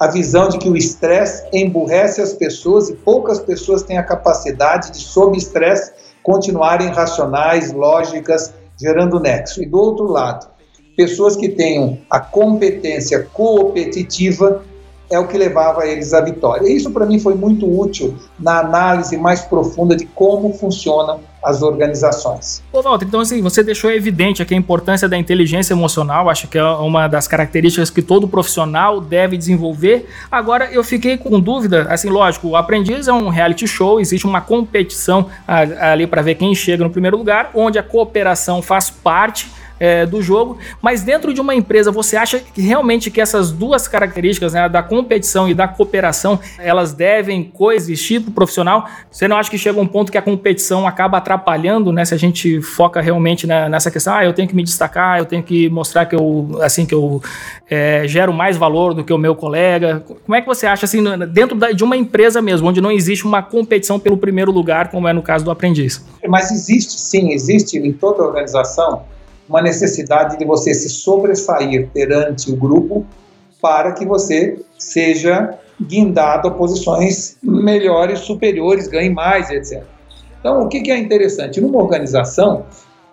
a 0.00 0.08
visão 0.08 0.48
de 0.48 0.58
que 0.58 0.68
o 0.68 0.76
estresse 0.76 1.46
emburrece 1.52 2.20
as 2.20 2.32
pessoas 2.32 2.88
e 2.88 2.94
poucas 2.94 3.38
pessoas 3.38 3.82
têm 3.82 3.98
a 3.98 4.02
capacidade 4.02 4.90
de, 4.90 4.98
sob 4.98 5.36
estresse, 5.36 5.92
continuarem 6.22 6.88
racionais, 6.88 7.72
lógicas, 7.72 8.52
gerando 8.80 9.20
nexo. 9.20 9.62
E 9.62 9.66
do 9.66 9.78
outro 9.78 10.06
lado, 10.06 10.48
pessoas 10.96 11.36
que 11.36 11.48
tenham 11.48 11.98
a 12.10 12.18
competência 12.18 13.28
competitiva 13.32 14.64
é 15.12 15.18
o 15.18 15.28
que 15.28 15.36
levava 15.36 15.86
eles 15.86 16.14
à 16.14 16.20
vitória. 16.20 16.66
Isso 16.68 16.90
para 16.90 17.04
mim 17.04 17.18
foi 17.18 17.34
muito 17.34 17.66
útil 17.66 18.16
na 18.40 18.60
análise 18.60 19.16
mais 19.16 19.42
profunda 19.42 19.94
de 19.94 20.06
como 20.06 20.52
funcionam 20.54 21.20
as 21.44 21.60
organizações. 21.60 22.62
Ô 22.72 22.80
Walter, 22.80 23.04
então 23.04 23.20
assim, 23.20 23.42
você 23.42 23.64
deixou 23.64 23.90
evidente 23.90 24.40
aqui 24.40 24.54
a 24.54 24.56
importância 24.56 25.08
da 25.08 25.18
inteligência 25.18 25.74
emocional, 25.74 26.30
acho 26.30 26.46
que 26.46 26.56
é 26.56 26.64
uma 26.64 27.08
das 27.08 27.26
características 27.26 27.90
que 27.90 28.00
todo 28.00 28.28
profissional 28.28 29.00
deve 29.00 29.36
desenvolver. 29.36 30.08
Agora 30.30 30.70
eu 30.72 30.84
fiquei 30.84 31.18
com 31.18 31.40
dúvida, 31.40 31.86
assim, 31.90 32.08
lógico, 32.08 32.48
o 32.48 32.56
Aprendiz 32.56 33.08
é 33.08 33.12
um 33.12 33.28
reality 33.28 33.66
show, 33.66 34.00
existe 34.00 34.24
uma 34.24 34.40
competição 34.40 35.26
ali 35.46 36.06
para 36.06 36.22
ver 36.22 36.36
quem 36.36 36.54
chega 36.54 36.84
no 36.84 36.90
primeiro 36.90 37.16
lugar, 37.16 37.50
onde 37.54 37.76
a 37.76 37.82
cooperação 37.82 38.62
faz 38.62 38.88
parte 38.88 39.50
é, 39.82 40.06
do 40.06 40.22
jogo. 40.22 40.58
Mas 40.80 41.02
dentro 41.02 41.34
de 41.34 41.40
uma 41.40 41.56
empresa, 41.56 41.90
você 41.90 42.16
acha 42.16 42.38
que 42.38 42.62
realmente 42.62 43.10
que 43.10 43.20
essas 43.20 43.50
duas 43.50 43.88
características, 43.88 44.52
né, 44.52 44.68
da 44.68 44.80
competição 44.80 45.48
e 45.48 45.54
da 45.54 45.66
cooperação, 45.66 46.38
elas 46.56 46.92
devem 46.92 47.42
coexistir 47.42 48.20
para 48.20 48.30
o 48.30 48.32
profissional? 48.32 48.86
Você 49.10 49.26
não 49.26 49.36
acha 49.36 49.50
que 49.50 49.58
chega 49.58 49.80
um 49.80 49.86
ponto 49.86 50.12
que 50.12 50.16
a 50.16 50.22
competição 50.22 50.86
acaba 50.86 51.18
atrapalhando, 51.18 51.92
né? 51.92 52.04
Se 52.04 52.14
a 52.14 52.16
gente 52.16 52.62
foca 52.62 53.00
realmente 53.00 53.44
na, 53.44 53.68
nessa 53.68 53.90
questão, 53.90 54.14
ah, 54.14 54.24
eu 54.24 54.32
tenho 54.32 54.46
que 54.46 54.54
me 54.54 54.62
destacar, 54.62 55.18
eu 55.18 55.24
tenho 55.24 55.42
que 55.42 55.68
mostrar 55.68 56.06
que 56.06 56.14
eu, 56.14 56.60
assim, 56.62 56.86
que 56.86 56.94
eu 56.94 57.20
é, 57.68 58.04
gero 58.06 58.32
mais 58.32 58.56
valor 58.56 58.94
do 58.94 59.02
que 59.02 59.12
o 59.12 59.18
meu 59.18 59.34
colega. 59.34 60.04
Como 60.24 60.36
é 60.36 60.40
que 60.40 60.46
você 60.46 60.64
acha, 60.64 60.84
assim, 60.84 61.02
dentro 61.32 61.58
de 61.74 61.82
uma 61.82 61.96
empresa 61.96 62.40
mesmo, 62.40 62.68
onde 62.68 62.80
não 62.80 62.92
existe 62.92 63.24
uma 63.24 63.42
competição 63.42 63.98
pelo 63.98 64.16
primeiro 64.16 64.52
lugar, 64.52 64.92
como 64.92 65.08
é 65.08 65.12
no 65.12 65.22
caso 65.22 65.44
do 65.44 65.50
aprendiz? 65.50 66.04
Mas 66.28 66.52
existe, 66.52 67.00
sim, 67.00 67.32
existe 67.32 67.76
em 67.78 67.92
toda 67.92 68.22
organização 68.22 69.10
uma 69.52 69.60
necessidade 69.60 70.38
de 70.38 70.46
você 70.46 70.72
se 70.72 70.88
sobressair 70.88 71.90
perante 71.92 72.50
o 72.50 72.56
grupo 72.56 73.04
para 73.60 73.92
que 73.92 74.06
você 74.06 74.58
seja 74.78 75.58
guindado 75.78 76.48
a 76.48 76.50
posições 76.50 77.36
melhores, 77.42 78.20
superiores, 78.20 78.88
ganhe 78.88 79.10
mais, 79.10 79.50
etc. 79.50 79.82
Então, 80.40 80.62
o 80.62 80.68
que, 80.68 80.90
é 80.90 80.96
interessante? 80.96 81.60
Numa 81.60 81.82
organização, 81.82 82.64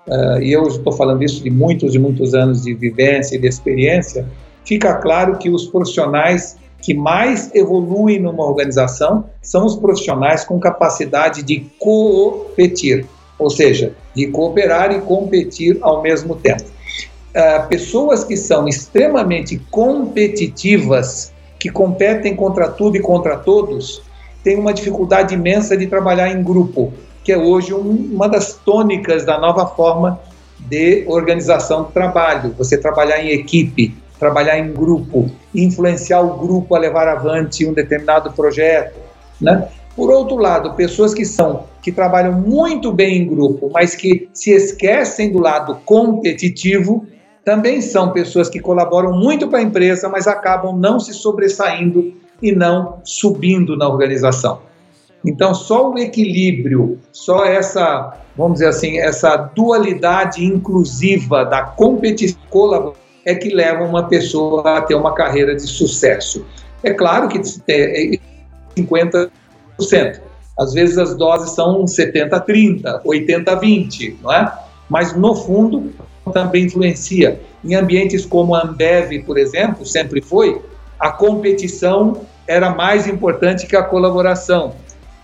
uh, 0.07 0.41
e 0.41 0.53
eu 0.53 0.63
estou 0.63 0.93
falando 0.93 1.21
isso 1.23 1.43
de 1.43 1.49
muitos 1.49 1.93
e 1.93 1.99
muitos 1.99 2.33
anos 2.33 2.63
de 2.63 2.73
vivência 2.73 3.35
e 3.35 3.39
de 3.39 3.47
experiência, 3.47 4.25
fica 4.63 4.93
claro 4.95 5.37
que 5.37 5.49
os 5.49 5.67
profissionais 5.67 6.57
que 6.81 6.93
mais 6.93 7.53
evoluem 7.53 8.21
numa 8.21 8.45
organização 8.45 9.25
são 9.41 9.65
os 9.65 9.75
profissionais 9.75 10.45
com 10.45 10.57
capacidade 10.57 11.43
de 11.43 11.65
competir 11.77 13.05
ou 13.39 13.49
seja, 13.49 13.93
de 14.13 14.27
cooperar 14.27 14.91
e 14.91 14.99
competir 14.99 15.77
ao 15.81 16.01
mesmo 16.01 16.35
tempo. 16.35 16.63
Uh, 16.63 17.67
pessoas 17.69 18.23
que 18.23 18.35
são 18.35 18.67
extremamente 18.67 19.57
competitivas, 19.71 21.31
que 21.57 21.69
competem 21.69 22.35
contra 22.35 22.67
tudo 22.67 22.97
e 22.97 22.99
contra 22.99 23.37
todos, 23.37 24.01
têm 24.43 24.57
uma 24.57 24.73
dificuldade 24.73 25.35
imensa 25.35 25.77
de 25.77 25.87
trabalhar 25.87 26.29
em 26.29 26.43
grupo, 26.43 26.93
que 27.23 27.31
é 27.31 27.37
hoje 27.37 27.73
um, 27.73 28.09
uma 28.13 28.27
das 28.27 28.53
tônicas 28.53 29.25
da 29.25 29.39
nova 29.39 29.65
forma 29.67 30.19
de 30.59 31.05
organização 31.07 31.83
do 31.83 31.91
trabalho. 31.91 32.53
Você 32.57 32.77
trabalhar 32.77 33.23
em 33.23 33.29
equipe, 33.29 33.95
trabalhar 34.19 34.59
em 34.59 34.73
grupo, 34.73 35.31
influenciar 35.55 36.21
o 36.21 36.37
grupo 36.37 36.75
a 36.75 36.79
levar 36.79 37.07
avante 37.07 37.65
um 37.65 37.73
determinado 37.73 38.31
projeto, 38.33 38.97
né? 39.39 39.69
Por 39.99 40.09
outro 40.11 40.37
lado, 40.37 40.75
pessoas 40.75 41.13
que 41.13 41.25
são 41.25 41.65
que 41.81 41.91
trabalham 41.91 42.31
muito 42.31 42.89
bem 42.89 43.17
em 43.17 43.27
grupo, 43.27 43.69
mas 43.73 43.95
que 43.95 44.29
se 44.33 44.49
esquecem 44.49 45.29
do 45.29 45.39
lado 45.39 45.75
competitivo, 45.83 47.05
também 47.43 47.81
são 47.81 48.13
pessoas 48.13 48.47
que 48.47 48.61
colaboram 48.61 49.11
muito 49.11 49.49
para 49.49 49.59
a 49.59 49.61
empresa, 49.61 50.07
mas 50.07 50.25
acabam 50.25 50.73
não 50.79 51.01
se 51.01 51.13
sobressaindo 51.13 52.13
e 52.41 52.53
não 52.53 53.01
subindo 53.03 53.75
na 53.75 53.89
organização. 53.89 54.61
Então, 55.25 55.53
só 55.53 55.91
o 55.91 55.99
equilíbrio, 55.99 56.97
só 57.11 57.43
essa, 57.43 58.17
vamos 58.37 58.53
dizer 58.53 58.67
assim, 58.67 58.99
essa 58.99 59.35
dualidade 59.35 60.45
inclusiva 60.45 61.43
da 61.43 61.63
competição 61.63 62.93
é 63.25 63.35
que 63.35 63.49
leva 63.49 63.83
uma 63.83 64.07
pessoa 64.07 64.77
a 64.77 64.81
ter 64.81 64.95
uma 64.95 65.13
carreira 65.13 65.53
de 65.53 65.63
sucesso. 65.63 66.45
É 66.81 66.93
claro 66.93 67.27
que 67.27 67.39
50%. 67.39 69.29
Às 70.57 70.73
vezes 70.73 70.97
as 70.97 71.15
doses 71.15 71.51
são 71.51 71.85
70-30, 71.85 73.01
80-20, 73.03 74.17
não 74.21 74.33
é? 74.33 74.51
Mas 74.89 75.15
no 75.15 75.35
fundo 75.35 75.91
também 76.33 76.65
influencia. 76.65 77.39
Em 77.63 77.75
ambientes 77.75 78.25
como 78.25 78.55
a 78.55 78.63
Ambev, 78.63 79.23
por 79.25 79.37
exemplo, 79.37 79.85
sempre 79.85 80.21
foi, 80.21 80.61
a 80.99 81.11
competição 81.11 82.21
era 82.47 82.69
mais 82.71 83.07
importante 83.07 83.67
que 83.67 83.75
a 83.75 83.83
colaboração. 83.83 84.73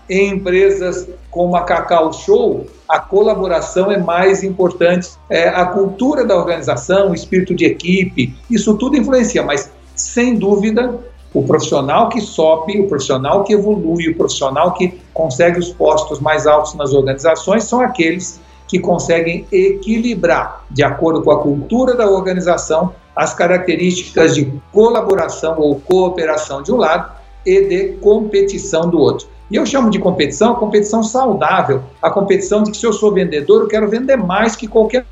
Em 0.08 0.30
empresas 0.30 1.08
como 1.30 1.56
a 1.56 1.62
Cacau 1.62 2.12
Show, 2.12 2.66
a 2.88 3.00
colaboração 3.00 3.90
é 3.90 3.98
mais 3.98 4.44
importante. 4.44 5.10
É, 5.28 5.48
a 5.48 5.66
cultura 5.66 6.24
da 6.24 6.36
organização, 6.36 7.10
o 7.10 7.14
espírito 7.14 7.54
de 7.54 7.66
equipe, 7.66 8.34
isso 8.48 8.76
tudo 8.78 8.96
influencia, 8.96 9.42
mas 9.42 9.70
sem 9.94 10.36
dúvida 10.36 10.98
o 11.36 11.42
profissional 11.42 12.08
que 12.08 12.18
sobe, 12.18 12.80
o 12.80 12.88
profissional 12.88 13.44
que 13.44 13.52
evolui, 13.52 14.08
o 14.08 14.16
profissional 14.16 14.72
que 14.72 14.98
consegue 15.12 15.58
os 15.58 15.68
postos 15.70 16.18
mais 16.18 16.46
altos 16.46 16.72
nas 16.74 16.94
organizações 16.94 17.64
são 17.64 17.78
aqueles 17.82 18.40
que 18.66 18.78
conseguem 18.78 19.46
equilibrar, 19.52 20.64
de 20.70 20.82
acordo 20.82 21.20
com 21.20 21.30
a 21.30 21.38
cultura 21.38 21.94
da 21.94 22.08
organização, 22.08 22.94
as 23.14 23.34
características 23.34 24.34
de 24.34 24.50
colaboração 24.72 25.60
ou 25.60 25.78
cooperação 25.78 26.62
de 26.62 26.72
um 26.72 26.76
lado 26.76 27.12
e 27.44 27.60
de 27.68 27.88
competição 27.98 28.88
do 28.88 28.98
outro. 28.98 29.28
E 29.50 29.56
eu 29.56 29.66
chamo 29.66 29.90
de 29.90 29.98
competição 29.98 30.52
a 30.52 30.56
competição 30.56 31.02
saudável, 31.02 31.82
a 32.00 32.08
competição 32.08 32.62
de 32.62 32.70
que 32.70 32.78
se 32.78 32.86
eu 32.86 32.94
sou 32.94 33.12
vendedor, 33.12 33.60
eu 33.60 33.68
quero 33.68 33.90
vender 33.90 34.16
mais 34.16 34.56
que 34.56 34.66
qualquer. 34.66 35.04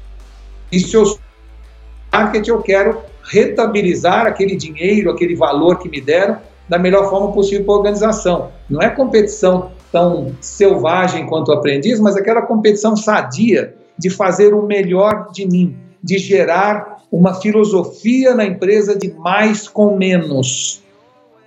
E 0.72 0.80
se 0.80 0.94
eu 0.94 1.04
sou 1.04 1.18
marketing, 2.10 2.50
eu 2.50 2.62
quero 2.62 2.96
retabilizar 3.24 4.26
aquele 4.26 4.56
dinheiro, 4.56 5.10
aquele 5.10 5.34
valor 5.34 5.78
que 5.78 5.88
me 5.88 6.00
deram 6.00 6.38
da 6.68 6.78
melhor 6.78 7.10
forma 7.10 7.32
possível 7.32 7.64
para 7.64 7.74
a 7.74 7.78
organização. 7.78 8.50
Não 8.68 8.80
é 8.80 8.88
competição 8.88 9.72
tão 9.92 10.34
selvagem 10.40 11.26
quanto 11.26 11.48
o 11.48 11.52
aprendiz, 11.52 12.00
mas 12.00 12.16
aquela 12.16 12.42
competição 12.42 12.96
sadia 12.96 13.74
de 13.98 14.10
fazer 14.10 14.54
o 14.54 14.62
melhor 14.62 15.30
de 15.32 15.46
mim, 15.46 15.76
de 16.02 16.18
gerar 16.18 17.02
uma 17.12 17.34
filosofia 17.34 18.34
na 18.34 18.44
empresa 18.44 18.96
de 18.96 19.12
mais 19.12 19.68
com 19.68 19.96
menos. 19.96 20.82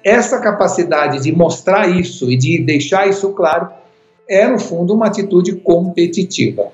Essa 0.03 0.39
capacidade 0.39 1.21
de 1.21 1.36
mostrar 1.36 1.89
isso 1.89 2.32
e 2.32 2.38
de 2.38 2.63
deixar 2.63 3.09
isso 3.09 3.34
claro 3.34 3.67
é, 4.30 4.47
no 4.47 4.59
fundo, 4.59 4.93
uma 4.93 5.07
atitude 5.07 5.55
competitiva. 5.57 6.71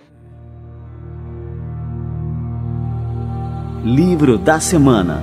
Livro 3.83 4.37
da 4.37 4.61
Semana 4.61 5.21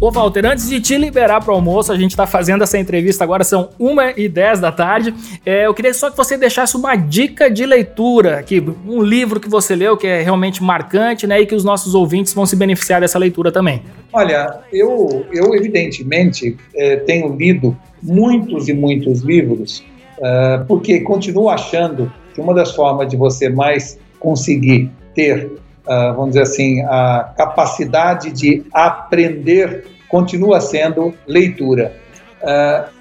Ô 0.00 0.10
Walter, 0.10 0.46
antes 0.46 0.68
de 0.70 0.80
te 0.80 0.96
liberar 0.96 1.42
para 1.42 1.52
o 1.52 1.54
almoço, 1.54 1.92
a 1.92 1.96
gente 1.96 2.12
está 2.12 2.26
fazendo 2.26 2.64
essa 2.64 2.78
entrevista 2.78 3.22
agora, 3.22 3.44
são 3.44 3.68
1 3.78 4.18
e 4.18 4.28
10 4.30 4.58
da 4.58 4.72
tarde. 4.72 5.14
É, 5.44 5.66
eu 5.66 5.74
queria 5.74 5.92
só 5.92 6.10
que 6.10 6.16
você 6.16 6.38
deixasse 6.38 6.74
uma 6.74 6.96
dica 6.96 7.50
de 7.50 7.66
leitura, 7.66 8.38
aqui, 8.38 8.64
um 8.86 9.02
livro 9.02 9.38
que 9.38 9.48
você 9.48 9.76
leu 9.76 9.98
que 9.98 10.06
é 10.06 10.22
realmente 10.22 10.62
marcante, 10.62 11.26
né? 11.26 11.42
E 11.42 11.44
que 11.44 11.54
os 11.54 11.64
nossos 11.64 11.94
ouvintes 11.94 12.32
vão 12.32 12.46
se 12.46 12.56
beneficiar 12.56 13.02
dessa 13.02 13.18
leitura 13.18 13.52
também. 13.52 13.82
Olha, 14.10 14.60
eu, 14.72 15.26
eu 15.30 15.54
evidentemente 15.54 16.56
é, 16.74 16.96
tenho 16.96 17.36
lido 17.36 17.76
muitos 18.02 18.68
e 18.68 18.72
muitos 18.72 19.20
livros, 19.20 19.84
uh, 20.20 20.64
porque 20.66 21.00
continuo 21.00 21.48
achando 21.48 22.12
que 22.34 22.40
uma 22.40 22.54
das 22.54 22.74
formas 22.74 23.08
de 23.08 23.16
você 23.16 23.48
mais 23.48 23.98
conseguir 24.20 24.90
ter 25.14 25.50
uh, 25.90 26.14
vamos 26.14 26.30
dizer 26.30 26.42
assim, 26.42 26.82
a 26.82 27.32
capacidade 27.36 28.30
de 28.30 28.64
aprender 28.72 29.86
continua 30.08 30.60
sendo 30.60 31.14
leitura. 31.26 31.96
Uh, 32.42 33.00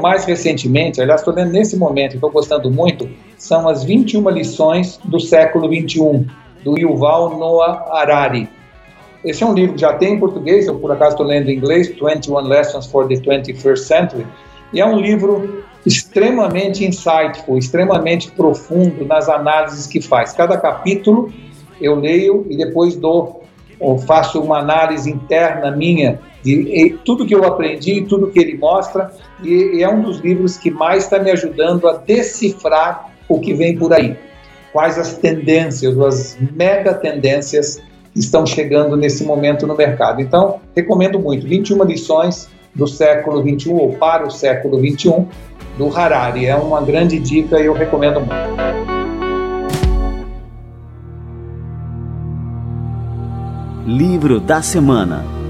mais 0.00 0.24
recentemente, 0.24 1.00
aliás, 1.00 1.20
estou 1.20 1.34
lendo 1.34 1.52
nesse 1.52 1.76
momento, 1.76 2.14
estou 2.14 2.30
gostando 2.30 2.70
muito, 2.70 3.08
são 3.36 3.68
as 3.68 3.82
21 3.82 4.28
lições 4.30 5.00
do 5.04 5.18
século 5.18 5.68
21, 5.68 6.24
do 6.62 6.78
Yuval 6.78 7.36
Noah 7.36 7.84
Harari. 7.90 8.48
Esse 9.24 9.42
é 9.42 9.46
um 9.46 9.52
livro 9.52 9.74
que 9.74 9.80
já 9.80 9.94
tem 9.94 10.14
em 10.14 10.20
português, 10.20 10.66
eu 10.66 10.78
por 10.78 10.92
acaso 10.92 11.12
estou 11.12 11.26
lendo 11.26 11.50
em 11.50 11.56
inglês, 11.56 11.88
21 11.88 12.40
Lessons 12.42 12.86
for 12.86 13.08
the 13.08 13.14
21st 13.14 13.76
Century, 13.76 14.26
e 14.72 14.80
é 14.80 14.86
um 14.86 14.96
livro 15.00 15.64
extremamente 15.84 16.84
insightful, 16.84 17.58
extremamente 17.58 18.30
profundo 18.30 19.04
nas 19.04 19.28
análises 19.28 19.86
que 19.86 20.00
faz. 20.00 20.32
Cada 20.32 20.56
capítulo 20.56 21.32
eu 21.80 21.96
leio 21.96 22.46
e 22.48 22.56
depois 22.56 22.94
dou, 22.94 23.42
ou 23.80 23.98
faço 23.98 24.40
uma 24.40 24.58
análise 24.58 25.10
interna 25.10 25.70
minha 25.70 26.20
de 26.42 26.98
tudo 27.04 27.26
que 27.26 27.34
eu 27.34 27.44
aprendi, 27.44 28.02
tudo 28.02 28.28
que 28.28 28.38
ele 28.38 28.56
mostra, 28.56 29.12
e, 29.42 29.76
e 29.76 29.82
é 29.82 29.88
um 29.88 30.02
dos 30.02 30.18
livros 30.18 30.56
que 30.56 30.70
mais 30.70 31.04
está 31.04 31.18
me 31.18 31.30
ajudando 31.30 31.88
a 31.88 31.94
decifrar 31.94 33.12
o 33.28 33.40
que 33.40 33.54
vem 33.54 33.76
por 33.76 33.92
aí. 33.92 34.16
Quais 34.72 34.98
as 34.98 35.14
tendências, 35.18 35.98
as 35.98 36.38
mega 36.56 36.94
tendências 36.94 37.80
que 38.12 38.20
estão 38.20 38.44
chegando 38.44 38.96
nesse 38.96 39.24
momento 39.24 39.66
no 39.66 39.74
mercado. 39.74 40.20
Então, 40.20 40.60
recomendo 40.74 41.18
muito. 41.18 41.46
21 41.46 41.82
lições 41.84 42.48
do 42.74 42.86
século 42.86 43.42
21 43.42 43.74
ou 43.74 43.92
para 43.94 44.26
o 44.26 44.30
século 44.30 44.78
21 44.80 45.26
do 45.76 45.88
Harari. 45.88 46.46
É 46.46 46.56
uma 46.56 46.80
grande 46.80 47.18
dica 47.18 47.60
e 47.60 47.66
eu 47.66 47.72
recomendo 47.72 48.20
muito. 48.20 48.62
Livro 53.86 54.38
da 54.38 54.62
Semana 54.62 55.41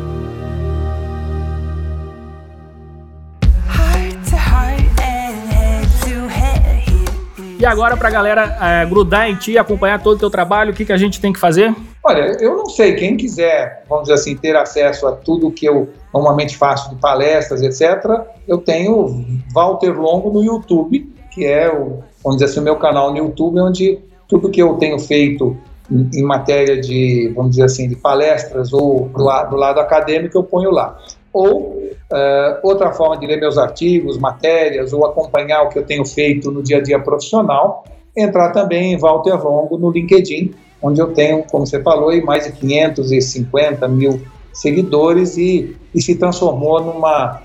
E 7.63 7.65
agora, 7.65 7.97
para 7.97 8.09
a 8.09 8.11
galera 8.11 8.59
é, 8.61 8.85
grudar 8.87 9.31
em 9.31 9.37
ti, 9.37 9.57
acompanhar 9.57 10.03
todo 10.03 10.17
o 10.17 10.19
teu 10.19 10.29
trabalho, 10.29 10.73
o 10.73 10.75
que, 10.75 10.85
que 10.85 10.93
a 10.93 10.97
gente 10.97 11.21
tem 11.21 11.33
que 11.33 11.39
fazer? 11.39 11.73
Olha, 12.03 12.37
eu 12.41 12.57
não 12.57 12.67
sei. 12.67 12.97
Quem 12.97 13.17
quiser, 13.17 13.85
vamos 13.89 14.09
dizer 14.09 14.15
assim, 14.15 14.37
ter 14.37 14.57
acesso 14.57 15.07
a 15.07 15.13
tudo 15.13 15.49
que 15.49 15.65
eu 15.65 15.89
normalmente 16.13 16.57
faço 16.57 16.91
de 16.91 16.97
palestras, 16.97 17.63
etc., 17.63 18.25
eu 18.49 18.59
tenho 18.59 19.25
Walter 19.55 19.93
Longo 19.93 20.33
no 20.33 20.43
YouTube, 20.43 21.09
que 21.31 21.47
é, 21.47 21.73
o, 21.73 22.03
vamos 22.25 22.39
dizer 22.41 22.47
assim, 22.47 22.59
o 22.59 22.65
meu 22.65 22.75
canal 22.75 23.13
no 23.13 23.19
YouTube, 23.19 23.61
onde 23.61 24.01
tudo 24.27 24.51
que 24.51 24.61
eu 24.61 24.75
tenho 24.75 24.99
feito 24.99 25.57
em 25.89 26.23
matéria 26.25 26.81
de, 26.81 27.33
vamos 27.37 27.53
dizer 27.53 27.63
assim, 27.63 27.89
de 27.89 27.95
palestras 27.95 28.73
ou 28.73 29.09
do, 29.09 29.23
do 29.51 29.57
lado 29.57 29.79
acadêmico, 29.79 30.37
eu 30.37 30.43
ponho 30.43 30.73
lá. 30.73 30.99
Ou 31.33 31.79
uh, 32.13 32.59
outra 32.63 32.93
forma 32.93 33.17
de 33.19 33.27
ler 33.27 33.41
meus 33.41 33.57
artigos, 33.57 34.19
matérias, 34.19 34.93
ou 34.93 35.07
acompanhar 35.07 35.63
o 35.63 35.69
que 35.69 35.79
eu 35.79 35.85
tenho 35.85 36.05
feito 36.05 36.51
no 36.51 36.63
dia 36.63 36.79
a 36.79 36.83
dia 36.83 36.99
profissional, 36.99 37.85
entrar 38.17 38.51
também 38.51 38.93
em 38.93 38.99
Walter 38.99 39.43
Longo 39.43 39.79
no 39.79 39.91
LinkedIn, 39.91 40.53
onde 40.83 41.01
eu 41.01 41.13
tenho, 41.15 41.45
como 41.45 41.67
você 41.67 41.83
falou, 41.83 42.11
mais 42.25 42.45
de 42.45 42.53
550 42.53 43.89
mil 43.89 44.21
seguidores 44.53 45.37
e, 45.37 45.75
e 45.95 46.03
se 46.03 46.17
transformou 46.17 46.83
numa, 46.83 47.41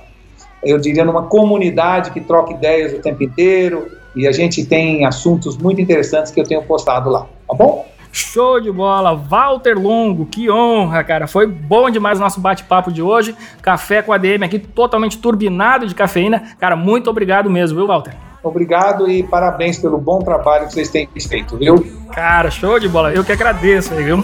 eu 0.63 0.77
diria, 0.77 1.05
numa 1.05 1.23
comunidade 1.23 2.11
que 2.11 2.19
troca 2.19 2.53
ideias 2.53 2.93
o 2.93 2.99
tempo 2.99 3.23
inteiro 3.23 3.87
e 4.15 4.27
a 4.27 4.31
gente 4.31 4.65
tem 4.65 5.05
assuntos 5.05 5.57
muito 5.57 5.79
interessantes 5.79 6.31
que 6.31 6.39
eu 6.39 6.43
tenho 6.43 6.63
postado 6.63 7.09
lá, 7.09 7.27
tá 7.47 7.53
bom? 7.53 7.85
Show 8.17 8.59
de 8.59 8.71
bola, 8.71 9.13
Walter 9.13 9.77
Longo, 9.77 10.25
que 10.25 10.49
honra, 10.49 11.03
cara. 11.03 11.27
Foi 11.27 11.45
bom 11.45 11.87
demais 11.87 12.17
o 12.17 12.21
nosso 12.21 12.39
bate-papo 12.39 12.91
de 12.91 12.99
hoje. 12.99 13.35
Café 13.61 14.01
com 14.01 14.11
ADM 14.11 14.43
aqui 14.43 14.57
totalmente 14.57 15.19
turbinado 15.19 15.85
de 15.85 15.93
cafeína. 15.93 16.55
Cara, 16.59 16.75
muito 16.75 17.11
obrigado 17.11 17.47
mesmo, 17.47 17.77
viu, 17.77 17.85
Walter? 17.85 18.15
Obrigado 18.41 19.07
e 19.07 19.21
parabéns 19.21 19.77
pelo 19.77 19.99
bom 19.99 20.19
trabalho 20.19 20.65
que 20.65 20.73
vocês 20.73 20.89
têm 20.89 21.07
feito, 21.29 21.57
viu? 21.57 21.85
Cara, 22.11 22.49
show 22.49 22.79
de 22.79 22.89
bola. 22.89 23.13
Eu 23.13 23.23
que 23.23 23.31
agradeço 23.31 23.93
aí, 23.93 24.03
viu? 24.03 24.23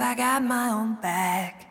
I 0.00 0.14
got 0.14 0.42
my 0.42 0.70
own 0.70 0.96
back. 1.02 1.67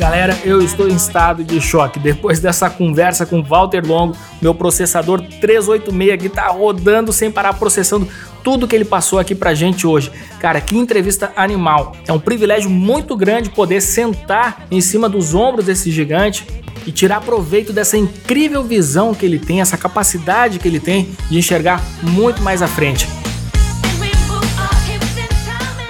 Galera, 0.00 0.34
eu 0.46 0.62
estou 0.62 0.88
em 0.88 0.94
estado 0.94 1.44
de 1.44 1.60
choque. 1.60 1.98
Depois 1.98 2.40
dessa 2.40 2.70
conversa 2.70 3.26
com 3.26 3.42
Walter 3.42 3.86
Longo, 3.86 4.16
meu 4.40 4.54
processador 4.54 5.20
386 5.20 6.14
aqui 6.14 6.30
tá 6.30 6.46
rodando 6.46 7.12
sem 7.12 7.30
parar, 7.30 7.52
processando 7.52 8.08
tudo 8.42 8.66
que 8.66 8.74
ele 8.74 8.86
passou 8.86 9.18
aqui 9.18 9.34
pra 9.34 9.52
gente 9.52 9.86
hoje. 9.86 10.10
Cara, 10.40 10.58
que 10.58 10.74
entrevista 10.74 11.30
animal. 11.36 11.94
É 12.08 12.14
um 12.14 12.18
privilégio 12.18 12.70
muito 12.70 13.14
grande 13.14 13.50
poder 13.50 13.82
sentar 13.82 14.66
em 14.70 14.80
cima 14.80 15.06
dos 15.06 15.34
ombros 15.34 15.66
desse 15.66 15.90
gigante 15.90 16.46
e 16.86 16.90
tirar 16.90 17.20
proveito 17.20 17.70
dessa 17.70 17.98
incrível 17.98 18.64
visão 18.64 19.12
que 19.12 19.26
ele 19.26 19.38
tem, 19.38 19.60
essa 19.60 19.76
capacidade 19.76 20.58
que 20.58 20.66
ele 20.66 20.80
tem 20.80 21.10
de 21.28 21.36
enxergar 21.36 21.78
muito 22.02 22.40
mais 22.40 22.62
à 22.62 22.66
frente. 22.66 23.06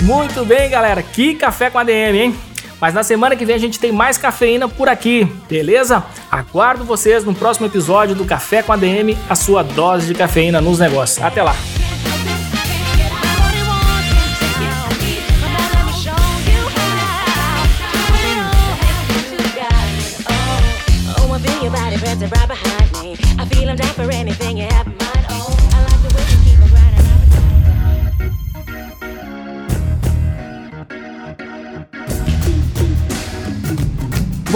Muito 0.03 0.45
bem, 0.45 0.69
galera. 0.69 1.01
Que 1.01 1.37
café 1.37 1.71
com 1.71 1.79
ADM, 1.79 2.17
hein? 2.17 2.50
Mas 2.81 2.95
na 2.95 3.03
semana 3.03 3.37
que 3.37 3.45
vem 3.45 3.57
a 3.57 3.59
gente 3.59 3.79
tem 3.79 3.93
mais 3.93 4.17
cafeína 4.17 4.69
por 4.69 4.89
aqui, 4.89 5.25
beleza? 5.49 6.03
Aguardo 6.31 6.85
vocês 6.85 7.25
no 7.25 7.35
próximo 7.35 7.67
episódio 7.67 8.15
do 8.15 8.25
Café 8.25 8.63
com 8.63 8.73
ADM, 8.73 9.17
a 9.29 9.35
sua 9.35 9.63
dose 9.63 10.07
de 10.07 10.15
cafeína 10.15 10.61
nos 10.61 10.79
negócios. 10.79 11.23
Até 11.23 11.43
lá! 11.43 11.55